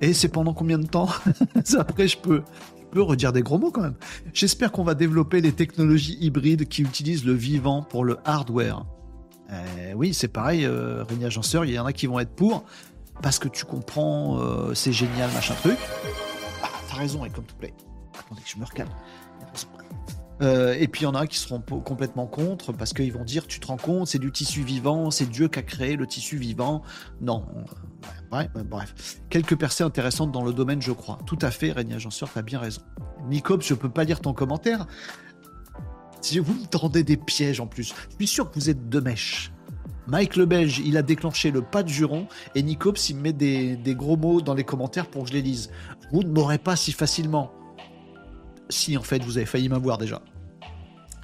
[0.00, 1.08] Et c'est pendant combien de temps
[1.78, 2.42] Après, je peux,
[2.80, 3.94] je peux redire des gros mots quand même.
[4.34, 8.84] J'espère qu'on va développer les technologies hybrides qui utilisent le vivant pour le hardware.
[9.52, 12.64] Euh, oui, c'est pareil, euh, Rémi Agenceur, il y en a qui vont être pour,
[13.22, 15.78] parce que tu comprends, euh, c'est génial, machin truc.
[16.60, 17.74] Ah, t'as raison, et comme tout plaît.
[18.18, 18.88] Attendez que je me recale.
[20.42, 23.46] Euh, et puis il y en a qui seront complètement contre parce qu'ils vont dire
[23.46, 26.36] tu te rends compte, c'est du tissu vivant, c'est Dieu qui a créé le tissu
[26.36, 26.82] vivant.
[27.20, 27.46] Non.
[28.32, 29.20] Ouais, bref.
[29.28, 31.18] Quelques percées intéressantes dans le domaine, je crois.
[31.26, 32.80] Tout à fait, Régnier Agenceur, t'as bien raison.
[33.28, 34.86] Nicops, je peux pas lire ton commentaire.
[36.22, 39.00] Si vous me tendez des pièges en plus, je suis sûr que vous êtes de
[39.00, 39.52] mèche.
[40.06, 43.76] Mike le Belge, il a déclenché le pas de juron et Nicops, il met des,
[43.76, 45.70] des gros mots dans les commentaires pour que je les lise.
[46.10, 47.52] Vous ne m'aurez pas si facilement.
[48.68, 50.20] Si, en fait, vous avez failli m'avoir déjà.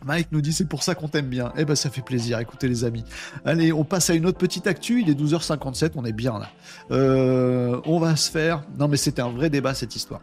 [0.07, 1.53] Mike nous dit c'est pour ça qu'on t'aime bien.
[1.57, 3.05] Eh ben ça fait plaisir, écoutez les amis.
[3.45, 6.49] Allez, on passe à une autre petite actu, il est 12h57, on est bien là.
[6.93, 8.63] Euh, on va se faire...
[8.79, 10.21] Non mais c'était un vrai débat cette histoire.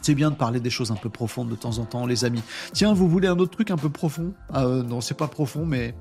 [0.00, 2.42] C'est bien de parler des choses un peu profondes de temps en temps, les amis.
[2.72, 4.32] Tiens, vous voulez un autre truc un peu profond?
[4.52, 5.94] Ah, euh, Non, c'est pas profond, mais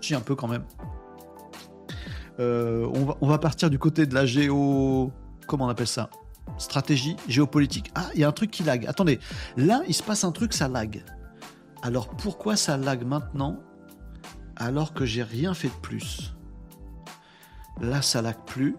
[0.00, 0.62] si un peu quand même.
[2.38, 5.10] Euh, on, va, on, va, partir du côté de la géo...
[5.46, 6.10] comment on appelle ça?
[6.58, 7.90] Stratégie géopolitique.
[7.94, 8.86] Ah, il y a un truc qui lag.
[8.86, 9.18] Attendez,
[9.56, 11.02] là, il se passe un truc, ça lag.
[11.86, 13.60] Alors pourquoi ça lag maintenant
[14.56, 16.34] alors que j'ai rien fait de plus?
[17.80, 18.76] Là, ça lag plus.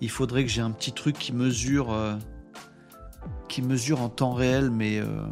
[0.00, 2.16] Il faudrait que j'ai un petit truc qui mesure, euh,
[3.48, 5.22] qui mesure en temps réel, mais euh,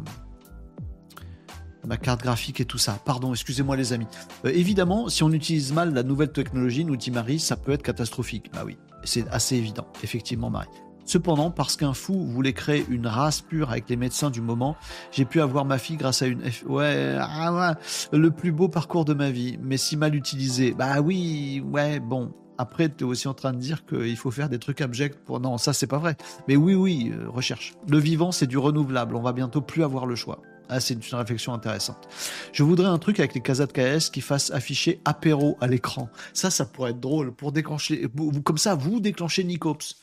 [1.85, 2.97] ma carte graphique et tout ça.
[3.03, 4.07] Pardon, excusez-moi les amis.
[4.45, 7.83] Euh, évidemment, si on utilise mal la nouvelle technologie, nous dit Marie, ça peut être
[7.83, 8.49] catastrophique.
[8.53, 10.69] Bah oui, c'est assez évident, effectivement Marie.
[11.09, 14.75] Cependant, parce qu'un fou voulait créer une race pure avec les médecins du moment,
[15.11, 19.05] j'ai pu avoir ma fille grâce à une ouais, ah ouais, le plus beau parcours
[19.05, 20.71] de ma vie, mais si mal utilisé.
[20.77, 22.31] Bah oui, ouais, bon.
[22.59, 25.39] Après, tu es aussi en train de dire qu'il faut faire des trucs abjects pour.
[25.39, 26.15] Non, ça, c'est pas vrai.
[26.47, 27.73] Mais oui, oui, euh, recherche.
[27.87, 29.15] Le vivant, c'est du renouvelable.
[29.15, 30.43] On va bientôt plus avoir le choix.
[30.71, 32.07] Ah, c'est une réflexion intéressante.
[32.53, 36.09] Je voudrais un truc avec les casas de KS qui fasse afficher apéro à l'écran.
[36.33, 38.07] Ça, ça pourrait être drôle pour déclencher.
[38.43, 39.95] Comme ça, vous déclenchez Nicops.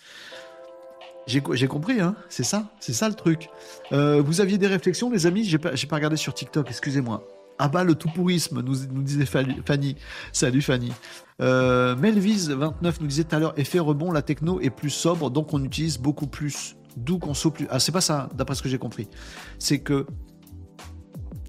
[1.26, 3.48] J'ai compris, hein c'est ça, c'est ça le truc.
[3.92, 5.44] Euh, vous aviez des réflexions, les amis?
[5.44, 7.26] J'ai pas, pas regardé sur TikTok, excusez-moi.
[7.58, 9.96] Ah bah le tout pourrisme, nous, nous disait Fanny.
[10.32, 10.92] Salut Fanny.
[11.40, 15.52] Euh, Melvis29 nous disait tout à l'heure, effet rebond, la techno est plus sobre, donc
[15.52, 16.76] on utilise beaucoup plus.
[16.96, 17.66] D'où qu'on saute plus.
[17.70, 19.08] Ah, c'est pas ça, d'après ce que j'ai compris.
[19.58, 20.06] C'est que.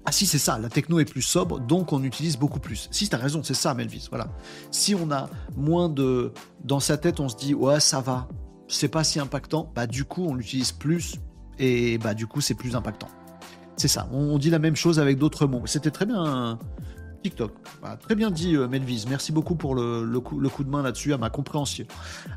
[0.04, 2.88] Ah si, c'est ça, la techno est plus sobre, donc on utilise beaucoup plus.
[2.90, 4.28] Si, t'as raison, c'est ça, Melvis, voilà.
[4.70, 6.32] Si on a moins de...
[6.64, 8.26] Dans sa tête, on se dit, ouais, ça va,
[8.68, 11.16] c'est pas si impactant, bah du coup on l'utilise plus
[11.58, 13.08] et bah du coup c'est plus impactant.
[13.76, 15.62] C'est ça, on, dit la même chose avec d'autres mots.
[15.66, 16.58] C'était très bien
[17.22, 17.52] TikTok.
[17.80, 21.18] Bah, très bien dit euh, Melvise, merci beaucoup pour le, coup, de main là-dessus à
[21.18, 21.86] ma compréhension.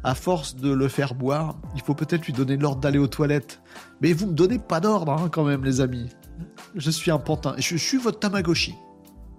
[0.03, 3.61] À force de le faire boire, il faut peut-être lui donner l'ordre d'aller aux toilettes.
[4.01, 6.09] Mais vous me donnez pas d'ordre hein, quand même les amis.
[6.75, 7.55] Je suis un pantin.
[7.57, 8.75] Je, je suis votre Tamagotchi,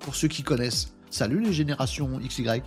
[0.01, 0.95] pour ceux qui connaissent.
[1.11, 2.63] Salut les générations XY.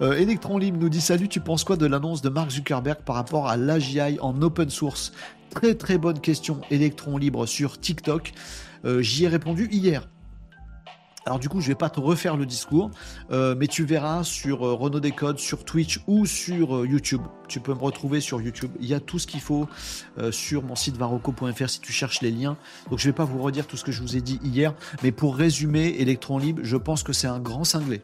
[0.00, 3.16] Euh, Electron Libre nous dit Salut, tu penses quoi de l'annonce de Mark Zuckerberg par
[3.16, 5.12] rapport à l'AGI en open source?
[5.50, 8.32] Très très bonne question, Electron Libre sur TikTok.
[8.84, 10.08] Euh, j'y ai répondu hier.
[11.26, 12.90] Alors du coup, je vais pas te refaire le discours,
[13.30, 17.22] euh, mais tu verras sur Renault Décode, sur Twitch ou sur YouTube.
[17.48, 18.70] Tu peux me retrouver sur YouTube.
[18.78, 19.66] Il y a tout ce qu'il faut
[20.32, 22.58] sur mon site varoco.fr si tu cherches les liens.
[22.90, 25.12] Donc je vais pas vous redire tout ce que je vous ai dit hier, mais
[25.12, 28.02] pour résumer, Electron Libre, je pense que c'est un grand cinglé.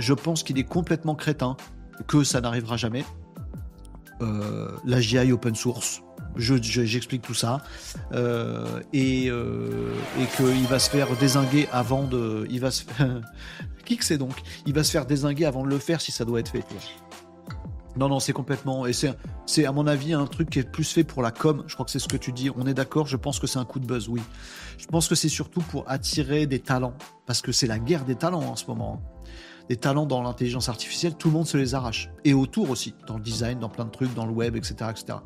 [0.00, 1.56] Je pense qu'il est complètement crétin,
[2.06, 3.04] que ça n'arrivera jamais.
[4.22, 6.02] Euh, la GI open source,
[6.36, 7.62] j'explique tout ça,
[8.12, 12.46] euh, et, euh, et qu'il va se faire désinguer avant de.
[12.50, 12.84] Il va se
[13.84, 14.34] Qui que c'est donc?
[14.64, 16.64] Il va se faire désinguer avant de le faire si ça doit être fait.
[17.96, 18.86] Non, non, c'est complètement.
[18.86, 21.64] Et c'est, à mon avis, un truc qui est plus fait pour la com.
[21.66, 22.48] Je crois que c'est ce que tu dis.
[22.56, 23.06] On est d'accord.
[23.06, 24.22] Je pense que c'est un coup de buzz, oui.
[24.78, 26.94] Je pense que c'est surtout pour attirer des talents.
[27.26, 29.02] Parce que c'est la guerre des talents en ce moment
[29.70, 32.10] des talents dans l'intelligence artificielle, tout le monde se les arrache.
[32.24, 34.74] Et autour aussi, dans le design, dans plein de trucs, dans le web, etc.
[34.90, 35.18] etc.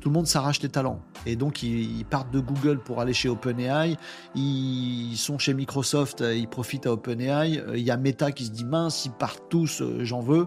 [0.00, 1.00] Tout le monde s'arrache des talents.
[1.24, 3.96] Et donc, ils, partent de Google pour aller chez OpenAI.
[4.34, 7.62] Ils sont chez Microsoft, ils profitent à OpenAI.
[7.74, 10.46] Il y a Meta qui se dit mince, ils partent tous, euh, j'en veux.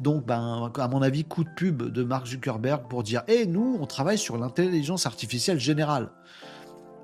[0.00, 3.76] Donc, ben, à mon avis, coup de pub de Mark Zuckerberg pour dire Eh, nous,
[3.78, 6.12] on travaille sur l'intelligence artificielle générale.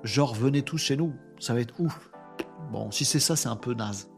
[0.03, 2.09] Genre, venez tous chez nous, ça va être ouf.
[2.71, 4.09] Bon, si c'est ça, c'est un peu naze.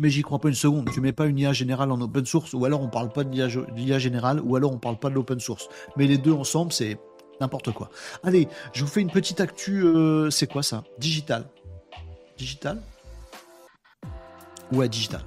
[0.00, 0.90] Mais j'y crois pas une seconde.
[0.94, 3.30] Tu mets pas une IA générale en open source, ou alors on parle pas de
[3.76, 5.68] l'IA générale, ou alors on parle pas de l'open source.
[5.98, 6.98] Mais les deux ensemble, c'est
[7.38, 7.90] n'importe quoi.
[8.24, 9.84] Allez, je vous fais une petite actu.
[9.84, 10.84] Euh, c'est quoi ça?
[10.98, 11.44] Digital.
[12.38, 12.80] Digital?
[14.72, 15.22] Ouais, digital.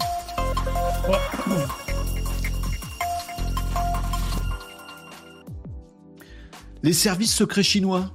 [6.81, 8.09] Les services secrets chinois.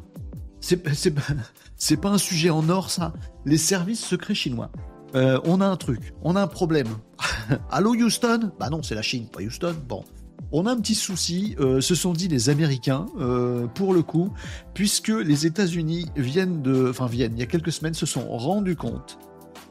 [0.60, 3.12] C'est pas un sujet en or, ça?
[3.44, 4.72] Les services secrets chinois.
[5.14, 6.88] Euh, on a un truc, on a un problème.
[7.70, 8.52] Allô Houston?
[8.58, 9.74] Bah non, c'est la Chine, pas Houston.
[9.88, 10.04] Bon,
[10.52, 14.32] on a un petit souci, euh, ce sont dit les Américains, euh, pour le coup,
[14.74, 18.76] puisque les États-Unis viennent de, enfin viennent, il y a quelques semaines, se sont rendus
[18.76, 19.18] compte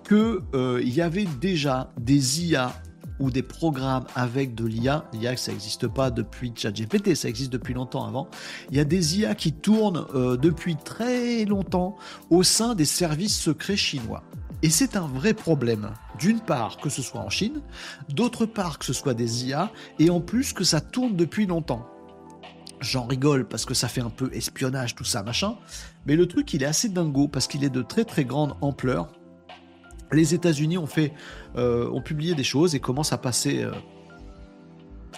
[0.03, 0.41] que
[0.81, 2.71] il y avait déjà des IA
[3.19, 5.03] ou des programmes avec de l'IA.
[5.11, 8.29] L'IA, ça n'existe pas depuis ChatGPT, ça existe depuis longtemps avant.
[8.71, 10.05] Il y a des IA qui tournent
[10.41, 11.97] depuis très longtemps
[12.29, 14.23] au sein des services secrets chinois.
[14.63, 15.91] Et c'est un vrai problème.
[16.17, 17.61] D'une part, que ce soit en Chine,
[18.09, 21.87] d'autre part, que ce soit des IA, et en plus que ça tourne depuis longtemps.
[22.79, 25.55] J'en rigole parce que ça fait un peu espionnage, tout ça, machin.
[26.05, 29.11] Mais le truc, il est assez dingo parce qu'il est de très très grande ampleur.
[30.11, 31.13] Les États-Unis ont fait,
[31.55, 33.71] euh, ont publié des choses et commencent à passer euh,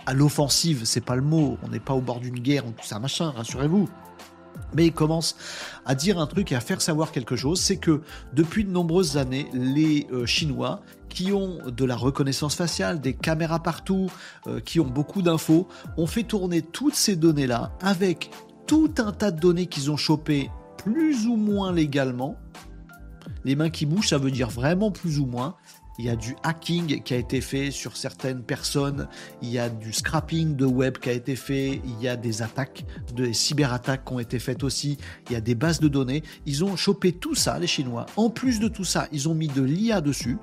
[0.06, 0.86] à l'offensive.
[0.86, 1.57] C'est pas le mot.
[1.64, 3.32] On n'est pas au bord d'une guerre ou tout ça, machin.
[3.32, 3.90] Rassurez-vous.
[4.73, 5.36] Mais il commence
[5.86, 8.02] à dire un truc et à faire savoir quelque chose, c'est que
[8.34, 13.61] depuis de nombreuses années, les euh, Chinois, qui ont de la reconnaissance faciale, des caméras
[13.61, 14.11] partout,
[14.48, 15.68] euh, qui ont beaucoup d'infos,
[15.98, 18.30] ont fait tourner toutes ces données-là avec
[18.68, 22.38] tout un tas de données qu'ils ont chopées plus ou moins légalement.
[23.44, 25.56] Les mains qui bougent, ça veut dire vraiment plus ou moins.
[26.00, 29.10] Il y a du hacking qui a été fait sur certaines personnes,
[29.42, 32.42] il y a du scrapping de web qui a été fait, il y a des
[32.42, 34.98] attaques, des cyberattaques qui ont été faites aussi,
[35.28, 36.24] il y a des bases de données.
[36.46, 38.06] Ils ont chopé tout ça, les Chinois.
[38.16, 40.38] En plus de tout ça, ils ont mis de l'IA dessus.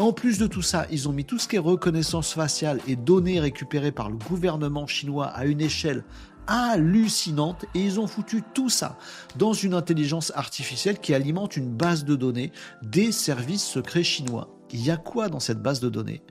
[0.00, 2.96] En plus de tout ça, ils ont mis tout ce qui est reconnaissance faciale et
[2.96, 6.02] données récupérées par le gouvernement chinois à une échelle
[6.48, 8.98] hallucinante et ils ont foutu tout ça
[9.36, 12.50] dans une intelligence artificielle qui alimente une base de données
[12.82, 14.55] des services secrets chinois.
[14.72, 16.22] Il y a quoi dans cette base de données?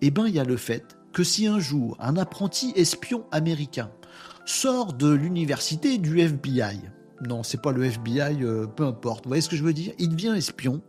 [0.00, 3.90] Eh bien, il y a le fait que si un jour un apprenti espion américain
[4.44, 6.80] sort de l'université du FBI,
[7.26, 9.92] non, c'est pas le FBI, euh, peu importe, vous voyez ce que je veux dire?
[9.98, 10.82] Il devient espion,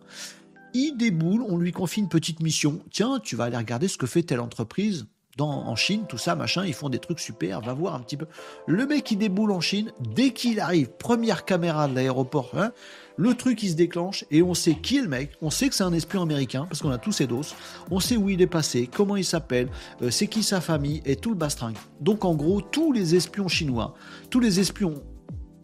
[0.73, 2.81] il déboule, on lui confie une petite mission.
[2.91, 5.07] Tiens, tu vas aller regarder ce que fait telle entreprise
[5.41, 8.27] en Chine, tout ça, machin, ils font des trucs super, va voir un petit peu.
[8.67, 12.71] Le mec, il déboule en Chine, dès qu'il arrive, première caméra de l'aéroport, hein,
[13.19, 15.75] le truc, il se déclenche et on sait qui est le mec, on sait que
[15.75, 17.53] c'est un espion américain, parce qu'on a tous ses doses,
[17.91, 19.67] on sait où il est passé, comment il s'appelle,
[20.01, 21.75] euh, c'est qui sa famille et tout le bastringue.
[21.99, 23.93] Donc en gros, tous les espions chinois,
[24.29, 25.03] tous les espions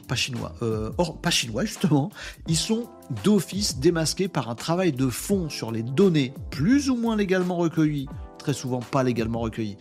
[0.06, 2.12] pas chinois, euh, or, pas chinois justement,
[2.48, 2.90] ils sont
[3.24, 8.08] d'office démasqués par un travail de fond sur les données plus ou moins légalement recueillies
[8.46, 9.78] très souvent pas légalement recueillis,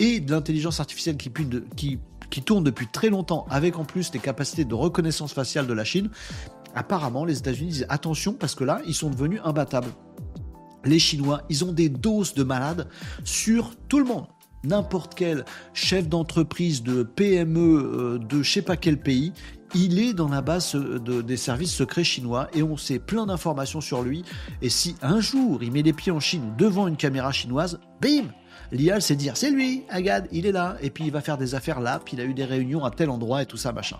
[0.00, 1.30] et de l'intelligence artificielle qui,
[1.76, 1.98] qui,
[2.30, 5.84] qui tourne depuis très longtemps, avec en plus les capacités de reconnaissance faciale de la
[5.84, 6.08] Chine,
[6.76, 9.88] apparemment les États-Unis disent attention parce que là, ils sont devenus imbattables.
[10.84, 12.88] Les Chinois, ils ont des doses de malades
[13.24, 14.26] sur tout le monde.
[14.62, 15.44] N'importe quel
[15.74, 19.32] chef d'entreprise, de PME, euh, de je sais pas quel pays,
[19.74, 23.80] il est dans la base de, des services secrets chinois et on sait plein d'informations
[23.80, 24.24] sur lui.
[24.62, 28.28] Et si un jour il met les pieds en Chine devant une caméra chinoise, bim
[28.72, 31.54] L'IA sait dire c'est lui, Agad, il est là, et puis il va faire des
[31.54, 33.98] affaires là, puis il a eu des réunions à tel endroit et tout ça, machin.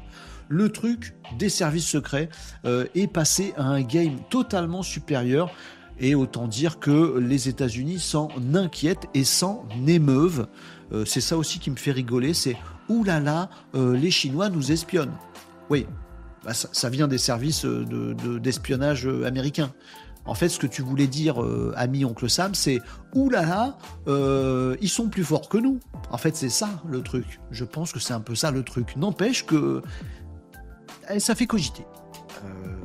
[0.49, 2.29] Le truc des services secrets
[2.65, 5.51] euh, est passé à un game totalement supérieur.
[5.99, 10.47] Et autant dire que les États-Unis s'en inquiètent et s'en émeuvent.
[10.93, 12.57] Euh, c'est ça aussi qui me fait rigoler, c'est
[12.89, 15.15] oulala, là euh, les Chinois nous espionnent.
[15.71, 15.87] Oui,
[16.45, 19.73] bah, ça, vient des services d'espionnage de, américains.
[20.27, 21.37] En fait, ce que tu voulais dire,
[21.77, 22.81] ami oncle Sam, c'est
[23.15, 23.79] oulala,
[24.09, 25.79] euh, ils sont plus forts que nous.
[26.11, 27.41] En fait, c'est ça le truc.
[27.53, 28.97] Je pense que c'est un peu ça le truc.
[28.97, 29.83] N'empêche que
[31.19, 31.87] ça fait cogiter.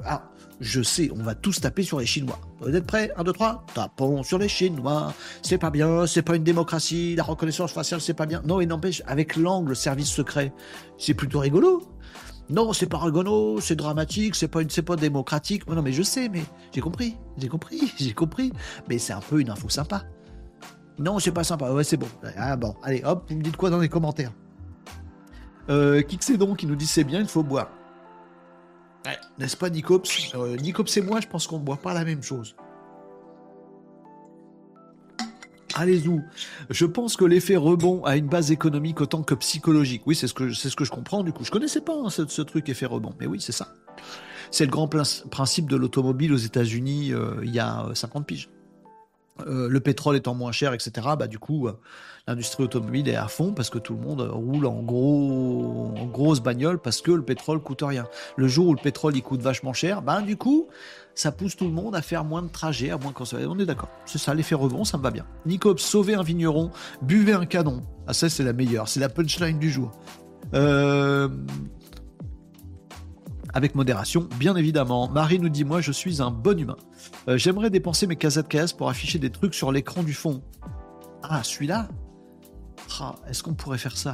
[0.06, 2.40] ah, je sais, on va tous taper sur les Chinois.
[2.60, 3.12] Vous êtes prêts?
[3.18, 5.12] 1, 2, 3 Tapons sur les Chinois.
[5.42, 8.44] C'est pas bien, c'est pas une démocratie, la reconnaissance faciale, c'est pas bien.
[8.46, 10.54] Non, et n'empêche, avec l'angle service secret,
[11.00, 11.82] c'est plutôt rigolo.
[12.52, 15.68] Non, c'est pas Ragono, c'est dramatique, c'est pas pas démocratique.
[15.68, 16.44] Non, mais je sais, mais
[16.74, 18.52] j'ai compris, j'ai compris, j'ai compris.
[18.88, 20.04] Mais c'est un peu une info sympa.
[21.00, 21.72] Non, c'est pas sympa.
[21.72, 22.10] Ouais, c'est bon.
[22.38, 24.34] Ah bon, allez, hop, vous me dites quoi dans les commentaires?
[25.70, 26.04] Euh,
[26.38, 27.70] donc qui nous dit c'est bien, il faut boire.
[29.40, 30.34] N'est-ce pas, Nicops?
[30.36, 32.56] Euh, Nicops et moi, je pense qu'on ne boit pas la même chose.
[35.74, 36.22] Allez-y.
[36.70, 40.04] Je pense que l'effet rebond a une base économique autant que psychologique.
[40.06, 41.24] Oui, c'est ce que ce je comprends.
[41.24, 43.74] Du coup, je connaissais pas hein, ce, truc effet rebond, mais oui, c'est ça.
[44.52, 48.50] C'est le grand principe de l'automobile aux États-Unis euh, il y a 50 euh, piges.
[49.48, 50.92] Euh, le pétrole étant moins cher, etc.
[51.18, 51.68] Bah du coup,
[52.28, 56.40] l'industrie automobile est à fond parce que tout le monde roule en gros, en grosse
[56.40, 58.06] bagnole parce que le pétrole coûte rien.
[58.36, 60.68] Le jour où le pétrole il coûte vachement cher, bah du coup,
[61.16, 63.46] ça pousse tout le monde à faire moins de trajets, à moins consommer.
[63.46, 63.90] On est d'accord.
[64.06, 65.26] C'est ça, l'effet rebond, ça me va bien.
[65.46, 67.82] Nicop, sauvez un vigneron, buvez un canon.
[68.08, 68.88] Ah, ça, c'est la meilleure.
[68.88, 69.92] C'est la punchline du jour.
[70.54, 71.30] Euh,
[73.54, 75.10] avec modération, bien évidemment.
[75.10, 76.78] Marie nous dit Moi, je suis un bon humain.
[77.28, 80.42] Euh, j'aimerais dépenser mes casettes KS pour afficher des trucs sur l'écran du fond.
[81.24, 81.88] Ah, celui-là?
[83.00, 84.14] Ah, Est-ce qu'on pourrait faire ça?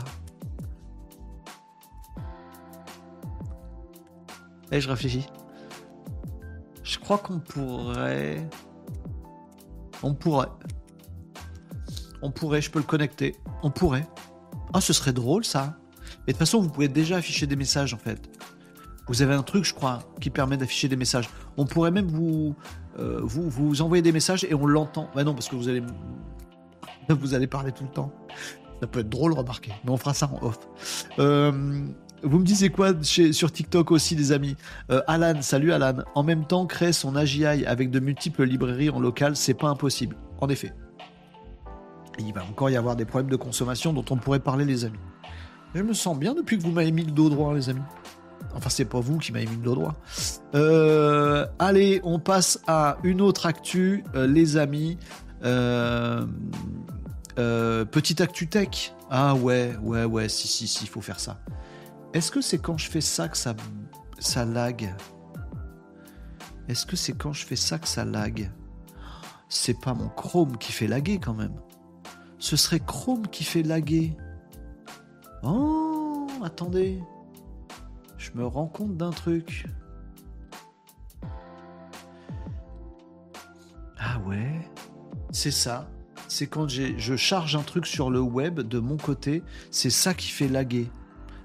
[4.71, 5.25] Eh, je réfléchis.
[6.83, 8.47] Je crois qu'on pourrait.
[10.03, 10.49] On pourrait.
[12.21, 13.35] On pourrait, je peux le connecter.
[13.63, 14.07] On pourrait.
[14.73, 15.77] Ah, ce serait drôle ça.
[16.27, 18.29] Et de toute façon, vous pouvez déjà afficher des messages en fait.
[19.07, 21.29] Vous avez un truc, je crois, qui permet d'afficher des messages.
[21.55, 22.55] On pourrait même vous,
[22.99, 25.09] euh, vous, vous envoyer des messages et on l'entend.
[25.15, 25.81] Bah non, parce que vous allez,
[27.09, 28.11] vous allez parler tout le temps.
[28.81, 29.71] Ça peut être drôle, remarquer.
[29.85, 30.59] Mais on fera ça en off.
[31.19, 31.51] Euh,
[32.23, 34.55] vous me disiez quoi sur TikTok aussi, les amis?
[34.91, 36.03] Euh, Alan, salut Alan.
[36.15, 40.15] En même temps, créer son AGI avec de multiples librairies en local, c'est pas impossible.
[40.39, 40.73] En effet.
[42.19, 44.99] il va encore y avoir des problèmes de consommation dont on pourrait parler, les amis.
[45.75, 47.81] Je me sens bien depuis que vous m'avez mis le dos droit, les amis.
[48.53, 49.95] Enfin, c'est pas vous qui m'avez mis le droit.
[50.55, 54.97] Euh, allez, on passe à une autre actu, euh, les amis.
[55.43, 56.25] Euh,
[57.37, 58.93] euh, petit actu tech.
[59.11, 61.39] Ah ouais, ouais, ouais, si, si, si, il faut faire ça.
[62.13, 63.55] Est-ce que c'est quand je fais ça que ça,
[64.17, 64.95] ça lag?
[66.67, 68.51] Est-ce que c'est quand je fais ça que ça lag?
[69.49, 71.55] C'est pas mon Chrome qui fait laguer quand même.
[72.39, 74.17] Ce serait Chrome qui fait laguer.
[75.43, 76.99] Oh, attendez.
[78.33, 79.67] Je me rends compte d'un truc.
[83.99, 84.69] Ah ouais,
[85.31, 85.89] c'est ça.
[86.27, 90.27] C'est quand je charge un truc sur le web de mon côté, c'est ça qui
[90.27, 90.89] fait laguer.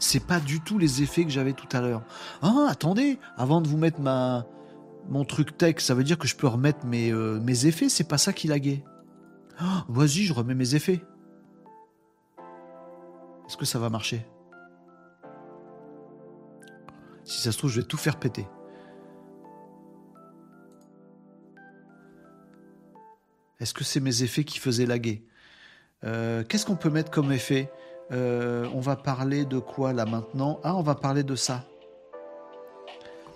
[0.00, 2.02] C'est pas du tout les effets que j'avais tout à l'heure.
[2.42, 4.46] Ah, attendez, avant de vous mettre ma
[5.08, 8.18] mon truc tech, ça veut dire que je peux remettre mes, euh, effets, c'est pas
[8.18, 8.84] ça qui laguait.
[9.58, 11.04] Ah, vas-y, je remets mes effets.
[13.46, 14.24] Est-ce que ça va marcher?
[17.32, 18.46] Si ça se trouve, je vais tout faire péter.
[23.58, 25.24] Est-ce que c'est mes effets qui faisaient laguer
[26.04, 27.72] euh, Qu'est-ce qu'on peut mettre comme effet
[28.10, 31.64] euh, On va parler de quoi là maintenant Ah, on va parler de ça.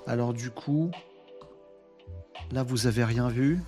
[0.06, 0.90] Alors du coup,
[2.52, 3.62] là vous avez rien vu.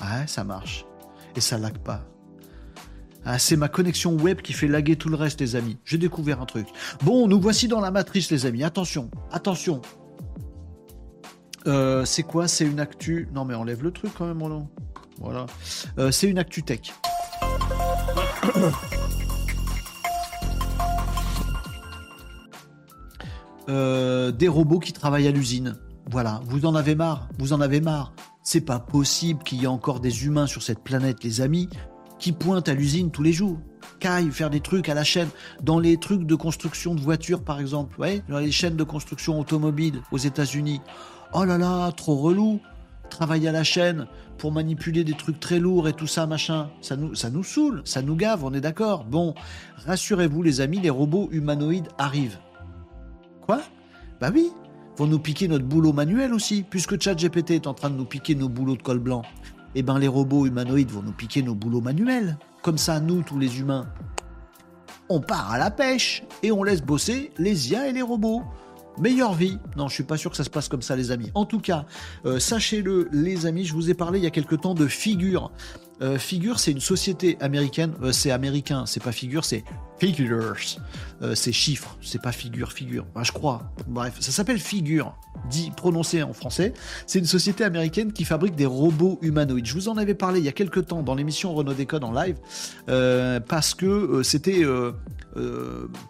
[0.00, 0.84] Ouais, ça marche.
[1.36, 2.04] Et ça lag pas.
[3.24, 5.76] Ah, c'est ma connexion web qui fait laguer tout le reste, les amis.
[5.84, 6.66] J'ai découvert un truc.
[7.02, 8.64] Bon, nous voici dans la matrice, les amis.
[8.64, 9.82] Attention, attention.
[11.66, 12.48] Euh, c'est quoi?
[12.48, 13.28] C'est une actu.
[13.34, 14.70] Non, mais enlève le truc quand même, Roland.
[15.18, 15.46] Voilà.
[15.98, 16.92] Euh, c'est une actu tech.
[23.68, 25.76] Euh, des robots qui travaillent à l'usine.
[26.10, 28.12] Voilà, vous en avez marre, vous en avez marre?
[28.42, 31.68] C'est pas possible qu'il y ait encore des humains sur cette planète, les amis,
[32.20, 33.58] qui pointent à l'usine tous les jours.
[33.98, 35.28] Caille, faire des trucs à la chaîne,
[35.62, 37.96] dans les trucs de construction de voitures par exemple,
[38.28, 40.80] dans les chaînes de construction automobile aux États-Unis.
[41.32, 42.60] Oh là là, trop relou.
[43.08, 44.06] Travailler à la chaîne
[44.38, 46.70] pour manipuler des trucs très lourds et tout ça, machin.
[46.80, 49.04] Ça nous, ça saoule, ça nous gave, on est d'accord.
[49.04, 49.34] Bon,
[49.84, 52.38] rassurez-vous les amis, les robots humanoïdes arrivent.
[53.42, 53.62] Quoi?
[54.20, 54.50] Bah oui,
[54.96, 58.36] vont nous piquer notre boulot manuel aussi, puisque ChatGPT est en train de nous piquer
[58.36, 59.22] nos boulots de col blanc.
[59.74, 62.38] Eh ben les robots humanoïdes vont nous piquer nos boulots manuels.
[62.62, 63.86] Comme ça, nous, tous les humains,
[65.08, 68.42] on part à la pêche et on laisse bosser les IA et les robots
[68.98, 69.58] meilleure vie.
[69.76, 71.30] Non, je suis pas sûr que ça se passe comme ça, les amis.
[71.34, 71.86] En tout cas,
[72.26, 75.50] euh, sachez-le, les amis, je vous ai parlé il y a quelque temps de Figure.
[76.02, 77.92] Euh, Figure, c'est une société américaine.
[78.02, 79.64] Euh, c'est américain, c'est pas Figure, c'est
[79.98, 80.56] Figures.
[81.34, 83.04] c'est chiffres, c'est pas Figure, Figure.
[83.22, 83.70] je crois.
[83.86, 85.14] Bref, ça s'appelle Figure,
[85.50, 86.72] dit prononcé en français.
[87.06, 89.66] C'est une société américaine qui fabrique des robots humanoïdes.
[89.66, 92.12] Je vous en avais parlé il y a quelque temps dans l'émission Renault Décode en
[92.12, 92.36] live
[93.46, 94.64] parce que c'était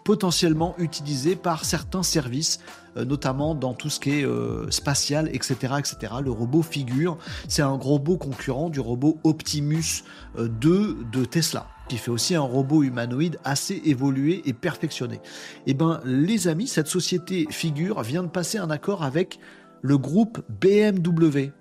[0.05, 5.75] potentiellement utilisé par certains services euh, notamment dans tout ce qui est euh, spatial, etc.,
[5.79, 6.13] etc.
[6.23, 10.03] Le robot Figure, c'est un robot concurrent du robot Optimus
[10.37, 15.19] 2 euh, de Tesla qui fait aussi un robot humanoïde assez évolué et perfectionné.
[15.67, 19.39] Eh ben, les amis, cette société Figure vient de passer un accord avec
[19.81, 21.51] le groupe BMW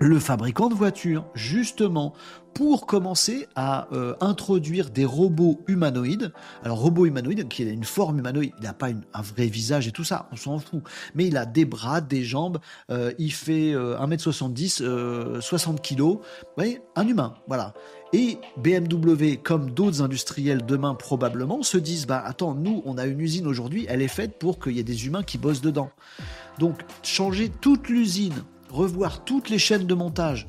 [0.00, 2.14] le fabricant de voitures, justement,
[2.54, 6.32] pour commencer à euh, introduire des robots humanoïdes.
[6.64, 9.92] Alors, robot humanoïde, qui a une forme humanoïde, il n'a pas un vrai visage et
[9.92, 10.82] tout ça, on s'en fout.
[11.14, 12.58] Mais il a des bras, des jambes,
[12.90, 16.00] euh, il fait 1m70, euh, 60 kg.
[16.00, 16.20] Vous
[16.56, 17.74] voyez, un humain, voilà.
[18.14, 23.20] Et BMW, comme d'autres industriels demain probablement, se disent, bah attends, nous, on a une
[23.20, 25.90] usine aujourd'hui, elle est faite pour qu'il y ait des humains qui bossent dedans.
[26.58, 30.48] Donc, changer toute l'usine revoir toutes les chaînes de montage,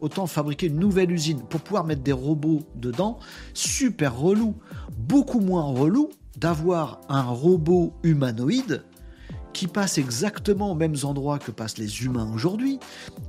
[0.00, 3.18] autant fabriquer une nouvelle usine pour pouvoir mettre des robots dedans,
[3.54, 4.54] super relou.
[4.96, 8.84] Beaucoup moins relou d'avoir un robot humanoïde
[9.52, 12.78] qui passe exactement aux mêmes endroits que passent les humains aujourd'hui,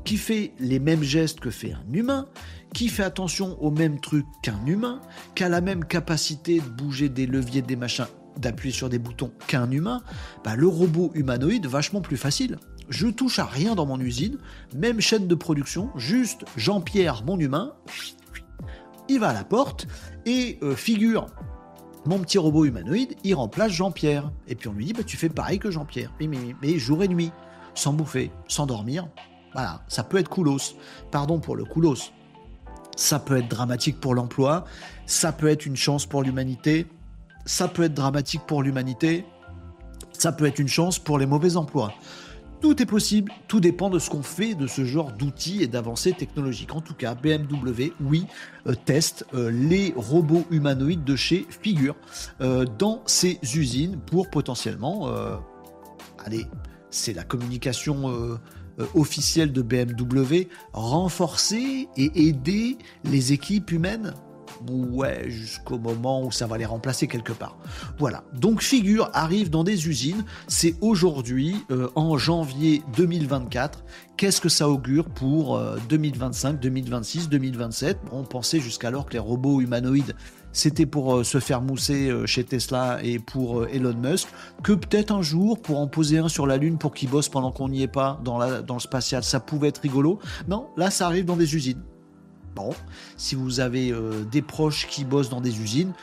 [0.06, 2.28] qui fait les mêmes gestes que fait un humain,
[2.74, 5.02] qui fait attention aux mêmes trucs qu'un humain,
[5.34, 8.06] qui a la même capacité de bouger des leviers, des machins,
[8.38, 10.02] d'appuyer sur des boutons qu'un humain,
[10.44, 12.58] bah, le robot humanoïde vachement plus facile
[12.90, 14.38] je touche à rien dans mon usine,
[14.76, 17.74] même chaîne de production, juste Jean-Pierre, mon humain,
[19.08, 19.88] il va à la porte
[20.26, 21.28] et euh, figure
[22.06, 24.32] mon petit robot humanoïde, il remplace Jean-Pierre.
[24.48, 26.28] Et puis on lui dit, bah, tu fais pareil que Jean-Pierre, mais,
[26.62, 27.32] mais, jour et nuit,
[27.76, 29.08] sans bouffer, sans dormir.
[29.54, 30.76] Voilà, ça peut être coolos.
[31.12, 32.12] Pardon pour le coolos.
[32.96, 34.66] Ça peut être dramatique pour l'emploi,
[35.06, 36.86] ça peut être une chance pour l'humanité,
[37.46, 39.26] ça peut être dramatique pour l'humanité,
[40.12, 41.94] ça peut être une chance pour les mauvais emplois.
[42.62, 46.12] Tout est possible, tout dépend de ce qu'on fait de ce genre d'outils et d'avancées
[46.12, 46.76] technologiques.
[46.76, 48.26] En tout cas, BMW, oui,
[48.68, 51.96] euh, teste euh, les robots humanoïdes de chez Figure
[52.42, 55.10] euh, dans ses usines pour potentiellement
[56.26, 56.46] aller
[56.92, 58.40] c'est la communication
[58.96, 64.14] officielle de BMW, renforcer et aider les équipes humaines
[64.68, 67.58] Ouais, jusqu'au moment où ça va les remplacer quelque part.
[67.98, 68.24] Voilà.
[68.34, 70.26] Donc Figure arrive dans des usines.
[70.48, 73.84] C'est aujourd'hui, euh, en janvier 2024.
[74.18, 75.58] Qu'est-ce que ça augure pour
[75.88, 80.14] 2025, 2026, 2027 On pensait jusqu'alors que les robots humanoïdes
[80.52, 84.28] c'était pour euh, se faire mousser euh, chez Tesla et pour Elon Musk,
[84.64, 87.52] que peut-être un jour, pour en poser un sur la Lune pour qu'il bosse pendant
[87.52, 90.20] qu'on n'y est pas dans, la, dans le spatial, ça pouvait être rigolo.
[90.48, 91.84] Non, là, ça arrive dans des usines.
[92.56, 92.74] Bon,
[93.18, 93.94] si vous avez
[94.32, 95.94] des proches qui bossent dans des usines,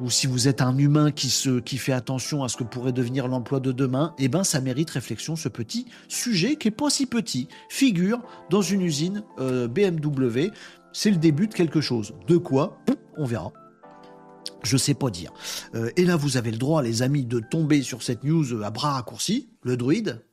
[0.00, 2.92] ou si vous êtes un humain qui, se, qui fait attention à ce que pourrait
[2.92, 6.88] devenir l'emploi de demain, eh ben ça mérite réflexion ce petit sujet qui est pas
[6.88, 7.48] si petit.
[7.68, 10.50] Figure dans une usine BMW
[10.92, 12.14] c'est le début de quelque chose.
[12.26, 12.78] De quoi?
[13.16, 13.52] On verra.
[14.62, 15.32] Je sais pas dire.
[15.74, 18.70] Euh, et là, vous avez le droit, les amis, de tomber sur cette news à
[18.70, 19.48] bras raccourcis.
[19.62, 20.24] Le druide?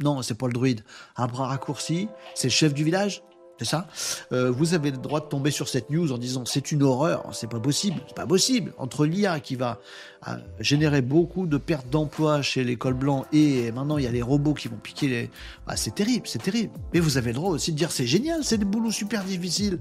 [0.00, 0.84] Non, c'est pas le druide.
[1.16, 3.22] À bras raccourcis, c'est le chef du village?
[3.58, 3.88] C'est ça?
[4.32, 7.28] Euh, Vous avez le droit de tomber sur cette news en disant c'est une horreur,
[7.32, 8.72] c'est pas possible, c'est pas possible.
[8.78, 9.80] Entre l'IA qui va
[10.28, 14.22] euh, générer beaucoup de pertes d'emploi chez l'école blanc et maintenant il y a les
[14.22, 15.30] robots qui vont piquer les.
[15.66, 16.72] Ah, c'est terrible, c'est terrible.
[16.94, 19.78] Mais vous avez le droit aussi de dire c'est génial, c'est des boulots super difficiles.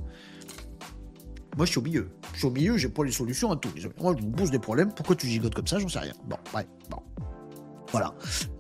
[1.56, 2.10] Moi, je suis au milieu.
[2.34, 3.70] Je suis au milieu, j'ai pas les solutions à tout.
[4.00, 4.94] Moi, je vous pose des problèmes.
[4.94, 5.80] Pourquoi tu gigotes comme ça?
[5.80, 6.14] J'en sais rien.
[6.28, 6.98] Bon, ouais, bon.
[7.92, 8.14] Voilà.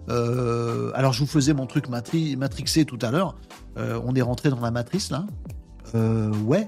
[0.09, 3.35] Euh, alors, je vous faisais mon truc matrixé tout à l'heure.
[3.77, 5.25] Euh, on est rentré dans la matrice, là.
[5.95, 6.67] Euh, ouais.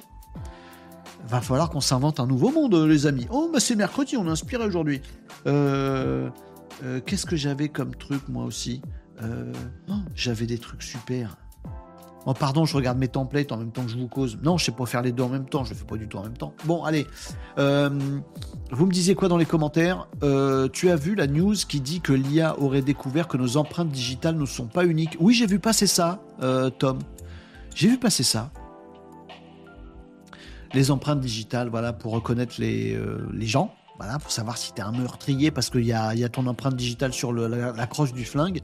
[1.28, 3.28] Va falloir qu'on s'invente un nouveau monde, les amis.
[3.30, 5.02] Oh, bah c'est mercredi, on est inspiré aujourd'hui.
[5.46, 8.82] Qu'est-ce que j'avais comme truc, moi aussi?
[9.22, 11.38] Oh, J'avais des trucs super.
[12.30, 14.38] Oh, pardon, je regarde mes templates en même temps que je vous cause.
[14.44, 16.08] Non, je sais pas faire les deux en même temps, je le fais pas du
[16.08, 16.54] tout en même temps.
[16.66, 17.08] Bon, allez.
[17.58, 17.90] Euh,
[18.70, 20.08] vous me disiez quoi dans les commentaires?
[20.22, 23.90] Euh, Tu as vu la news qui dit que l'IA aurait découvert que nos empreintes
[23.90, 25.18] digitales ne sont pas uniques?
[25.20, 27.00] Oui, j'ai vu passer ça, euh, Tom.
[27.74, 28.52] J'ai vu passer ça.
[30.76, 32.96] Les empreintes digitales, voilà, pour reconnaître les,
[33.34, 33.74] les gens.
[34.00, 37.12] Voilà, pour savoir si tu es un meurtrier parce qu'il y a, ton empreinte digitale
[37.12, 38.62] sur la, croche du flingue.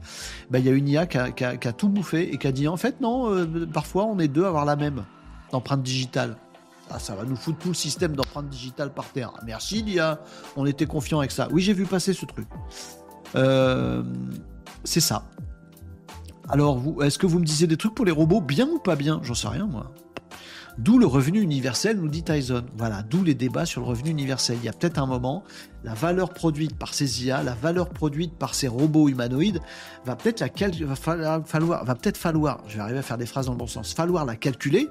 [0.50, 2.78] Ben, il y a une IA qui a, tout bouffé et qui a dit en
[2.78, 5.04] fait, non, euh, parfois on est deux à avoir la même
[5.52, 6.38] empreinte digitale.
[6.90, 9.32] Ah, ça va nous foutre tout le système d'empreinte digitale par terre.
[9.44, 10.20] Merci l'IA,
[10.56, 11.48] on était confiant avec ça.
[11.50, 12.46] Oui, j'ai vu passer ce truc.
[13.34, 14.02] Euh,
[14.84, 15.24] c'est ça.
[16.48, 19.20] Alors, est-ce que vous me disiez des trucs pour les robots bien ou pas bien?
[19.22, 19.92] J'en sais rien, moi.
[20.78, 22.64] D'où le revenu universel, nous dit Tyson.
[22.76, 24.58] Voilà, d'où les débats sur le revenu universel.
[24.60, 25.42] Il y a peut-être un moment,
[25.84, 29.60] la valeur produite par ces IA, la valeur produite par ces robots humanoïdes,
[30.04, 33.52] va peut-être la falloir, va peut-être falloir, je vais arriver à faire des phrases dans
[33.52, 34.88] le bon sens, falloir la calculer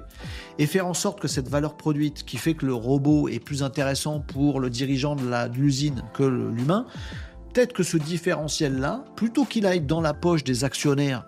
[0.58, 3.62] et faire en sorte que cette valeur produite, qui fait que le robot est plus
[3.62, 5.22] intéressant pour le dirigeant de
[5.56, 6.86] l'usine que l'humain,
[7.54, 11.24] peut-être que ce différentiel-là, plutôt qu'il aille dans la poche des actionnaires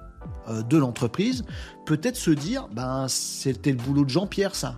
[0.49, 1.45] de l'entreprise,
[1.87, 4.77] peut-être se dire, ben c'était le boulot de Jean-Pierre ça.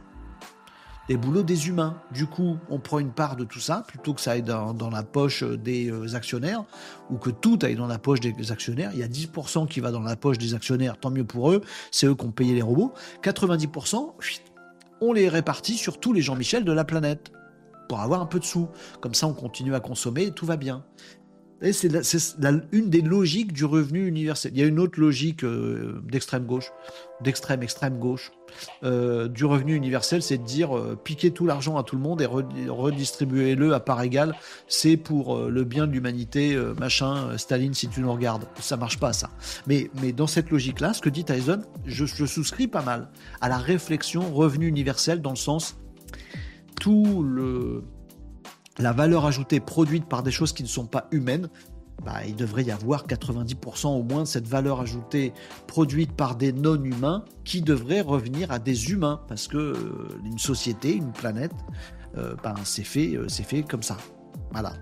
[1.09, 2.01] Les boulots des humains.
[2.13, 5.03] Du coup, on prend une part de tout ça, plutôt que ça aille dans, la
[5.03, 6.65] poche des euh, actionnaires,
[7.11, 8.93] ou que tout aille dans la poche des actionnaires.
[8.93, 11.63] Il y a 10% qui va dans la poche des actionnaires, tant mieux pour eux,
[11.91, 12.93] c'est eux qui ont payé les robots.
[13.25, 14.13] 90%,
[15.01, 17.33] on les répartit sur tous les Jean-Michel de la planète
[17.89, 18.69] pour avoir un peu de sous.
[19.01, 20.85] Comme ça, on continue à consommer et tout va bien
[21.61, 21.91] c'est
[22.73, 24.53] une des logiques du revenu universel.
[24.55, 26.73] Il y a une autre logique euh, d'extrême gauche,
[27.21, 28.33] d'extrême extrême gauche,
[28.83, 32.23] euh, du revenu universel, c'est de dire euh, piquer tout l'argent à tout le monde
[32.23, 34.35] et redistribuer-le à part égale.
[34.69, 37.37] C'est pour le bien de l'humanité, machin.
[37.37, 39.31] Staline, si tu nous regardes, ça marche pas ça.
[39.67, 43.09] Mais, dans cette logique-là, ce que dit Tyson, je souscris pas mal
[43.41, 45.77] à la réflexion revenu universel dans le sens
[46.81, 47.85] tout le
[48.81, 51.49] la valeur ajoutée produite par des choses qui ne sont pas humaines,
[52.05, 55.33] bah, il devrait y avoir 90% au moins de cette valeur ajoutée
[55.67, 60.95] produite par des non-humains qui devrait revenir à des humains, parce que euh, une société,
[60.95, 61.53] une planète,
[62.17, 62.35] euh,
[62.65, 63.99] c'est fait, euh, fait comme ça.
[64.53, 64.73] Voilà.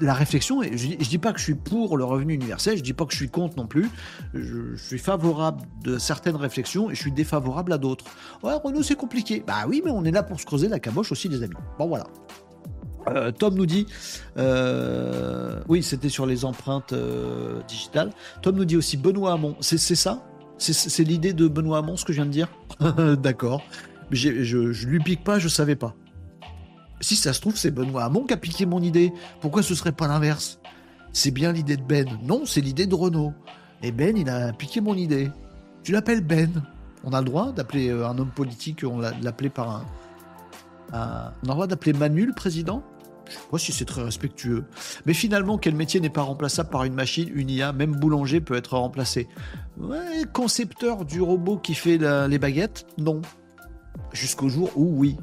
[0.00, 2.92] la réflexion, je, ne dis pas que je suis pour le revenu universel, je dis
[2.92, 3.88] pas que je suis contre non plus.
[4.34, 8.04] Je, suis favorable de certaines réflexions et je suis défavorable à d'autres.
[8.42, 9.42] Ouais, Renault, c'est compliqué.
[9.46, 11.54] Bah oui, mais on est là pour se creuser la caboche aussi, les amis.
[11.78, 12.06] Bon, voilà.
[13.08, 13.86] Euh, Tom nous dit,
[14.36, 18.10] euh, oui, c'était sur les empreintes euh, digitales.
[18.42, 19.56] Tom nous dit aussi Benoît Hamon.
[19.60, 20.24] C'est ça?
[20.58, 22.48] C'est l'idée de Benoît Hamon, ce que je viens de dire?
[23.18, 23.62] D'accord.
[24.10, 25.94] Je, je lui pique pas, je savais pas.
[27.00, 29.12] Si ça se trouve, c'est Benoît Hamon qui a piqué mon idée.
[29.40, 30.60] Pourquoi ce serait pas l'inverse?
[31.12, 32.06] C'est bien l'idée de Ben.
[32.22, 33.32] Non, c'est l'idée de Renault.
[33.82, 35.30] Et Ben, il a piqué mon idée.
[35.82, 36.62] Tu l'appelles Ben.
[37.04, 39.84] On a le droit d'appeler un homme politique, on l'appelait par un,
[40.92, 42.82] on a le droit d'appeler Manu le président
[43.26, 44.64] Je sais pas si c'est très respectueux.
[45.06, 48.54] Mais finalement, quel métier n'est pas remplaçable par une machine, une IA Même boulanger peut
[48.54, 49.28] être remplacé?
[50.32, 51.98] Concepteur du robot qui fait
[52.28, 52.86] les baguettes?
[52.98, 53.22] Non.
[54.12, 55.16] Jusqu'au jour où oui.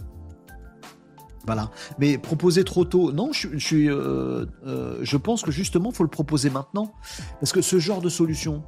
[1.48, 1.72] Voilà.
[1.98, 6.04] Mais proposer trop tôt, non, je, je, euh, euh, je pense que justement, il faut
[6.04, 6.94] le proposer maintenant.
[7.40, 8.64] Parce que ce genre de solution,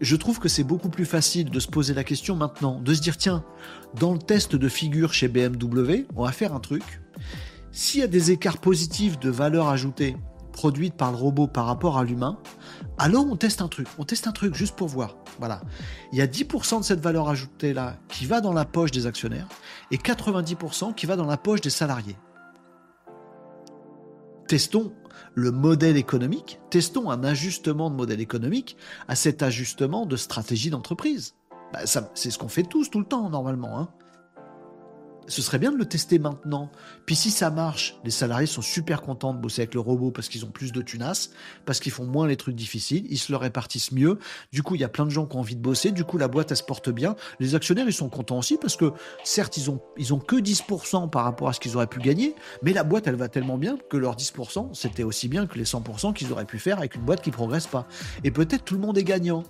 [0.00, 3.00] je trouve que c'est beaucoup plus facile de se poser la question maintenant, de se
[3.00, 3.44] dire, tiens,
[3.98, 7.00] dans le test de figure chez BMW, on va faire un truc.
[7.72, 10.16] S'il y a des écarts positifs de valeur ajoutée
[10.52, 12.38] produite par le robot par rapport à l'humain,
[12.98, 13.86] alors on teste un truc.
[13.98, 15.16] On teste un truc juste pour voir.
[15.38, 15.62] Voilà.
[16.12, 19.06] Il y a 10% de cette valeur ajoutée là qui va dans la poche des
[19.06, 19.46] actionnaires
[19.90, 22.16] et 90% qui va dans la poche des salariés.
[24.48, 24.92] Testons
[25.34, 28.76] le modèle économique, testons un ajustement de modèle économique
[29.08, 31.34] à cet ajustement de stratégie d'entreprise.
[31.72, 31.80] Bah,
[32.14, 33.78] c'est ce qu'on fait tous tout le temps normalement.
[33.78, 33.88] Hein
[35.30, 36.70] ce serait bien de le tester maintenant.
[37.06, 40.28] Puis si ça marche, les salariés sont super contents de bosser avec le robot parce
[40.28, 41.30] qu'ils ont plus de tunas,
[41.64, 44.18] parce qu'ils font moins les trucs difficiles, ils se le répartissent mieux.
[44.52, 45.92] Du coup, il y a plein de gens qui ont envie de bosser.
[45.92, 47.14] Du coup, la boîte, elle se porte bien.
[47.38, 48.92] Les actionnaires, ils sont contents aussi parce que
[49.22, 52.34] certes, ils ont, ils ont que 10% par rapport à ce qu'ils auraient pu gagner,
[52.62, 55.64] mais la boîte, elle va tellement bien que leurs 10%, c'était aussi bien que les
[55.64, 57.86] 100% qu'ils auraient pu faire avec une boîte qui progresse pas.
[58.24, 59.44] Et peut-être tout le monde est gagnant.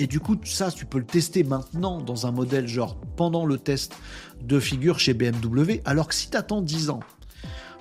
[0.00, 3.58] Et du coup, ça, tu peux le tester maintenant dans un modèle genre pendant le
[3.58, 3.94] test
[4.42, 7.00] de figure chez BMW, alors que si tu attends 10 ans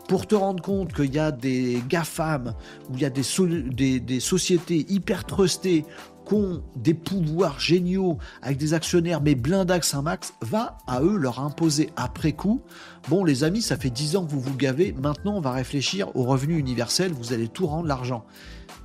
[0.09, 2.55] pour te rendre compte qu'il y a des GAFAM,
[2.89, 5.85] où il y a des, sociétés hyper trustées
[6.27, 11.15] qui ont des pouvoirs géniaux avec des actionnaires mais blindax un max, va à eux
[11.15, 12.63] leur imposer après coup.
[13.07, 16.13] Bon les amis, ça fait 10 ans que vous vous gavez, maintenant on va réfléchir
[16.17, 18.25] au revenu universel, vous allez tout rendre l'argent.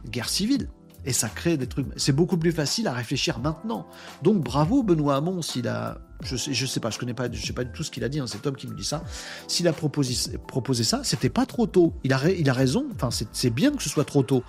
[0.08, 0.68] Guerre civile.
[1.06, 1.86] Et ça crée des trucs.
[1.96, 3.86] C'est beaucoup plus facile à réfléchir maintenant.
[4.22, 5.98] Donc bravo Benoît Hamon s'il a.
[6.22, 8.04] Je sais, je sais pas, je connais pas, je sais pas du tout ce qu'il
[8.04, 8.20] a dit.
[8.20, 9.04] Hein, cet homme qui nous dit ça.
[9.46, 11.94] S'il a proposé, proposé ça, c'était pas trop tôt.
[12.04, 12.86] Il a, il a raison.
[12.94, 14.42] Enfin, c'est bien que ce soit trop tôt.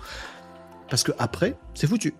[0.88, 2.14] Parce que après, c'est foutu.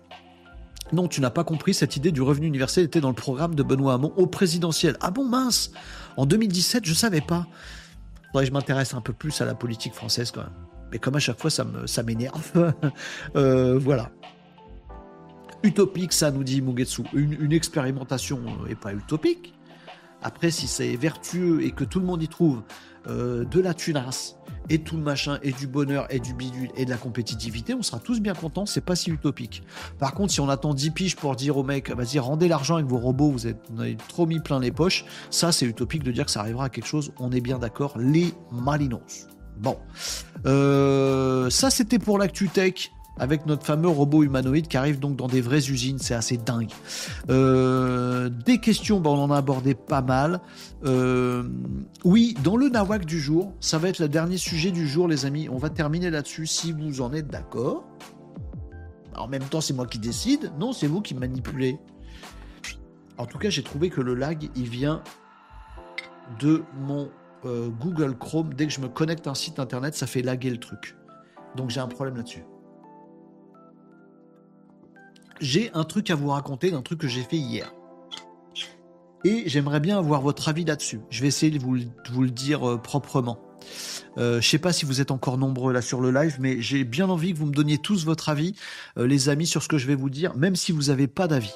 [0.93, 3.63] Non, tu n'as pas compris, cette idée du revenu universel était dans le programme de
[3.63, 4.95] Benoît Hamon au présidentiel.
[5.01, 5.71] Ah bon, mince
[6.15, 7.47] En 2017, je savais pas.
[8.31, 10.53] Faudrait je m'intéresse un peu plus à la politique française quand même.
[10.91, 11.65] Mais comme à chaque fois, ça
[12.03, 12.51] m'énerve.
[12.53, 12.73] Ça
[13.35, 14.11] euh, voilà.
[15.63, 17.03] Utopique, ça nous dit Mugetsu.
[17.13, 19.53] Une, expérimentation n'est pas utopique.
[20.21, 22.63] Après, si c'est vertueux et que tout le monde y trouve
[23.07, 24.35] euh, de la tunasse
[24.69, 27.81] et tout le machin et du bonheur et du bidule et de la compétitivité, on
[27.81, 29.63] sera tous bien contents, c'est pas si utopique.
[29.99, 32.87] Par contre, si on attend 10 piges pour dire au mec, vas-y, rendez l'argent avec
[32.87, 36.25] vos robots, vous, êtes, avez trop mis plein les poches, ça c'est utopique de dire
[36.25, 39.27] que ça arrivera à quelque chose, on est bien d'accord, les malinos.
[39.57, 39.77] Bon,
[40.45, 45.27] euh, ça c'était pour l'actu tech avec notre fameux robot humanoïde qui arrive donc dans
[45.27, 46.71] des vraies usines, c'est assez dingue.
[47.29, 50.39] Euh, des questions, bah, on en a abordé pas mal.
[50.85, 51.43] Euh,
[52.03, 55.25] oui, dans le nawak du jour, ça va être le dernier sujet du jour, les
[55.25, 55.49] amis.
[55.49, 57.83] On va terminer là-dessus si vous en êtes d'accord.
[59.15, 60.51] En même temps, c'est moi qui décide.
[60.59, 61.79] Non, c'est vous qui manipulez.
[63.17, 65.01] En tout cas, j'ai trouvé que le lag, il vient
[66.39, 67.09] de mon
[67.45, 68.53] euh, Google Chrome.
[68.53, 70.95] Dès que je me connecte à un site internet, ça fait laguer le truc.
[71.55, 72.43] Donc j'ai un problème là-dessus
[75.39, 77.73] j'ai un truc à vous raconter d'un truc que j'ai fait hier.
[79.23, 81.01] Et j'aimerais bien avoir votre avis là-dessus.
[81.09, 81.73] Je vais essayer de vous,
[82.21, 83.39] le dire euh, proprement.
[84.17, 86.83] Euh, je sais pas si vous êtes encore nombreux là sur le live, mais j'ai
[86.83, 88.55] bien envie que vous me donniez tous votre avis,
[88.97, 91.27] euh, les amis, sur ce que je vais vous dire, même si vous n'avez pas
[91.27, 91.53] d'avis.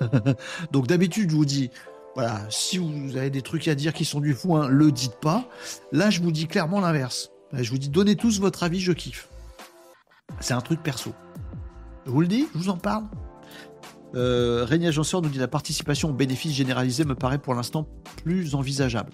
[0.72, 1.70] Donc d'habitude, je vous dis,
[2.14, 5.20] voilà, si vous avez des trucs à dire qui sont du fou, hein, le dites
[5.20, 5.48] pas.
[5.92, 7.30] Là, je vous dis clairement l'inverse.
[7.52, 9.28] Je vous dis, donnez tous votre avis, je kiffe.
[10.40, 11.12] C'est un truc perso.
[12.06, 13.04] Je vous le dis, je vous en parle.
[14.14, 17.88] Euh, Régnier Agenceur nous dit la participation au bénéfice généralisé me paraît pour l'instant
[18.22, 19.12] plus envisageable.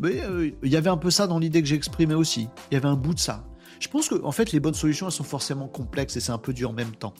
[0.00, 2.48] Mais euh, il y avait un peu ça dans l'idée que j'ai exprimée aussi.
[2.70, 3.44] Il y avait un bout de ça.
[3.78, 6.38] Je pense que en fait les bonnes solutions elles sont forcément complexes et c'est un
[6.38, 7.14] peu dur en même temps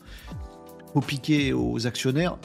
[0.95, 2.39] faut piquer aux actionnaires,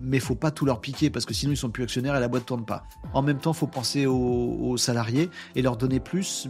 [0.00, 2.26] mais faut pas tout leur piquer parce que sinon ils sont plus actionnaires et la
[2.26, 2.82] boîte tourne pas.
[3.14, 6.48] En même temps, faut penser aux, salariés et leur donner plus,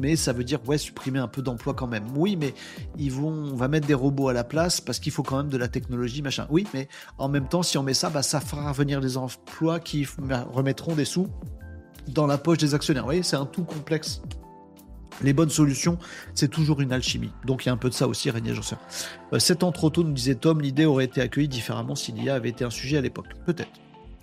[0.00, 2.04] mais ça veut dire ouais supprimer un peu d'emplois quand même.
[2.16, 2.54] Oui, mais
[2.96, 5.50] ils vont, on va mettre des robots à la place parce qu'il faut quand même
[5.50, 6.46] de la technologie machin.
[6.48, 9.80] Oui, mais en même temps, si on met ça, bah, ça fera venir des emplois
[9.80, 10.06] qui
[10.54, 11.28] remettront des sous
[12.08, 13.02] dans la poche des actionnaires.
[13.02, 14.22] Vous voyez, c'est un tout complexe
[15.22, 15.98] les bonnes solutions,
[16.34, 17.32] c'est toujours une alchimie.
[17.44, 18.78] Donc il y a un peu de ça aussi, Régnier Agenceur.
[19.32, 22.34] Euh, sept ans trop tôt, nous disait Tom, l'idée aurait été accueillie différemment si l'IA
[22.34, 23.26] avait été un sujet à l'époque.
[23.46, 23.70] Peut-être.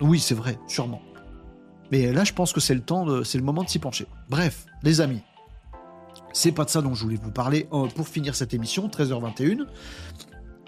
[0.00, 1.00] Oui, c'est vrai, sûrement.
[1.90, 4.06] Mais là, je pense que c'est le temps, c'est le moment de s'y pencher.
[4.28, 5.22] Bref, les amis,
[6.32, 9.66] c'est pas de ça dont je voulais vous parler euh, pour finir cette émission, 13h21.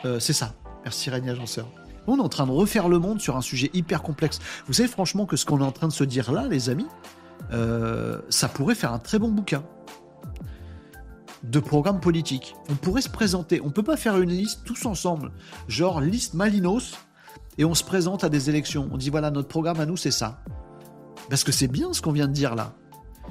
[0.04, 0.54] Euh, c'est ça.
[0.84, 1.68] Merci Régnier Agenceur.
[2.06, 4.38] On est en train de refaire le monde sur un sujet hyper complexe.
[4.66, 6.86] Vous savez franchement que ce qu'on est en train de se dire là, les amis,
[8.28, 9.62] ça pourrait faire un très bon bouquin
[11.50, 12.54] de programmes politiques.
[12.70, 13.60] On pourrait se présenter.
[13.62, 15.30] On peut pas faire une liste tous ensemble,
[15.68, 16.94] genre liste Malinos,
[17.58, 18.88] et on se présente à des élections.
[18.92, 20.40] On dit voilà, notre programme à nous, c'est ça.
[21.28, 22.72] Parce que c'est bien ce qu'on vient de dire là.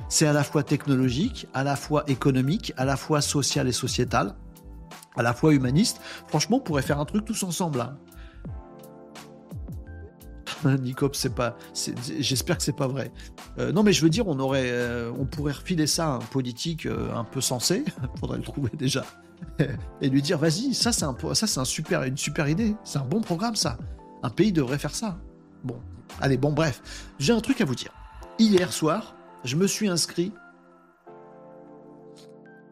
[0.09, 4.35] C'est à la fois technologique, à la fois économique, à la fois social et sociétal,
[5.15, 5.99] à la fois humaniste.
[6.27, 7.95] Franchement, on pourrait faire un truc tous ensemble là.
[10.65, 11.57] Nicop, c'est pas.
[12.19, 13.11] J'espère que c'est pas vrai.
[13.57, 16.19] Euh, non, mais je veux dire, on aurait, euh, on pourrait refiler ça à un
[16.19, 17.83] politique euh, un peu sensé.
[18.19, 19.05] Faudrait le trouver déjà
[20.01, 22.75] et lui dire, vas-y, ça c'est un, ça c'est un super, une super idée.
[22.83, 23.77] C'est un bon programme, ça.
[24.23, 25.17] Un pays devrait faire ça.
[25.63, 25.79] Bon,
[26.21, 26.81] allez, bon, bref,
[27.19, 27.91] j'ai un truc à vous dire.
[28.39, 30.31] Hier soir, je me suis inscrit.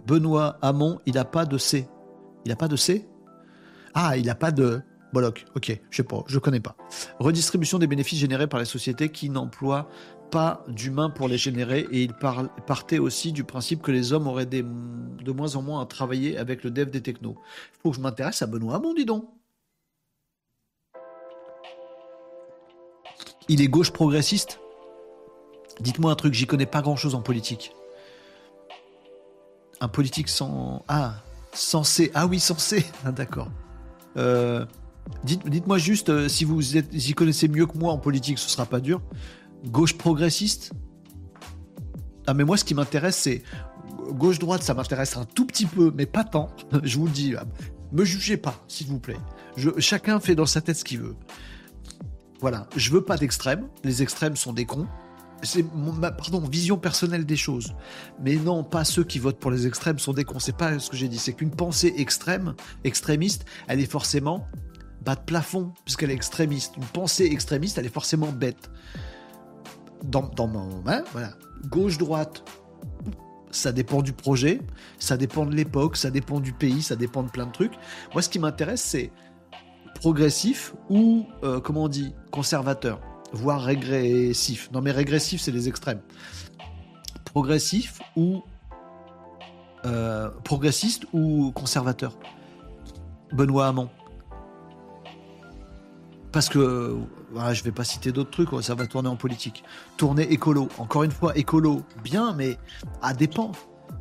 [0.07, 1.87] Benoît Hamon, il n'a pas de C.
[2.45, 3.07] Il n'a pas de C?
[3.93, 4.81] Ah, il n'a pas de
[5.13, 5.45] Bollock.
[5.55, 6.75] Ok, je sais pas, je connais pas.
[7.19, 9.89] Redistribution des bénéfices générés par les sociétés qui n'emploient
[10.31, 14.45] pas d'humains pour les générer et il partait aussi du principe que les hommes auraient
[14.45, 17.35] de moins en moins à travailler avec le dev des technos.
[17.83, 19.29] Faut que je m'intéresse à Benoît Hamon, dis donc.
[23.49, 24.59] Il est gauche progressiste?
[25.81, 27.73] Dites-moi un truc, j'y connais pas grand-chose en politique.
[29.81, 30.85] Un politique sans...
[30.87, 31.15] Ah,
[31.51, 32.11] censé.
[32.13, 32.85] Ah oui, censé.
[33.05, 33.49] D'accord.
[34.15, 34.65] Euh,
[35.23, 38.65] dites, moi juste euh, si vous y connaissez mieux que moi en politique, ce sera
[38.65, 39.01] pas dur.
[39.65, 40.71] Gauche progressiste?
[42.27, 43.43] Ah mais moi ce qui m'intéresse c'est
[44.11, 46.49] gauche-droite, ça m'intéresse un tout petit peu, mais pas tant.
[46.83, 47.33] Je vous le dis,
[47.91, 49.17] me jugez pas, s'il vous plaît.
[49.77, 51.15] chacun fait dans sa tête ce qu'il veut.
[52.39, 53.67] Voilà, je veux pas d'extrêmes.
[53.83, 54.87] Les extrêmes sont des cons
[55.43, 57.73] c'est ma pardon, vision personnelle des choses.
[58.21, 60.39] Mais non, pas ceux qui votent pour les extrêmes sont des cons.
[60.39, 61.17] C'est pas ce que j'ai dit.
[61.17, 64.47] C'est qu'une pensée extrême, extrémiste, elle est forcément
[65.01, 66.77] bas de plafond, puisqu'elle est extrémiste.
[66.77, 68.69] Une pensée extrémiste, elle est forcément bête.
[70.03, 70.83] Dans, dans mon.
[70.87, 71.33] Hein, voilà.
[71.67, 72.43] Gauche-droite,
[73.51, 74.61] ça dépend du projet,
[74.97, 77.73] ça dépend de l'époque, ça dépend du pays, ça dépend de plein de trucs.
[78.13, 79.11] Moi, ce qui m'intéresse, c'est
[79.95, 82.99] progressif ou, euh, comment on dit, conservateur
[83.33, 84.69] voire régressif.
[84.71, 86.01] Non, mais régressif, c'est les extrêmes.
[87.25, 88.43] Progressif ou
[89.85, 92.17] euh, progressiste ou conservateur?
[93.31, 93.89] Benoît Hamon.
[96.31, 96.95] Parce que
[97.31, 99.63] voilà, je vais pas citer d'autres trucs, ça va tourner en politique.
[99.97, 100.69] Tourner écolo.
[100.77, 102.57] Encore une fois, écolo, bien, mais
[103.01, 103.51] à dépend.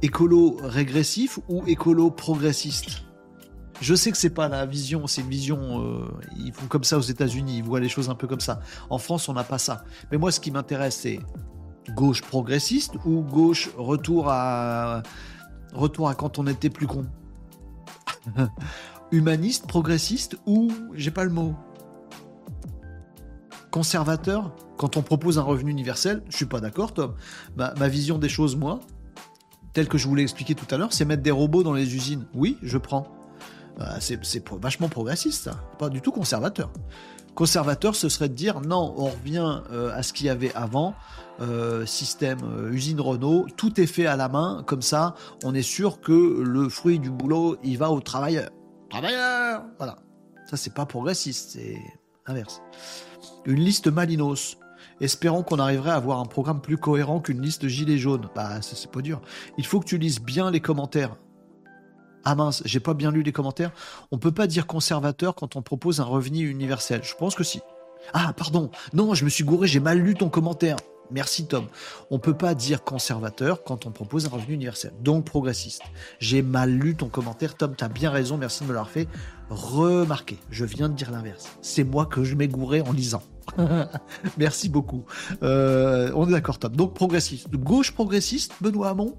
[0.02, 3.02] Écolo régressif ou écolo progressiste?
[3.80, 5.82] Je sais que c'est pas la vision, c'est une vision.
[5.82, 6.04] Euh,
[6.36, 8.60] ils font comme ça aux États-Unis, ils voient les choses un peu comme ça.
[8.90, 9.84] En France, on n'a pas ça.
[10.12, 11.18] Mais moi, ce qui m'intéresse, c'est
[11.94, 15.02] gauche progressiste ou gauche retour à
[15.72, 17.06] retour à quand on était plus con?
[19.12, 21.54] Humaniste, progressiste ou j'ai pas le mot.
[23.70, 27.14] Conservateur, quand on propose un revenu universel, je suis pas d'accord, Tom.
[27.56, 28.80] Ma, ma vision des choses, moi,
[29.72, 31.94] telle que je vous l'ai expliqué tout à l'heure, c'est mettre des robots dans les
[31.94, 32.26] usines.
[32.34, 33.06] Oui, je prends.
[33.78, 34.20] Bah, c'est
[34.60, 35.52] vachement progressiste, ça.
[35.78, 36.70] pas du tout conservateur.
[37.34, 40.94] Conservateur, ce serait de dire non, on revient euh, à ce qu'il y avait avant,
[41.40, 45.14] euh, système euh, usine Renault, tout est fait à la main, comme ça,
[45.44, 48.50] on est sûr que le fruit du boulot, il va aux travailleurs.
[48.90, 49.96] Travailleurs Voilà.
[50.50, 51.78] Ça, c'est pas progressiste, c'est
[52.26, 52.60] inverse.
[53.46, 54.58] Une liste Malinos.
[55.00, 58.28] Espérons qu'on arriverait à avoir un programme plus cohérent qu'une liste Gilets jaunes.
[58.34, 59.22] Bah, c'est pas dur.
[59.56, 61.16] Il faut que tu lises bien les commentaires.
[62.24, 63.72] Ah mince, j'ai pas bien lu les commentaires.
[64.10, 67.00] On peut pas dire conservateur quand on propose un revenu universel.
[67.02, 67.60] Je pense que si.
[68.12, 68.70] Ah, pardon.
[68.92, 70.76] Non, je me suis gouré, j'ai mal lu ton commentaire.
[71.10, 71.66] Merci Tom.
[72.10, 74.92] On peut pas dire conservateur quand on propose un revenu universel.
[75.00, 75.82] Donc progressiste.
[76.18, 77.74] J'ai mal lu ton commentaire, Tom.
[77.76, 78.36] T'as bien raison.
[78.36, 79.08] Merci de me l'avoir fait
[79.48, 80.38] remarquer.
[80.50, 81.48] Je viens de dire l'inverse.
[81.62, 83.22] C'est moi que je gouré en lisant.
[84.38, 85.04] Merci beaucoup.
[85.42, 86.74] Euh, on est d'accord, Tom.
[86.74, 87.50] Donc progressiste.
[87.50, 89.16] Gauche progressiste, Benoît Hamon.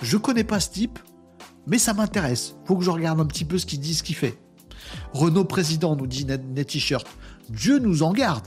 [0.00, 0.98] Je connais pas ce type
[1.68, 2.56] mais ça m'intéresse.
[2.64, 4.38] Faut que je regarde un petit peu ce qu'il dit, ce qu'il fait.
[5.12, 7.06] Renault président, nous dit Net T-shirt.
[7.50, 8.44] Dieu nous en garde.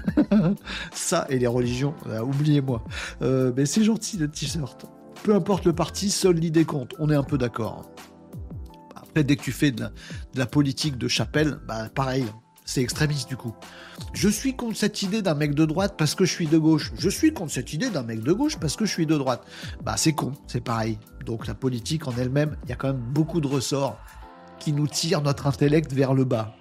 [0.92, 2.84] ça et les religions, euh, oubliez-moi.
[3.22, 4.86] Euh, mais c'est gentil le t-shirt.
[5.22, 6.94] Peu importe le parti, seule l'idée compte.
[6.98, 7.90] On est un peu d'accord.
[8.96, 9.84] Après, dès que tu fais de
[10.34, 12.24] la, politique de chapelle, bah pareil,
[12.64, 13.54] c'est extrémiste du coup.
[14.14, 16.92] Je suis contre cette idée d'un mec de droite parce que je suis de gauche.
[16.98, 19.44] Je suis contre cette idée d'un mec de gauche parce que je suis de droite.
[19.84, 20.98] Bah c'est con, c'est pareil.
[21.24, 23.98] Donc la politique en elle-même, il y a quand même beaucoup de ressorts
[24.58, 26.54] qui nous tirent notre intellect vers le bas.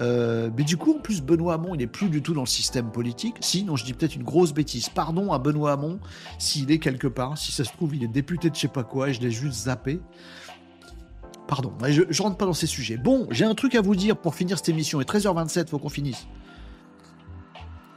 [0.00, 2.46] Euh, mais du coup, en plus, Benoît Hamon, il n'est plus du tout dans le
[2.46, 3.36] système politique.
[3.40, 4.88] Si, non, je dis peut-être une grosse bêtise.
[4.88, 5.98] Pardon à Benoît Hamon
[6.38, 7.36] s'il est quelque part.
[7.36, 9.30] Si ça se trouve, il est député de je sais pas quoi et je l'ai
[9.30, 10.00] juste zappé.
[11.46, 12.98] Pardon, je, je rentre pas dans ces sujets.
[12.98, 15.00] Bon, j'ai un truc à vous dire pour finir cette émission.
[15.00, 16.26] Et 13h27, faut qu'on finisse.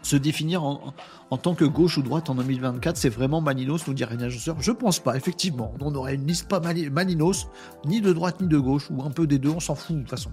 [0.03, 4.03] Se définir en, tant que gauche ou droite en 2024, c'est vraiment Maninos, nous dit
[4.03, 4.56] René Agenceur.
[4.60, 5.76] Je pense pas, effectivement.
[5.80, 7.48] On aurait une liste pas Maninos,
[7.86, 10.02] ni de droite ni de gauche, ou un peu des deux, on s'en fout de
[10.02, 10.32] toute façon.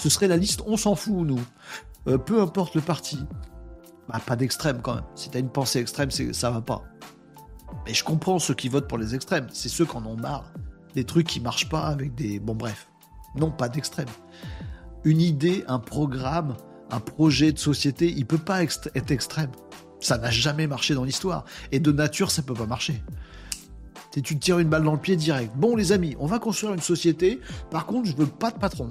[0.00, 1.40] Ce serait la liste on s'en fout, nous.
[2.08, 3.18] Euh, peu importe le parti.
[4.08, 5.04] Bah, pas d'extrême quand même.
[5.14, 6.82] Si t'as une pensée extrême, ça va pas.
[7.84, 9.46] Mais je comprends ceux qui votent pour les extrêmes.
[9.52, 10.54] C'est ceux qui en ont marre.
[10.94, 12.40] Des trucs qui marchent pas avec des.
[12.40, 12.88] Bon, bref.
[13.36, 14.08] Non, pas d'extrême.
[15.04, 16.56] Une idée, un programme,
[16.90, 19.50] un projet de société, il peut pas être extrême.
[20.00, 21.44] Ça n'a jamais marché dans l'histoire.
[21.72, 23.02] Et de nature, ça peut pas marcher.
[24.12, 25.52] Tu te tires une balle dans le pied direct.
[25.56, 27.38] Bon, les amis, on va construire une société.
[27.70, 28.90] Par contre, je veux pas de patron.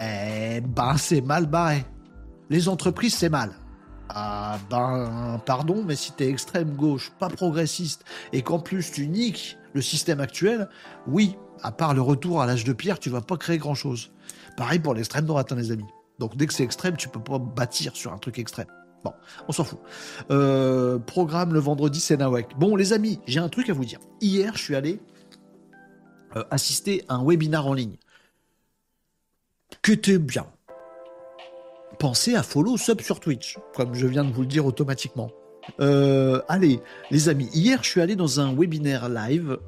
[0.00, 1.84] Eh ben, c'est mal barré.
[2.50, 3.52] Les entreprises, c'est mal.
[4.08, 9.58] Ah ben, pardon, mais si t'es extrême gauche, pas progressiste, et qu'en plus tu niques
[9.74, 10.68] le système actuel,
[11.06, 14.10] oui, à part le retour à l'âge de pierre, tu vas pas créer grand chose.
[14.56, 15.84] Pareil pour l'extrême droite, hein, les amis.
[16.18, 18.66] Donc dès que c'est extrême, tu peux pas bâtir sur un truc extrême.
[19.04, 19.12] Bon,
[19.46, 19.78] on s'en fout.
[20.30, 22.58] Euh, programme le vendredi, c'est Nawak.
[22.58, 24.00] Bon, les amis, j'ai un truc à vous dire.
[24.20, 25.00] Hier, je suis allé
[26.34, 27.96] euh, assister à un webinar en ligne.
[29.82, 30.46] Que t'es bien.
[31.98, 35.30] Pensez à follow sub sur Twitch, comme je viens de vous le dire automatiquement.
[35.80, 36.80] Euh, allez,
[37.10, 39.58] les amis, hier, je suis allé dans un webinaire live.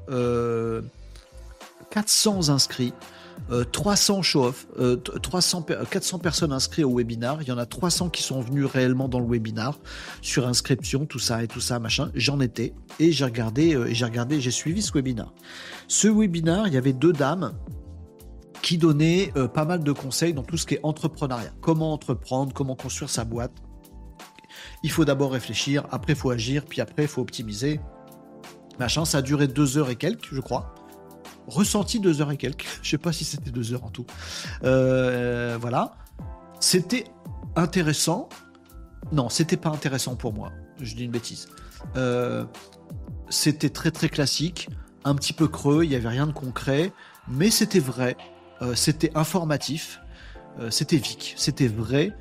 [1.91, 2.93] 400 inscrits.
[3.71, 4.67] 300 euh, show-off,
[5.21, 7.41] 300, 400 personnes inscrites au webinar.
[7.41, 9.79] Il y en a 300 qui sont venus réellement dans le webinar
[10.21, 12.11] sur inscription, tout ça et tout ça, machin.
[12.13, 15.33] J'en étais et j'ai regardé, euh, j'ai regardé, j'ai suivi ce webinar.
[15.87, 17.53] Ce webinar, il y avait deux dames
[18.71, 21.51] qui donnaient euh, pas mal de conseils dans tout ce qui est entrepreneuriat.
[21.59, 23.51] Comment entreprendre, comment construire sa boîte.
[24.81, 27.81] Il faut d'abord réfléchir, après il faut agir, puis après il faut optimiser.
[28.79, 30.73] Machin, ça a duré deux heures et quelques, je crois
[31.47, 32.65] ressenti deux heures et quelques.
[32.81, 34.05] Je sais pas si c'était deux heures en tout.
[34.63, 35.95] Euh, voilà.
[36.61, 37.03] C'était
[37.57, 38.29] intéressant.
[39.11, 40.53] Non, c'était pas intéressant pour moi.
[40.79, 41.49] Je dis une bêtise.
[41.97, 42.45] Euh,
[43.27, 44.69] c'était très très classique,
[45.03, 46.93] un petit peu creux, il n'y avait rien de concret,
[47.27, 48.15] mais c'était vrai,
[48.75, 50.01] c'était informatif,
[50.69, 52.13] c'était Vic, c'était vrai,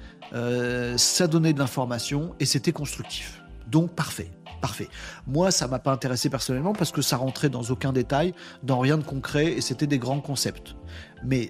[0.96, 3.42] ça donnait de l'information et c'était constructif.
[3.68, 4.30] Donc parfait.
[4.60, 4.88] Parfait.
[5.26, 8.98] Moi, ça m'a pas intéressé personnellement parce que ça rentrait dans aucun détail, dans rien
[8.98, 10.76] de concret et c'était des grands concepts.
[11.24, 11.48] Mais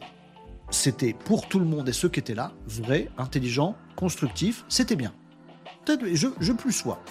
[0.70, 5.12] c'était pour tout le monde et ceux qui étaient là, vrai, intelligent, constructif, c'était bien.
[5.88, 7.02] Je, je plus sois.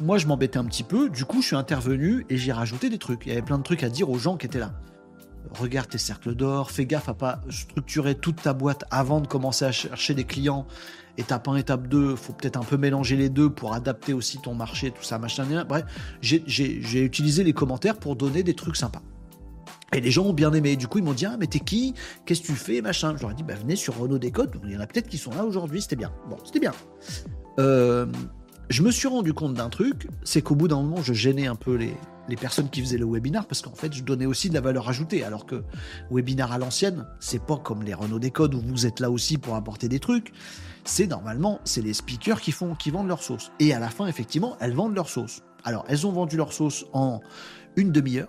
[0.00, 2.98] Moi, je m'embêtais un petit peu, du coup, je suis intervenu et j'ai rajouté des
[2.98, 3.24] trucs.
[3.24, 4.72] Il y avait plein de trucs à dire aux gens qui étaient là
[5.50, 9.64] regarde tes cercles d'or, fais gaffe à pas structurer toute ta boîte avant de commencer
[9.64, 10.66] à chercher des clients
[11.18, 14.54] étape 1, étape 2, faut peut-être un peu mélanger les deux pour adapter aussi ton
[14.54, 15.44] marché, tout ça, machin.
[15.68, 15.84] Bref,
[16.20, 19.02] j'ai utilisé les commentaires pour donner des trucs sympas.
[19.94, 20.76] Et les gens ont bien aimé.
[20.76, 21.92] Du coup, ils m'ont dit Ah, mais t'es qui?
[22.24, 23.14] Qu'est-ce que tu fais Machin?
[23.14, 24.58] Je leur ai dit bah, Venez sur Renault Décode.
[24.64, 25.82] Il y en a peut-être qui sont là aujourd'hui.
[25.82, 26.10] C'était bien.
[26.30, 26.72] Bon, c'était bien.
[27.58, 28.06] Euh,
[28.70, 31.56] je me suis rendu compte d'un truc c'est qu'au bout d'un moment, je gênais un
[31.56, 31.94] peu les,
[32.28, 34.88] les personnes qui faisaient le webinar parce qu'en fait je donnais aussi de la valeur
[34.88, 35.64] ajoutée alors que
[36.10, 39.54] webinar à l'ancienne c'est pas comme les Renault Décode où vous êtes là aussi pour
[39.54, 40.32] apporter des trucs
[40.84, 44.06] c'est normalement c'est les speakers qui font qui vendent leur sauce et à la fin
[44.06, 47.20] effectivement elles vendent leur sauce alors elles ont vendu leur sauce en
[47.76, 48.28] une demi-heure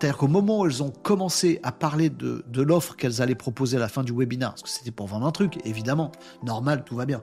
[0.00, 3.76] c'est-à-dire qu'au moment où elles ont commencé à parler de, de l'offre qu'elles allaient proposer
[3.76, 6.10] à la fin du webinar, parce que c'était pour vendre un truc, évidemment,
[6.42, 7.22] normal, tout va bien.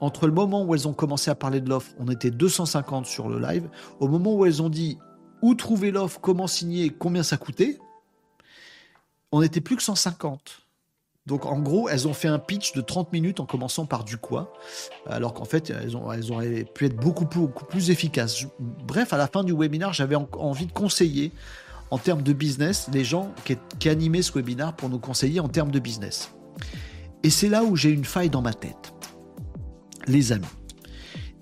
[0.00, 3.30] Entre le moment où elles ont commencé à parler de l'offre, on était 250 sur
[3.30, 3.70] le live.
[4.00, 4.98] Au moment où elles ont dit
[5.42, 7.78] où trouver l'offre, comment signer, combien ça coûtait,
[9.32, 10.62] on n'était plus que 150.
[11.26, 14.16] Donc en gros, elles ont fait un pitch de 30 minutes en commençant par du
[14.16, 14.52] quoi,
[15.06, 18.46] alors qu'en fait, elles, auraient pu être beaucoup plus, efficaces.
[18.58, 21.30] Bref, à la fin du webinaire, j'avais envie de conseiller
[21.90, 25.48] en termes de business les gens qui, qui animaient ce webinaire pour nous conseiller en
[25.48, 26.32] termes de business.
[27.22, 28.94] Et c'est là où j'ai une faille dans ma tête.
[30.06, 30.46] Les amis,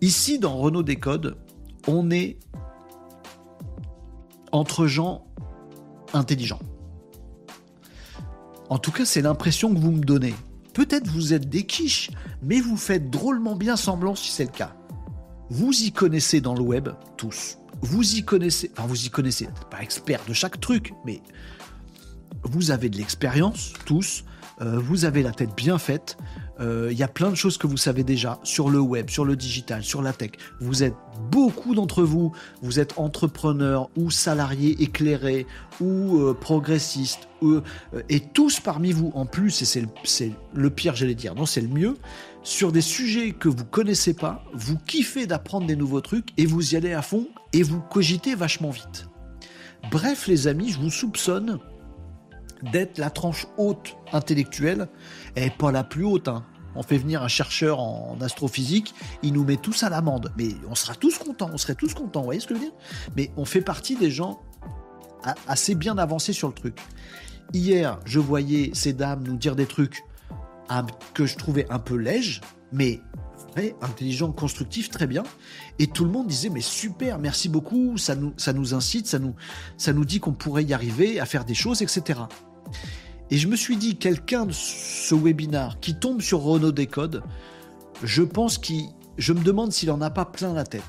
[0.01, 1.37] ici dans Renault Décode,
[1.87, 2.39] on est
[4.53, 5.27] entre gens
[6.13, 6.61] intelligents.
[8.69, 10.35] En tout cas, c'est l'impression que vous me donnez.
[10.73, 12.11] Peut-être vous êtes des quiches,
[12.43, 14.75] mais vous faites drôlement bien semblant si c'est le cas.
[15.49, 17.59] Vous y connaissez dans le web, tous.
[17.81, 21.23] Vous y connaissez, enfin vous y connaissez, pas expert de chaque truc, mais
[22.43, 24.25] vous avez de l'expérience, tous.
[24.61, 26.17] Euh, vous avez la tête bien faite.
[26.61, 29.25] Euh, il y a plein de choses que vous savez déjà sur le web, sur
[29.25, 30.33] le digital, sur la tech.
[30.61, 30.95] Vous êtes
[31.31, 35.47] beaucoup d'entre vous, vous êtes entrepreneurs ou salariés éclairés
[35.81, 37.63] ou euh, progressistes euh,
[38.09, 39.89] et tous parmi vous en plus, et c'est le,
[40.55, 41.97] le pire j'allais dire, non c'est le mieux,
[42.43, 46.75] sur des sujets que vous connaissez pas, vous kiffez d'apprendre des nouveaux trucs et vous
[46.75, 49.09] y allez à fond et vous cogitez vachement vite.
[49.91, 51.59] Bref les amis, je vous soupçonne
[52.73, 54.89] d'être la tranche haute intellectuelle,
[55.37, 56.29] et pas la plus haute.
[56.29, 56.45] Hein.
[56.75, 60.33] On fait venir un chercheur en astrophysique, il nous met tous à l'amende.
[60.37, 62.67] Mais on sera tous contents, on serait tous contents, vous voyez ce que je veux
[62.67, 62.75] dire?
[63.17, 64.43] Mais on fait partie des gens
[65.49, 66.79] assez bien avancés sur le truc.
[67.53, 70.05] Hier, je voyais ces dames nous dire des trucs
[71.15, 72.41] que je trouvais un peu lèges,
[72.73, 73.01] mais
[73.81, 75.23] intelligent, constructif, très bien.
[75.79, 80.21] Et tout le monde disait mais super, merci beaucoup, ça nous, incite, ça nous dit
[80.21, 82.21] qu'on pourrait y arriver, à faire des choses, etc.
[83.31, 87.23] Et je me suis dit, quelqu'un de ce webinar qui tombe sur Renault Décode,
[88.05, 88.85] je pense qu'il,
[89.19, 90.83] je me demande s'il en a pas plein la tête.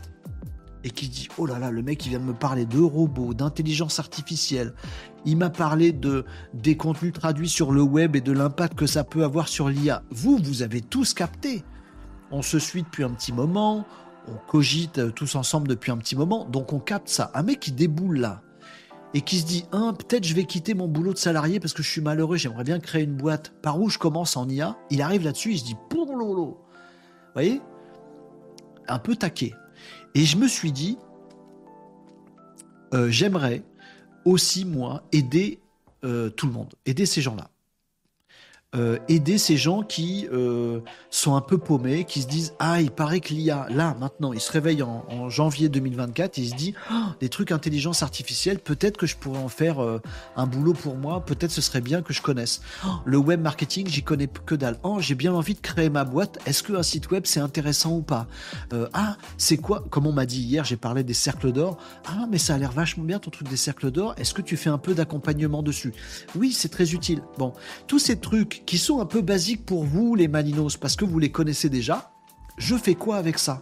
[0.83, 3.33] Et qui dit, oh là là, le mec il vient de me parler de robots,
[3.33, 4.73] d'intelligence artificielle.
[5.25, 9.03] Il m'a parlé de des contenus traduits sur le web et de l'impact que ça
[9.03, 10.03] peut avoir sur l'IA.
[10.11, 11.63] Vous, vous avez tous capté.
[12.31, 13.85] On se suit depuis un petit moment,
[14.27, 17.31] on cogite tous ensemble depuis un petit moment, donc on capte ça.
[17.33, 18.41] Un mec qui déboule là,
[19.17, 21.81] et qui se dit hein, peut-être je vais quitter mon boulot de salarié parce que
[21.81, 23.51] je suis malheureux, j'aimerais bien créer une boîte.
[23.63, 26.45] Par où je commence en IA Il arrive là-dessus, il se dit pour lolo.
[26.45, 27.59] Vous voyez?
[28.87, 29.55] Un peu taqué.
[30.13, 30.99] Et je me suis dit
[32.93, 33.63] euh, j'aimerais
[34.23, 35.61] aussi moi aider
[36.03, 37.49] euh, tout le monde, aider ces gens-là.
[38.75, 42.91] Euh, aider ces gens qui euh, sont un peu paumés, qui se disent ah il
[42.91, 46.55] paraît qu'il y a là maintenant, il se réveille en, janvier 2024 et il se
[46.55, 50.01] dit oh, des trucs intelligence artificielle, peut-être que je pourrais en faire euh,
[50.35, 52.59] un boulot pour moi, peut-être ce serait bien que je connaisse.
[52.85, 54.77] Oh, le web marketing, j'y connais que dalle.
[54.83, 56.37] Oh, j'ai bien envie de créer ma boîte.
[56.45, 58.27] Est-ce qu'un site web c'est intéressant ou pas?
[58.91, 59.85] Ah c'est quoi?
[59.89, 61.77] Comme on m'a dit hier, j'ai parlé des cercles d'or.
[62.05, 64.13] Ah mais ça a l'air vachement bien ton truc des cercles d'or.
[64.17, 65.93] Est-ce que tu fais un peu d'accompagnement dessus?
[66.35, 67.21] Oui, c'est très utile.
[67.37, 67.53] Bon,
[67.87, 71.19] tous ces trucs qui sont un peu basiques pour vous, les Malinos, parce que vous
[71.19, 72.11] les connaissez déjà.
[72.57, 73.61] Je fais quoi avec ça?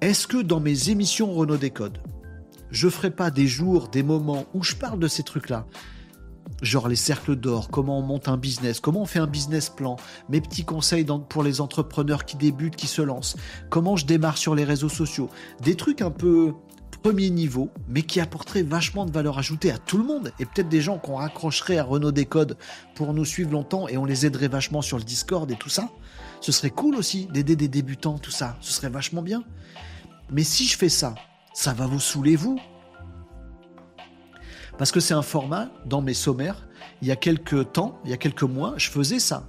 [0.00, 1.98] Est-ce que dans mes émissions Renault Décode,
[2.70, 5.66] je ferai pas des jours, des moments où je parle de ces trucs-là?
[6.60, 9.96] Genre les cercles d'or, comment on monte un business, comment on fait un business plan,
[10.28, 13.36] mes petits conseils pour les entrepreneurs qui débutent, qui se lancent,
[13.70, 15.28] comment je démarre sur les réseaux sociaux,
[15.60, 16.52] des trucs un peu
[17.02, 20.68] premier niveau, mais qui apporterait vachement de valeur ajoutée à tout le monde, et peut-être
[20.68, 22.56] des gens qu'on raccrocherait à Renault Décode
[22.94, 25.88] pour nous suivre longtemps, et on les aiderait vachement sur le Discord et tout ça.
[26.40, 28.56] Ce serait cool aussi d'aider des débutants, tout ça.
[28.60, 29.42] Ce serait vachement bien.
[30.30, 31.14] Mais si je fais ça,
[31.52, 32.58] ça va vous saouler, vous
[34.78, 36.68] Parce que c'est un format, dans mes sommaires,
[37.00, 39.48] il y a quelques temps, il y a quelques mois, je faisais ça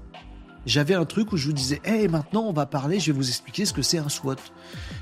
[0.65, 3.27] j'avais un truc où je vous disais, hé, maintenant on va parler, je vais vous
[3.27, 4.35] expliquer ce que c'est un SWOT.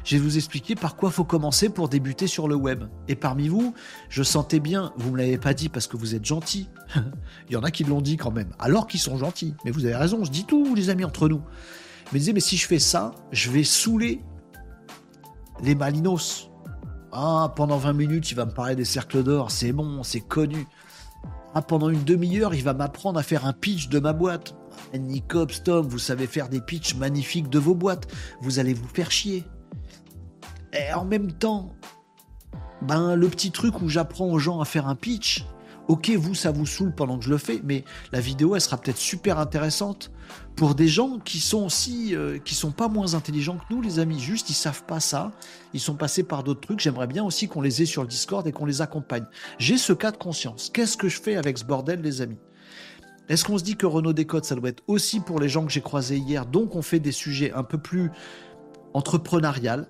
[0.04, 2.86] Je vais vous expliquer par quoi faut commencer pour débuter sur le web.
[3.08, 3.74] Et parmi vous,
[4.10, 6.70] je sentais bien, vous me l'avez pas dit parce que vous êtes gentil.
[7.50, 9.54] Il y en a qui l'ont dit quand même, alors qu'ils sont gentils.
[9.64, 11.42] Mais vous avez raison, je dis tout, les amis, entre nous.
[12.12, 14.22] Mais disais, mais si je fais ça, je vais saouler
[15.64, 16.50] les malinos.
[17.12, 20.66] Ah, pendant 20 minutes, il va me parler des cercles d'or, c'est bon, c'est connu.
[21.54, 24.56] Ah, pendant une demi-heure, il va m'apprendre à faire un pitch de ma boîte.
[24.94, 28.08] Nicops, Tom, vous savez faire des pitchs magnifiques de vos boîtes.
[28.42, 29.44] Vous allez vous faire chier.
[30.74, 31.76] Et en même temps,
[32.82, 35.46] ben, le petit truc où j'apprends aux gens à faire un pitch,
[35.88, 38.78] ok, vous, ça vous saoule pendant que je le fais, mais la vidéo, elle sera
[38.78, 40.12] peut-être super intéressante
[40.56, 44.00] pour des gens qui sont aussi, euh, qui sont pas moins intelligents que nous, les
[44.00, 44.20] amis.
[44.20, 45.32] Juste, ils savent pas ça.
[45.74, 46.80] Ils sont passés par d'autres trucs.
[46.80, 49.26] J'aimerais bien aussi qu'on les ait sur le Discord et qu'on les accompagne.
[49.60, 50.70] J'ai ce cas de conscience.
[50.74, 52.38] Qu'est-ce que je fais avec ce bordel, les amis?
[53.32, 55.72] Est-ce qu'on se dit que Renault Décode, ça doit être aussi pour les gens que
[55.72, 58.12] j'ai croisés hier, donc on fait des sujets un peu plus
[58.94, 59.88] entrepreneurial,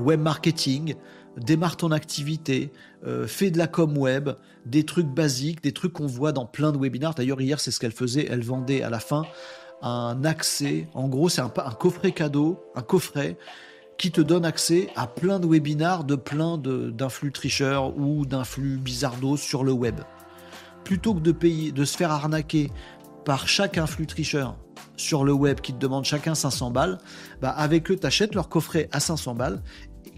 [0.00, 0.94] web marketing,
[1.36, 2.72] démarre ton activité,
[3.06, 4.30] euh, fais de la com web,
[4.64, 7.14] des trucs basiques, des trucs qu'on voit dans plein de webinars.
[7.14, 8.26] D'ailleurs, hier, c'est ce qu'elle faisait.
[8.30, 9.24] Elle vendait à la fin
[9.82, 10.88] un accès.
[10.94, 13.36] En gros, c'est un, un coffret cadeau, un coffret
[13.98, 19.36] qui te donne accès à plein de webinars de plein d'influx tricheurs ou d'influx bizardos
[19.36, 20.00] sur le web
[20.86, 22.70] plutôt que de payer, de se faire arnaquer
[23.24, 24.56] par chaque influx tricheur
[24.96, 26.98] sur le web qui te demande chacun 500 balles,
[27.42, 29.62] bah avec eux, t'achètes leur coffret à 500 balles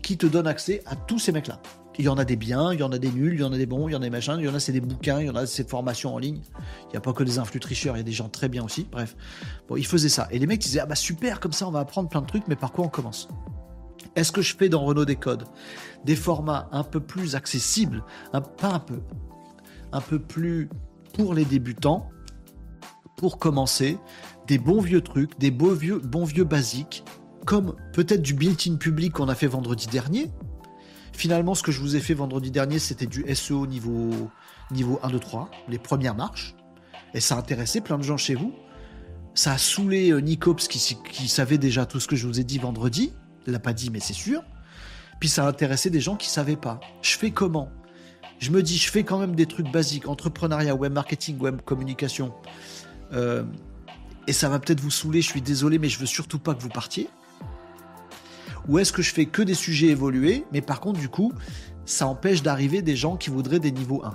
[0.03, 1.63] qui te donne accès à tous ces mecs-là.
[1.99, 3.53] Il y en a des biens, il y en a des nuls, il y en
[3.53, 5.21] a des bons, il y en a des machins, il y en a des bouquins,
[5.21, 6.43] il y en a c'est des formations en ligne.
[6.83, 8.63] Il n'y a pas que des influx tricheurs, il y a des gens très bien
[8.63, 8.87] aussi.
[8.93, 9.17] Bref,
[9.69, 10.29] bon, ils faisaient ça.
[10.31, 12.47] Et les mecs disaient ah bah super, comme ça on va apprendre plein de trucs,
[12.47, 13.27] mais par quoi on commence?
[14.17, 15.45] Est-ce que je fais dans Renault des codes
[16.05, 18.05] des formats un peu plus accessibles,
[18.35, 19.01] un, pas un peu,
[19.93, 20.69] un peu plus
[21.15, 22.11] pour les débutants,
[23.17, 23.99] pour commencer,
[24.47, 27.05] des bons vieux trucs, des beaux vieux, bons vieux basiques,
[27.45, 30.31] comme peut-être du built-in public qu'on a fait vendredi dernier.
[31.13, 34.11] Finalement, ce que je vous ai fait vendredi dernier, c'était du SEO niveau,
[34.71, 36.55] niveau 1, 2, 3, les premières marches.
[37.15, 38.55] Et ça a intéressé plein de gens chez vous.
[39.35, 42.59] Ça a saoulé euh, Nicops qui, savait déjà tout ce que je vous ai dit
[42.59, 43.13] vendredi.
[43.47, 44.43] Il l'a pas dit, mais c'est sûr.
[45.21, 46.81] Puis ça a intéressé des gens qui savaient pas.
[47.03, 47.71] Je fais comment?
[48.39, 52.33] Je me dis, je fais quand même des trucs basiques, entrepreneuriat, web marketing, web communication.
[53.13, 53.45] Euh,
[54.27, 56.63] et ça va peut-être vous saouler, je suis désolé, mais je veux surtout pas que
[56.63, 57.09] vous partiez
[58.69, 61.33] Ou est-ce que je fais que des sujets évolués, mais par contre, du coup,
[61.85, 64.13] ça empêche d'arriver des gens qui voudraient des niveaux 1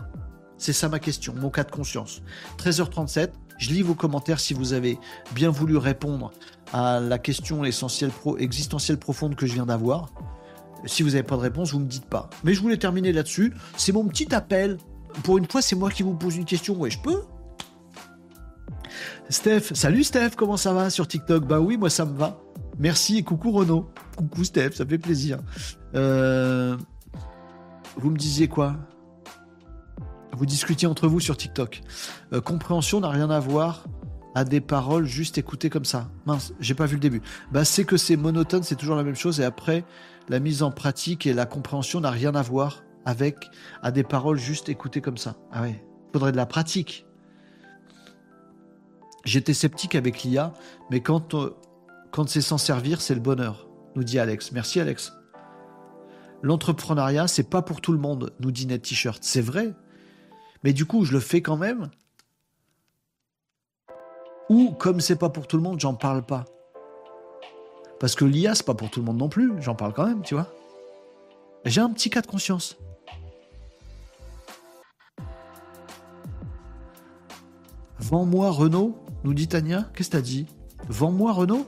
[0.57, 2.21] C'est ça ma question, mon cas de conscience.
[2.59, 4.99] 13h37, je lis vos commentaires si vous avez
[5.33, 6.31] bien voulu répondre
[6.71, 10.11] à la question essentielle existentielle profonde que je viens d'avoir.
[10.85, 12.29] Si vous n'avez pas de réponse, vous ne me dites pas.
[12.43, 13.53] Mais je voulais terminer là-dessus.
[13.77, 14.77] C'est mon petit appel.
[15.23, 16.75] Pour une fois, c'est moi qui vous pose une question.
[16.75, 17.21] Ouais, je peux
[19.29, 21.45] Steph, salut Steph, comment ça va sur TikTok?
[21.47, 22.39] Bah oui, moi ça me va.
[22.77, 23.89] Merci et coucou Renaud.
[24.17, 25.39] Coucou Steph, ça fait plaisir.
[25.95, 26.77] Euh,
[27.95, 28.75] vous me disiez quoi?
[30.33, 31.81] Vous discutiez entre vous sur TikTok.
[32.33, 33.85] Euh, compréhension n'a rien à voir
[34.35, 36.09] à des paroles juste écoutées comme ça.
[36.25, 37.21] Mince, j'ai pas vu le début.
[37.51, 39.85] Bah c'est que c'est monotone, c'est toujours la même chose et après
[40.29, 43.49] la mise en pratique et la compréhension n'a rien à voir avec
[43.93, 45.35] des paroles juste écoutées comme ça.
[45.51, 47.05] Ah ouais, faudrait de la pratique.
[49.25, 50.53] J'étais sceptique avec l'IA,
[50.89, 51.55] mais quand, euh,
[52.11, 54.51] quand c'est s'en servir, c'est le bonheur, nous dit Alex.
[54.51, 55.13] Merci Alex.
[56.41, 59.23] L'entrepreneuriat, c'est pas pour tout le monde, nous dit Net T-shirt.
[59.23, 59.73] C'est vrai.
[60.63, 61.89] Mais du coup, je le fais quand même.
[64.49, 66.45] Ou comme c'est pas pour tout le monde, j'en parle pas.
[68.03, 69.53] Parce que l'IA, c'est pas pour tout le monde non plus.
[69.61, 70.53] J'en parle quand même, tu vois.
[71.63, 72.75] J'ai un petit cas de conscience.
[77.99, 79.89] Vends-moi Renault, nous dit Tania.
[79.95, 80.47] Qu'est-ce que t'as dit?
[80.89, 81.65] Vends-moi Renault?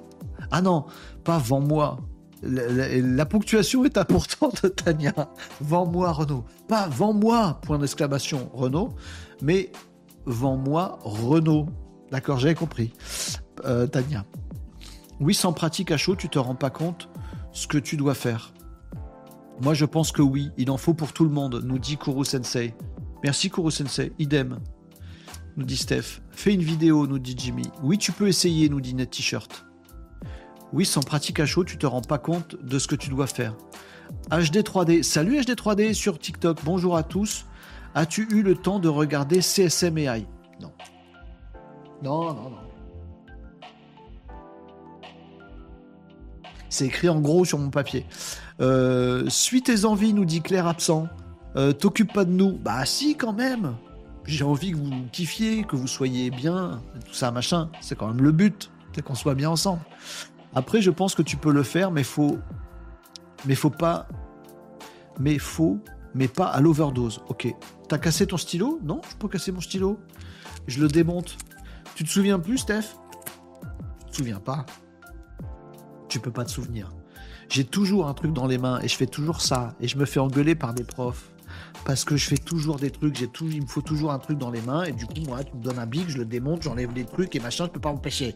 [0.51, 0.83] Ah non,
[1.23, 1.99] pas vends-moi.
[2.43, 5.13] La, ponctuation est importante, Tania.
[5.61, 6.43] Vends-moi Renault.
[6.67, 8.89] Pas vends-moi, point d'exclamation, Renault,
[9.41, 9.71] mais
[10.25, 11.67] vends-moi Renault.
[12.11, 12.91] D'accord, j'avais compris.
[13.63, 14.25] Euh, Tania.
[15.19, 17.09] Oui, sans pratique à chaud, tu te rends pas compte
[17.51, 18.53] ce que tu dois faire.
[19.61, 22.23] Moi, je pense que oui, il en faut pour tout le monde, nous dit Kuro
[22.23, 22.73] Sensei.
[23.23, 24.59] Merci Kuro Sensei, idem
[25.57, 26.21] nous dit Steph.
[26.31, 27.69] Fais une vidéo, nous dit Jimmy.
[27.81, 29.65] Oui, tu peux essayer, nous dit Net T-shirt.
[30.73, 33.27] Oui, sans pratique à chaud, tu te rends pas compte de ce que tu dois
[33.27, 33.55] faire.
[34.29, 37.45] HD3D, salut HD3D sur TikTok, bonjour à tous.
[37.93, 40.27] As-tu eu le temps de regarder CSM AI
[40.59, 40.73] Non.
[42.03, 42.64] Non, non, non.
[46.75, 48.05] C'est écrit en gros sur mon papier.
[48.59, 51.07] Euh, suis tes envies, nous dit Claire absent.
[51.55, 52.51] Euh, t'occupe pas de nous.
[52.51, 53.75] Bah si, quand même
[54.25, 57.69] j'ai envie que vous kiffiez, que vous soyez bien, tout ça, machin.
[57.79, 59.79] C'est quand même le but, c'est qu'on soit bien ensemble.
[60.53, 62.39] Après, je pense que tu peux le faire, mais faut,
[63.45, 64.09] mais faut pas,
[65.17, 65.79] mais faut,
[66.13, 67.21] mais pas à l'overdose.
[67.29, 67.47] Ok.
[67.87, 68.81] T'as cassé ton stylo?
[68.83, 69.97] Non, je peux casser mon stylo.
[70.67, 71.37] Je le démonte.
[71.95, 72.97] Tu te souviens plus, Steph?
[74.07, 74.65] Tu te souviens pas
[76.07, 76.91] Tu peux pas te souvenir.
[77.49, 80.05] J'ai toujours un truc dans les mains et je fais toujours ça et je me
[80.05, 81.31] fais engueuler par des profs
[81.85, 84.49] parce que je fais toujours des trucs, j'ai il me faut toujours un truc dans
[84.49, 86.91] les mains, et du coup, moi, tu me donnes un big, je le démonte, j'enlève
[86.93, 88.35] les trucs et machin, je peux pas m'empêcher.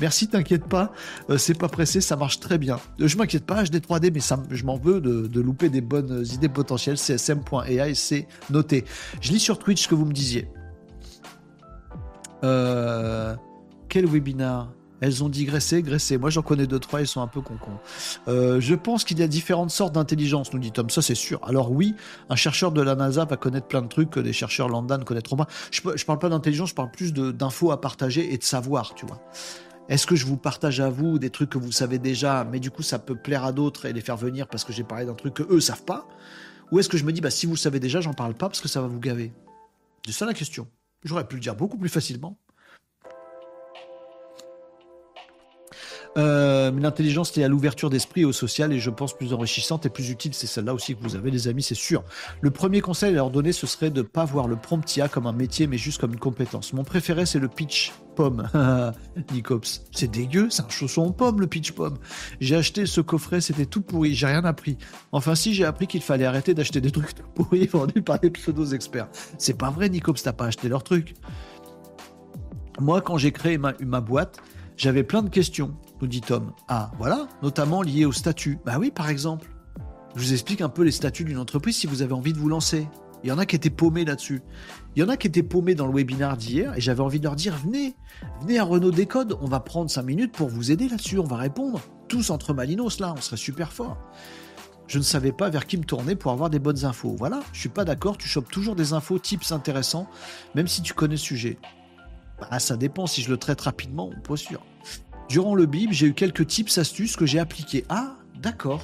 [0.00, 0.92] Merci, t'inquiète pas,
[1.30, 2.78] euh, c'est pas pressé, ça marche très bien.
[3.00, 6.24] Euh, je m'inquiète pas, HD 3D, mais ça, je m'en veux de, louper des bonnes
[6.32, 6.98] idées potentielles.
[6.98, 8.84] CSM.ai, c'est noté.
[9.22, 10.48] Je lis sur Twitch ce que vous me disiez.
[12.44, 13.34] Euh,
[13.88, 16.18] quel webinar elles ont digressé, graissé.
[16.18, 17.78] Moi, j'en connais deux, trois, ils sont un peu concons.
[18.28, 20.90] Euh, je pense qu'il y a différentes sortes d'intelligence, nous dit Tom.
[20.90, 21.40] Ça, c'est sûr.
[21.42, 21.94] Alors, oui,
[22.28, 25.04] un chercheur de la NASA va connaître plein de trucs que des chercheurs lambda ne
[25.04, 25.46] connaîtront pas.
[25.70, 29.06] Je, je parle pas d'intelligence, je parle plus d'infos à partager et de savoir, tu
[29.06, 29.20] vois.
[29.88, 32.70] Est-ce que je vous partage à vous des trucs que vous savez déjà, mais du
[32.70, 35.14] coup, ça peut plaire à d'autres et les faire venir parce que j'ai parlé d'un
[35.14, 36.06] truc que eux savent pas?
[36.70, 38.60] Ou est-ce que je me dis, bah, si vous savez déjà, j'en parle pas parce
[38.60, 39.32] que ça va vous gaver?
[40.06, 40.68] C'est ça la question.
[41.02, 42.38] J'aurais pu le dire beaucoup plus facilement.
[46.16, 49.90] Euh, l'intelligence est à l'ouverture d'esprit et au social et je pense plus enrichissante et
[49.90, 50.34] plus utile.
[50.34, 52.02] C'est celle-là aussi que vous avez, les amis, c'est sûr.
[52.40, 55.26] Le premier conseil à leur donner, ce serait de ne pas voir le promptia comme
[55.26, 56.72] un métier, mais juste comme une compétence.
[56.72, 58.48] Mon préféré, c'est le pitch pomme.
[59.32, 61.98] Nicops, c'est dégueu, c'est un chausson en pomme, le pitch pomme.
[62.40, 64.78] J'ai acheté ce coffret, c'était tout pourri, j'ai rien appris.
[65.12, 68.30] Enfin, si, j'ai appris qu'il fallait arrêter d'acheter des trucs tout pourris vendus par des
[68.30, 69.08] pseudos experts.
[69.38, 71.14] C'est pas vrai, Nicops, t'as pas acheté leurs trucs.
[72.80, 74.40] Moi, quand j'ai créé ma boîte,
[74.80, 76.52] j'avais plein de questions nous dit Tom.
[76.66, 78.58] Ah, voilà, notamment lié au statut.
[78.64, 79.50] Bah oui, par exemple.
[80.16, 82.48] Je vous explique un peu les statuts d'une entreprise si vous avez envie de vous
[82.48, 82.88] lancer.
[83.22, 84.40] Il y en a qui étaient paumés là-dessus.
[84.96, 87.24] Il y en a qui étaient paumés dans le webinaire d'hier et j'avais envie de
[87.24, 87.94] leur dire venez,
[88.40, 91.36] venez à Renault Décode, on va prendre 5 minutes pour vous aider là-dessus, on va
[91.36, 91.82] répondre.
[92.08, 93.98] Tous entre Malinos là, on serait super fort.
[94.86, 97.14] Je ne savais pas vers qui me tourner pour avoir des bonnes infos.
[97.18, 100.08] Voilà, je suis pas d'accord, tu chopes toujours des infos, tips intéressants,
[100.54, 101.58] même si tu connais le sujet.
[102.40, 104.62] Bah, ça dépend si je le traite rapidement, pas sûr.
[105.30, 107.84] Durant le bib, j'ai eu quelques tips, astuces que j'ai appliqués.
[107.88, 108.82] Ah, d'accord.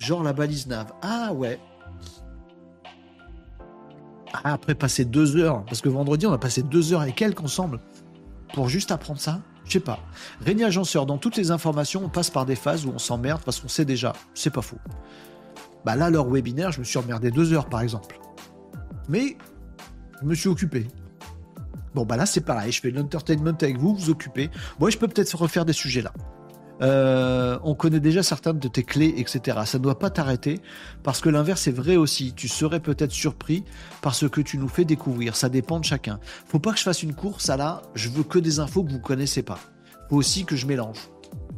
[0.00, 0.92] Genre la balise nav.
[1.00, 1.60] Ah ouais.
[4.32, 7.40] Ah, après passer deux heures, parce que vendredi on a passé deux heures et quelques
[7.40, 7.78] ensemble.
[8.52, 10.00] pour juste apprendre ça Je sais pas.
[10.40, 13.60] Régnier Agenceur, dans toutes les informations, on passe par des phases où on s'emmerde parce
[13.60, 14.14] qu'on sait déjà.
[14.34, 14.78] C'est pas faux.
[15.84, 18.18] Bah là, leur webinaire, je me suis emmerdé deux heures, par exemple.
[19.08, 19.36] Mais
[20.20, 20.88] je me suis occupé.
[21.94, 22.72] Bon, bah là, c'est pareil.
[22.72, 24.50] Je fais de l'entertainment avec vous, vous occupez.
[24.80, 26.12] Moi, je peux peut-être refaire des sujets là.
[26.80, 29.58] Euh, on connaît déjà certaines de tes clés, etc.
[29.66, 30.60] Ça ne doit pas t'arrêter,
[31.02, 32.32] parce que l'inverse est vrai aussi.
[32.34, 33.64] Tu serais peut-être surpris
[34.00, 35.36] par ce que tu nous fais découvrir.
[35.36, 36.18] Ça dépend de chacun.
[36.46, 38.90] Faut pas que je fasse une course à là, je veux que des infos que
[38.90, 39.60] vous connaissez pas.
[40.10, 40.98] Faut aussi que je mélange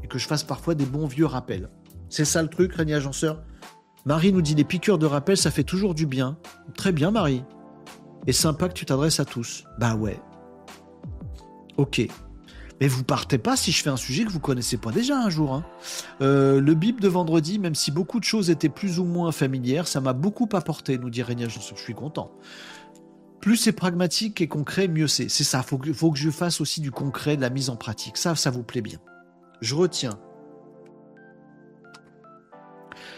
[0.02, 1.70] et que je fasse parfois des bons vieux rappels.
[2.10, 3.42] C'est ça le truc, Régnier Agenceur?
[4.04, 6.36] Marie nous dit les piqûres de rappel, ça fait toujours du bien.
[6.76, 7.42] Très bien, Marie.
[8.26, 9.64] Et sympa que tu t'adresses à tous.
[9.78, 10.20] Bah ouais.
[11.76, 12.06] Ok.
[12.80, 15.30] Mais vous partez pas si je fais un sujet que vous connaissez pas déjà un
[15.30, 15.54] jour.
[15.54, 15.64] Hein.
[16.20, 19.86] Euh, le bip de vendredi, même si beaucoup de choses étaient plus ou moins familières,
[19.86, 22.32] ça m'a beaucoup apporté, nous dit Régnier Je suis content.
[23.40, 25.28] Plus c'est pragmatique et concret, mieux c'est.
[25.28, 28.16] C'est ça, faut faut que je fasse aussi du concret, de la mise en pratique.
[28.16, 28.98] Ça, ça vous plaît bien.
[29.60, 30.18] Je retiens.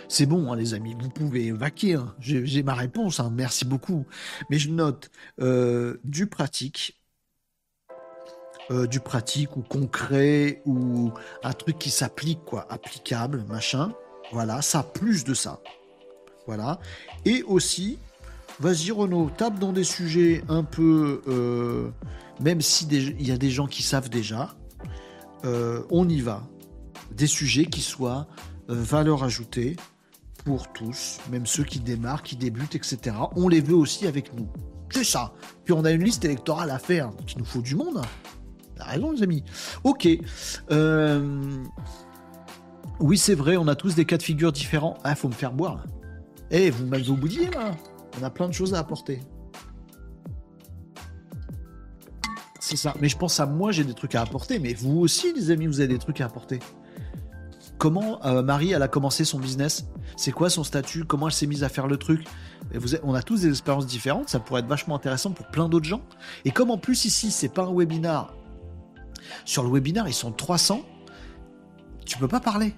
[0.09, 1.95] C'est bon, hein, les amis, vous pouvez vaquer.
[1.95, 2.15] Hein.
[2.21, 3.31] J'ai ma réponse, hein.
[3.35, 4.07] merci beaucoup.
[4.51, 5.11] Mais je note
[5.41, 7.01] euh, du pratique,
[8.71, 11.13] euh, du pratique ou concret ou
[11.43, 13.93] un truc qui s'applique, quoi, applicable, machin.
[14.33, 15.61] Voilà, ça, plus de ça.
[16.47, 16.79] Voilà.
[17.25, 17.99] Et aussi,
[18.61, 21.91] vas-y Renaud, tape dans des sujets un peu, euh,
[22.41, 24.55] même s'il y a des gens qui savent déjà,
[25.91, 26.43] on y va.
[27.13, 28.27] Des sujets qui soient
[28.67, 29.77] valeur ajoutée,
[30.47, 33.17] pour tous, même ceux qui démarrent, qui débutent, etc.
[33.35, 34.47] On les veut aussi avec nous.
[34.91, 35.33] C'est ça.
[35.65, 38.01] Puis on a une liste électorale à faire, il nous faut du monde.
[38.77, 39.43] T'as raison, les amis.
[39.83, 40.09] Ok.
[40.71, 41.65] Euh,
[43.01, 44.97] oui, c'est vrai, on a tous des cas de figure différents.
[45.03, 45.85] Ah, faut me faire boire.
[46.53, 47.73] Eh, vous m'avez oublié, là.
[48.21, 49.21] On a plein de choses à apporter.
[52.61, 52.95] C'est ça.
[53.01, 54.61] Mais je pense à moi, j'ai des trucs à apporter.
[54.61, 56.61] Mais vous aussi, les amis, vous avez des trucs à apporter.
[57.79, 59.87] Comment euh, Marie, a commencé son business?
[60.17, 61.05] C'est quoi son statut?
[61.05, 62.27] Comment elle s'est mise à faire le truc?
[63.03, 66.03] On a tous des expériences différentes, ça pourrait être vachement intéressant pour plein d'autres gens.
[66.45, 68.35] Et comme en plus ici, c'est pas un webinar,
[69.45, 70.83] sur le webinar, ils sont 300,
[72.05, 72.75] tu peux pas parler.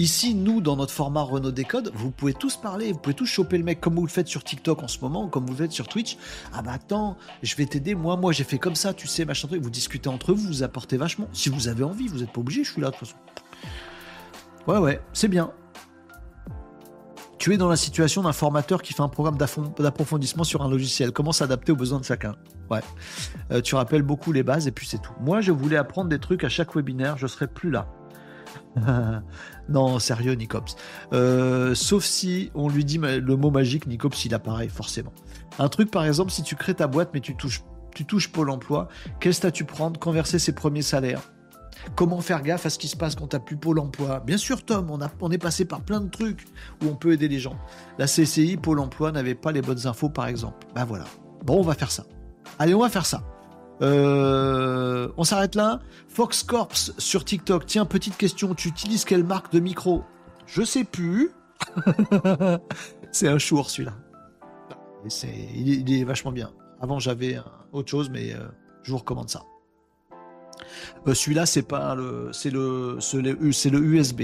[0.00, 3.58] Ici, nous, dans notre format Renault Décode, vous pouvez tous parler, vous pouvez tous choper
[3.58, 5.58] le mec comme vous le faites sur TikTok en ce moment, ou comme vous le
[5.58, 6.18] faites sur Twitch.
[6.52, 9.46] Ah bah attends, je vais t'aider, moi, moi j'ai fait comme ça, tu sais, machin
[9.46, 9.62] truc.
[9.62, 11.28] Vous discutez entre vous, vous apportez vachement.
[11.32, 13.16] Si vous avez envie, vous n'êtes pas obligé, je suis là de toute façon.
[14.66, 15.52] Ouais, ouais, c'est bien.
[17.38, 21.12] Tu es dans la situation d'un formateur qui fait un programme d'approfondissement sur un logiciel.
[21.12, 22.36] Comment s'adapter aux besoins de chacun?
[22.70, 22.80] Ouais.
[23.50, 25.12] Euh, tu rappelles beaucoup les bases et puis c'est tout.
[25.20, 27.18] Moi, je voulais apprendre des trucs à chaque webinaire.
[27.18, 27.86] Je serais plus là.
[29.68, 30.76] non, sérieux, Nicops.
[31.12, 35.12] Euh, sauf si on lui dit le mot magique, Nicops, il apparaît forcément.
[35.58, 37.62] Un truc, par exemple, si tu crées ta boîte mais tu touches,
[37.94, 38.88] tu touches Pôle emploi,
[39.20, 40.00] quel statut prendre?
[40.00, 41.20] Quand verser ses premiers salaires
[41.96, 44.20] Comment faire gaffe à ce qui se passe quand t'as plus Pôle emploi?
[44.20, 46.46] Bien sûr, Tom, on, a, on est passé par plein de trucs
[46.82, 47.56] où on peut aider les gens.
[47.98, 50.66] La CCI, Pôle emploi, n'avait pas les bonnes infos, par exemple.
[50.74, 51.04] Ben voilà.
[51.44, 52.04] Bon, on va faire ça.
[52.58, 53.22] Allez, on va faire ça.
[53.82, 55.80] Euh, on s'arrête là.
[56.08, 57.66] Fox Corps sur TikTok.
[57.66, 58.54] Tiens, petite question.
[58.54, 60.04] Tu utilises quelle marque de micro?
[60.46, 61.30] Je sais plus.
[63.12, 63.94] c'est un chour celui-là.
[65.54, 66.50] Il, est vachement bien.
[66.80, 67.38] Avant j'avais
[67.72, 68.46] autre chose, mais euh,
[68.82, 69.42] je vous recommande ça.
[71.06, 74.22] Euh, celui-là, c'est pas le, c'est le, c'est le, USB.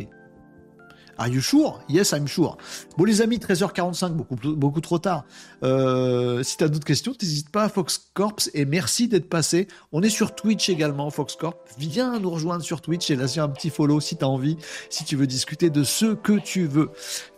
[1.18, 1.82] Are you sure?
[1.90, 2.56] Yes, I'm sure.
[2.96, 5.26] Bon, les amis, 13h45, beaucoup, beaucoup trop tard.
[5.62, 9.68] Euh, si tu as d'autres questions, n'hésite pas à Fox Corps et merci d'être passé.
[9.92, 11.68] On est sur Twitch également, Fox Corp.
[11.76, 14.56] Viens nous rejoindre sur Twitch et laisse un petit follow si tu as envie,
[14.88, 16.88] si tu veux discuter de ce que tu veux.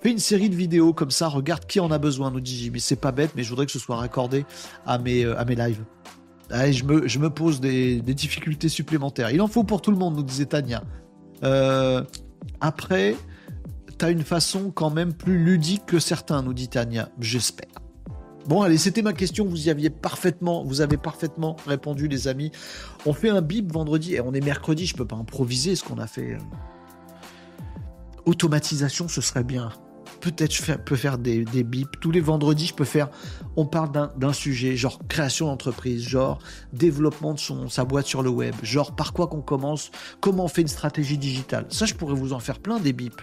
[0.00, 2.78] Fais une série de vidéos comme ça, regarde qui en a besoin, nous dit Jimmy.
[2.78, 4.46] C'est pas bête, mais je voudrais que ce soit raccordé
[4.86, 5.82] à mes, euh, à mes lives
[6.52, 9.30] je, me, je me pose des, difficultés supplémentaires.
[9.30, 10.84] Il en faut pour tout le monde, nous disait Tania.
[11.44, 12.02] Euh,
[12.60, 13.16] après,
[13.98, 17.08] t'as une façon quand même plus ludique que certains, nous dit Tania.
[17.20, 17.68] J'espère.
[18.46, 19.46] Bon, allez, c'était ma question.
[19.46, 22.50] Vous y aviez parfaitement, avez parfaitement répondu, les amis.
[23.06, 24.86] On fait un bip vendredi et on est mercredi.
[24.86, 26.36] Je peux pas improviser ce qu'on a fait.
[28.26, 29.70] Automatisation, ce serait bien
[30.22, 32.00] peut-être je peux faire des, des bips.
[32.00, 33.10] Tous les vendredis, je peux faire.
[33.56, 36.38] On parle d'un sujet, genre création d'entreprise, genre
[36.72, 39.90] développement de son, sa boîte sur le web, genre par quoi qu'on commence,
[40.20, 41.66] comment on fait une stratégie digitale.
[41.68, 43.20] Ça, je pourrais vous en faire plein des bips.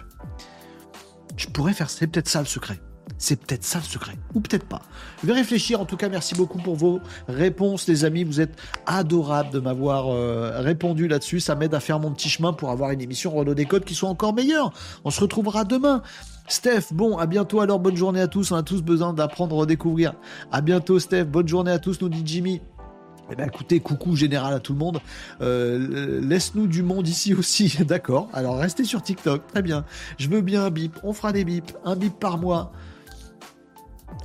[1.37, 1.89] Je pourrais faire.
[1.89, 2.79] C'est peut-être ça le secret.
[3.17, 4.81] C'est peut-être ça le secret, ou peut-être pas.
[5.21, 5.81] Je vais réfléchir.
[5.81, 8.23] En tout cas, merci beaucoup pour vos réponses, les amis.
[8.23, 8.55] Vous êtes
[8.85, 11.39] adorables de m'avoir euh, répondu là-dessus.
[11.39, 14.09] Ça m'aide à faire mon petit chemin pour avoir une émission Renault Décode qui soit
[14.09, 14.71] encore meilleure.
[15.03, 16.03] On se retrouvera demain.
[16.49, 18.51] Steph, bon, à bientôt alors, bonne journée à tous.
[18.51, 20.13] On a tous besoin d'apprendre à redécouvrir.
[20.51, 22.59] À bientôt, Steph, bonne journée à tous, nous dit Jimmy.
[23.31, 24.99] Eh ben, écoutez, coucou général à tout le monde.
[25.41, 28.29] Euh, Laisse-nous du monde ici aussi, d'accord.
[28.33, 29.85] Alors restez sur TikTok, très bien.
[30.17, 32.71] Je veux bien un bip, on fera des bips, un bip par mois.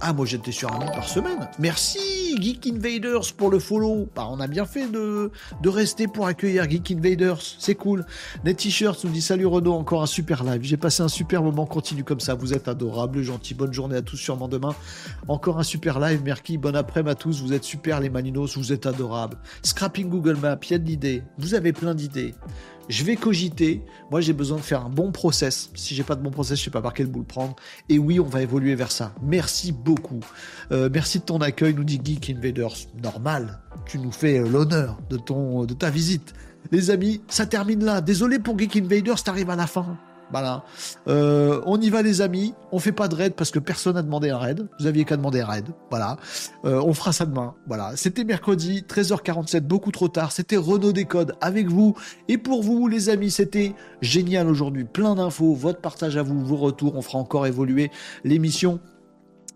[0.00, 1.48] Ah, moi j'étais sur un bip par semaine.
[1.58, 4.08] Merci Geek Invaders pour le follow.
[4.14, 5.30] Bah, on a bien fait de,
[5.64, 7.40] rester pour accueillir Geek Invaders.
[7.58, 8.04] C'est cool.
[8.44, 10.62] Net T-Shirts nous dit salut Renaud, encore un super live.
[10.62, 12.34] J'ai passé un super moment, continue comme ça.
[12.34, 13.54] Vous êtes adorables, gentils.
[13.54, 14.74] Bonne journée à tous, sûrement demain.
[15.28, 16.58] Encore un super live, merci.
[16.58, 17.40] Bon après-midi à tous.
[17.40, 19.38] Vous êtes super les Maninos, vous êtes adorables.
[19.62, 21.22] Scrapping Google Maps, il y a de l'idée.
[21.38, 22.34] Vous avez plein d'idées
[22.88, 23.82] je vais cogiter.
[24.10, 25.70] Moi, j'ai besoin de faire un bon process.
[25.74, 27.56] Si j'ai pas de bon process, je sais pas par quel bout le prendre.
[27.88, 29.14] Et oui, on va évoluer vers ça.
[29.22, 30.20] Merci beaucoup.
[30.72, 32.76] Euh, merci de ton accueil, nous dit Geek Invaders.
[33.02, 33.60] Normal.
[33.86, 36.34] Tu nous fais euh, l'honneur de de ta visite.
[36.70, 38.00] Les amis, ça termine là.
[38.00, 39.98] Désolé pour Geek Invaders, t'arrives à la fin.
[40.30, 40.64] Voilà.
[41.08, 42.54] Euh, on y va les amis.
[42.72, 44.66] On fait pas de raid parce que personne n'a demandé un raid.
[44.80, 45.66] Vous aviez qu'à demander un raid.
[45.90, 46.16] Voilà.
[46.64, 47.54] Euh, on fera ça demain.
[47.66, 47.92] Voilà.
[47.96, 50.32] C'était mercredi, 13h47, beaucoup trop tard.
[50.32, 51.94] C'était Renault Décode avec vous.
[52.28, 54.84] Et pour vous les amis, c'était génial aujourd'hui.
[54.84, 56.96] Plein d'infos, votre partage à vous, vos retours.
[56.96, 57.90] On fera encore évoluer
[58.24, 58.80] l'émission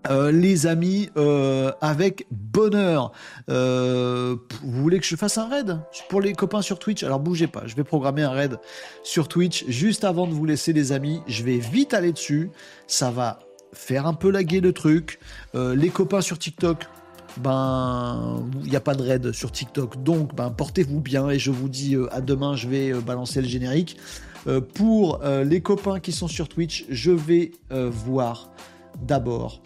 [0.08, 3.12] euh, les amis, euh, avec bonheur.
[3.50, 7.02] Euh, vous voulez que je fasse un raid pour les copains sur Twitch?
[7.02, 8.58] Alors bougez pas, je vais programmer un raid
[9.02, 11.20] sur Twitch juste avant de vous laisser les amis.
[11.26, 12.50] Je vais vite aller dessus.
[12.86, 13.40] Ça va
[13.72, 15.18] faire un peu laguer le truc.
[15.54, 16.86] les copains sur TikTok,
[17.38, 21.50] ben il n'y a pas de raid sur TikTok, donc ben portez-vous bien et je
[21.50, 22.54] vous dis à demain.
[22.54, 23.98] Je vais balancer le générique.
[24.74, 28.50] pour les copains qui sont sur Twitch, je vais voir
[29.02, 29.60] d'abord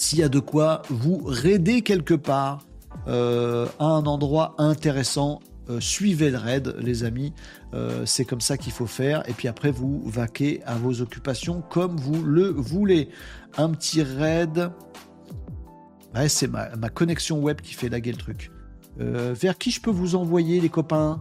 [0.00, 2.64] s'il y a de quoi vous raider quelque part
[3.06, 7.34] euh, à un endroit intéressant, euh, suivez le raid, les amis.
[7.74, 9.22] Euh, c'est comme ça qu'il faut faire.
[9.28, 13.10] Et puis après, vous vaquez à vos occupations comme vous le voulez.
[13.58, 14.70] Un petit raid.
[16.14, 18.50] Ouais, c'est ma, connexion web qui fait laguer le truc.
[18.96, 21.20] vers qui je peux vous envoyer, les copains?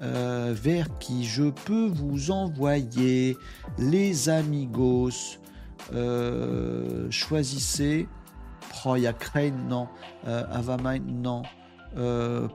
[0.00, 3.36] Vers qui je peux vous envoyer,
[3.76, 5.40] les amigos?
[5.92, 8.08] Euh, choisissez.
[8.84, 9.88] Oh, il y a Crane, non.
[10.26, 11.42] Euh, Avamind, non.
[11.96, 12.48] Euh,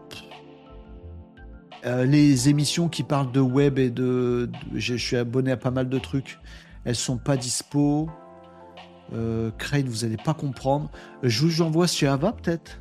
[1.83, 5.99] les émissions qui parlent de web et de, je suis abonné à pas mal de
[5.99, 6.39] trucs.
[6.83, 8.09] Elles sont pas dispo.
[9.57, 10.91] Crane, vous allez pas comprendre.
[11.23, 12.79] Je vous envoie chez Ava peut-être.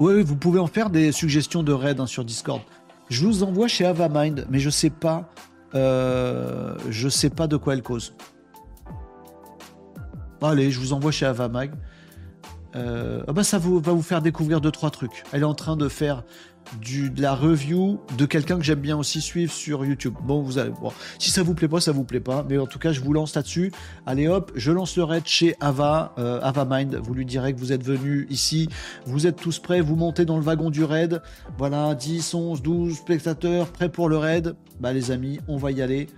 [0.00, 2.62] Oui, vous pouvez en faire des suggestions de raid hein, sur Discord.
[3.10, 5.28] Je vous envoie chez Avamind, mais je sais pas
[5.74, 8.14] euh, je sais pas de quoi elle cause.
[10.40, 11.72] Allez, je vous envoie chez Avamag.
[12.76, 15.24] Euh, ah bah ça vous, va vous faire découvrir deux trois trucs.
[15.32, 16.22] Elle est en train de faire
[16.80, 20.14] du, de la review de quelqu'un que j'aime bien aussi suivre sur YouTube.
[20.22, 22.66] Bon, vous allez bon, si ça vous plaît pas, ça vous plaît pas, mais en
[22.66, 23.72] tout cas, je vous lance là-dessus.
[24.06, 26.96] Allez hop, je lance le raid chez Ava, euh, Ava Mind.
[27.02, 28.68] Vous lui direz que vous êtes venu ici,
[29.06, 31.22] vous êtes tous prêts, vous montez dans le wagon du raid.
[31.56, 34.54] Voilà, 10, 11, 12 spectateurs prêts pour le raid.
[34.80, 36.08] Bah les amis, on va y aller.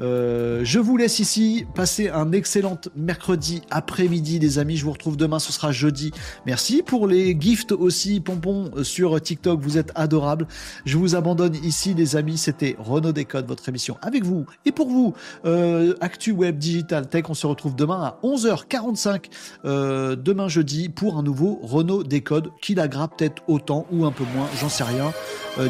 [0.00, 1.66] Euh, je vous laisse ici.
[1.74, 4.76] Passez un excellent mercredi après-midi, les amis.
[4.76, 6.12] Je vous retrouve demain, ce sera jeudi.
[6.44, 9.60] Merci pour les gifts aussi, pompons, euh, sur TikTok.
[9.60, 10.46] Vous êtes adorables.
[10.84, 12.36] Je vous abandonne ici, les amis.
[12.36, 15.14] C'était Renaud Décode, votre émission avec vous et pour vous.
[15.44, 17.24] Euh, Actu Web Digital Tech.
[17.28, 19.26] On se retrouve demain à 11h45,
[19.64, 24.48] demain jeudi, pour un nouveau Renault Décode qui l'agra peut-être autant ou un peu moins,
[24.60, 25.12] j'en sais rien.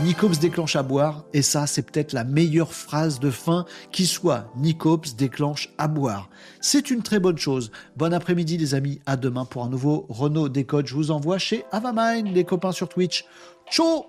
[0.03, 4.51] Nicops déclenche à boire et ça, c'est peut-être la meilleure phrase de fin qui soit,
[4.57, 6.29] Nicops déclenche à boire.
[6.61, 7.71] C'est une très bonne chose.
[7.97, 10.87] Bon après-midi les amis, à demain pour un nouveau Renault Décode.
[10.87, 13.27] Je vous envoie chez Avamine, les copains sur Twitch.
[13.71, 14.07] Ciao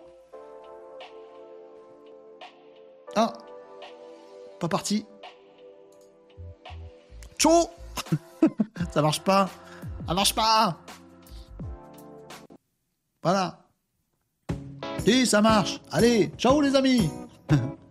[3.16, 3.34] Ah
[4.60, 5.06] Pas parti
[7.38, 7.68] Ciao
[8.94, 9.50] Ça marche pas
[10.08, 10.78] Ça marche pas
[13.22, 13.60] Voilà.
[15.06, 15.82] Si, ça marche.
[15.92, 17.10] Allez, ciao les amis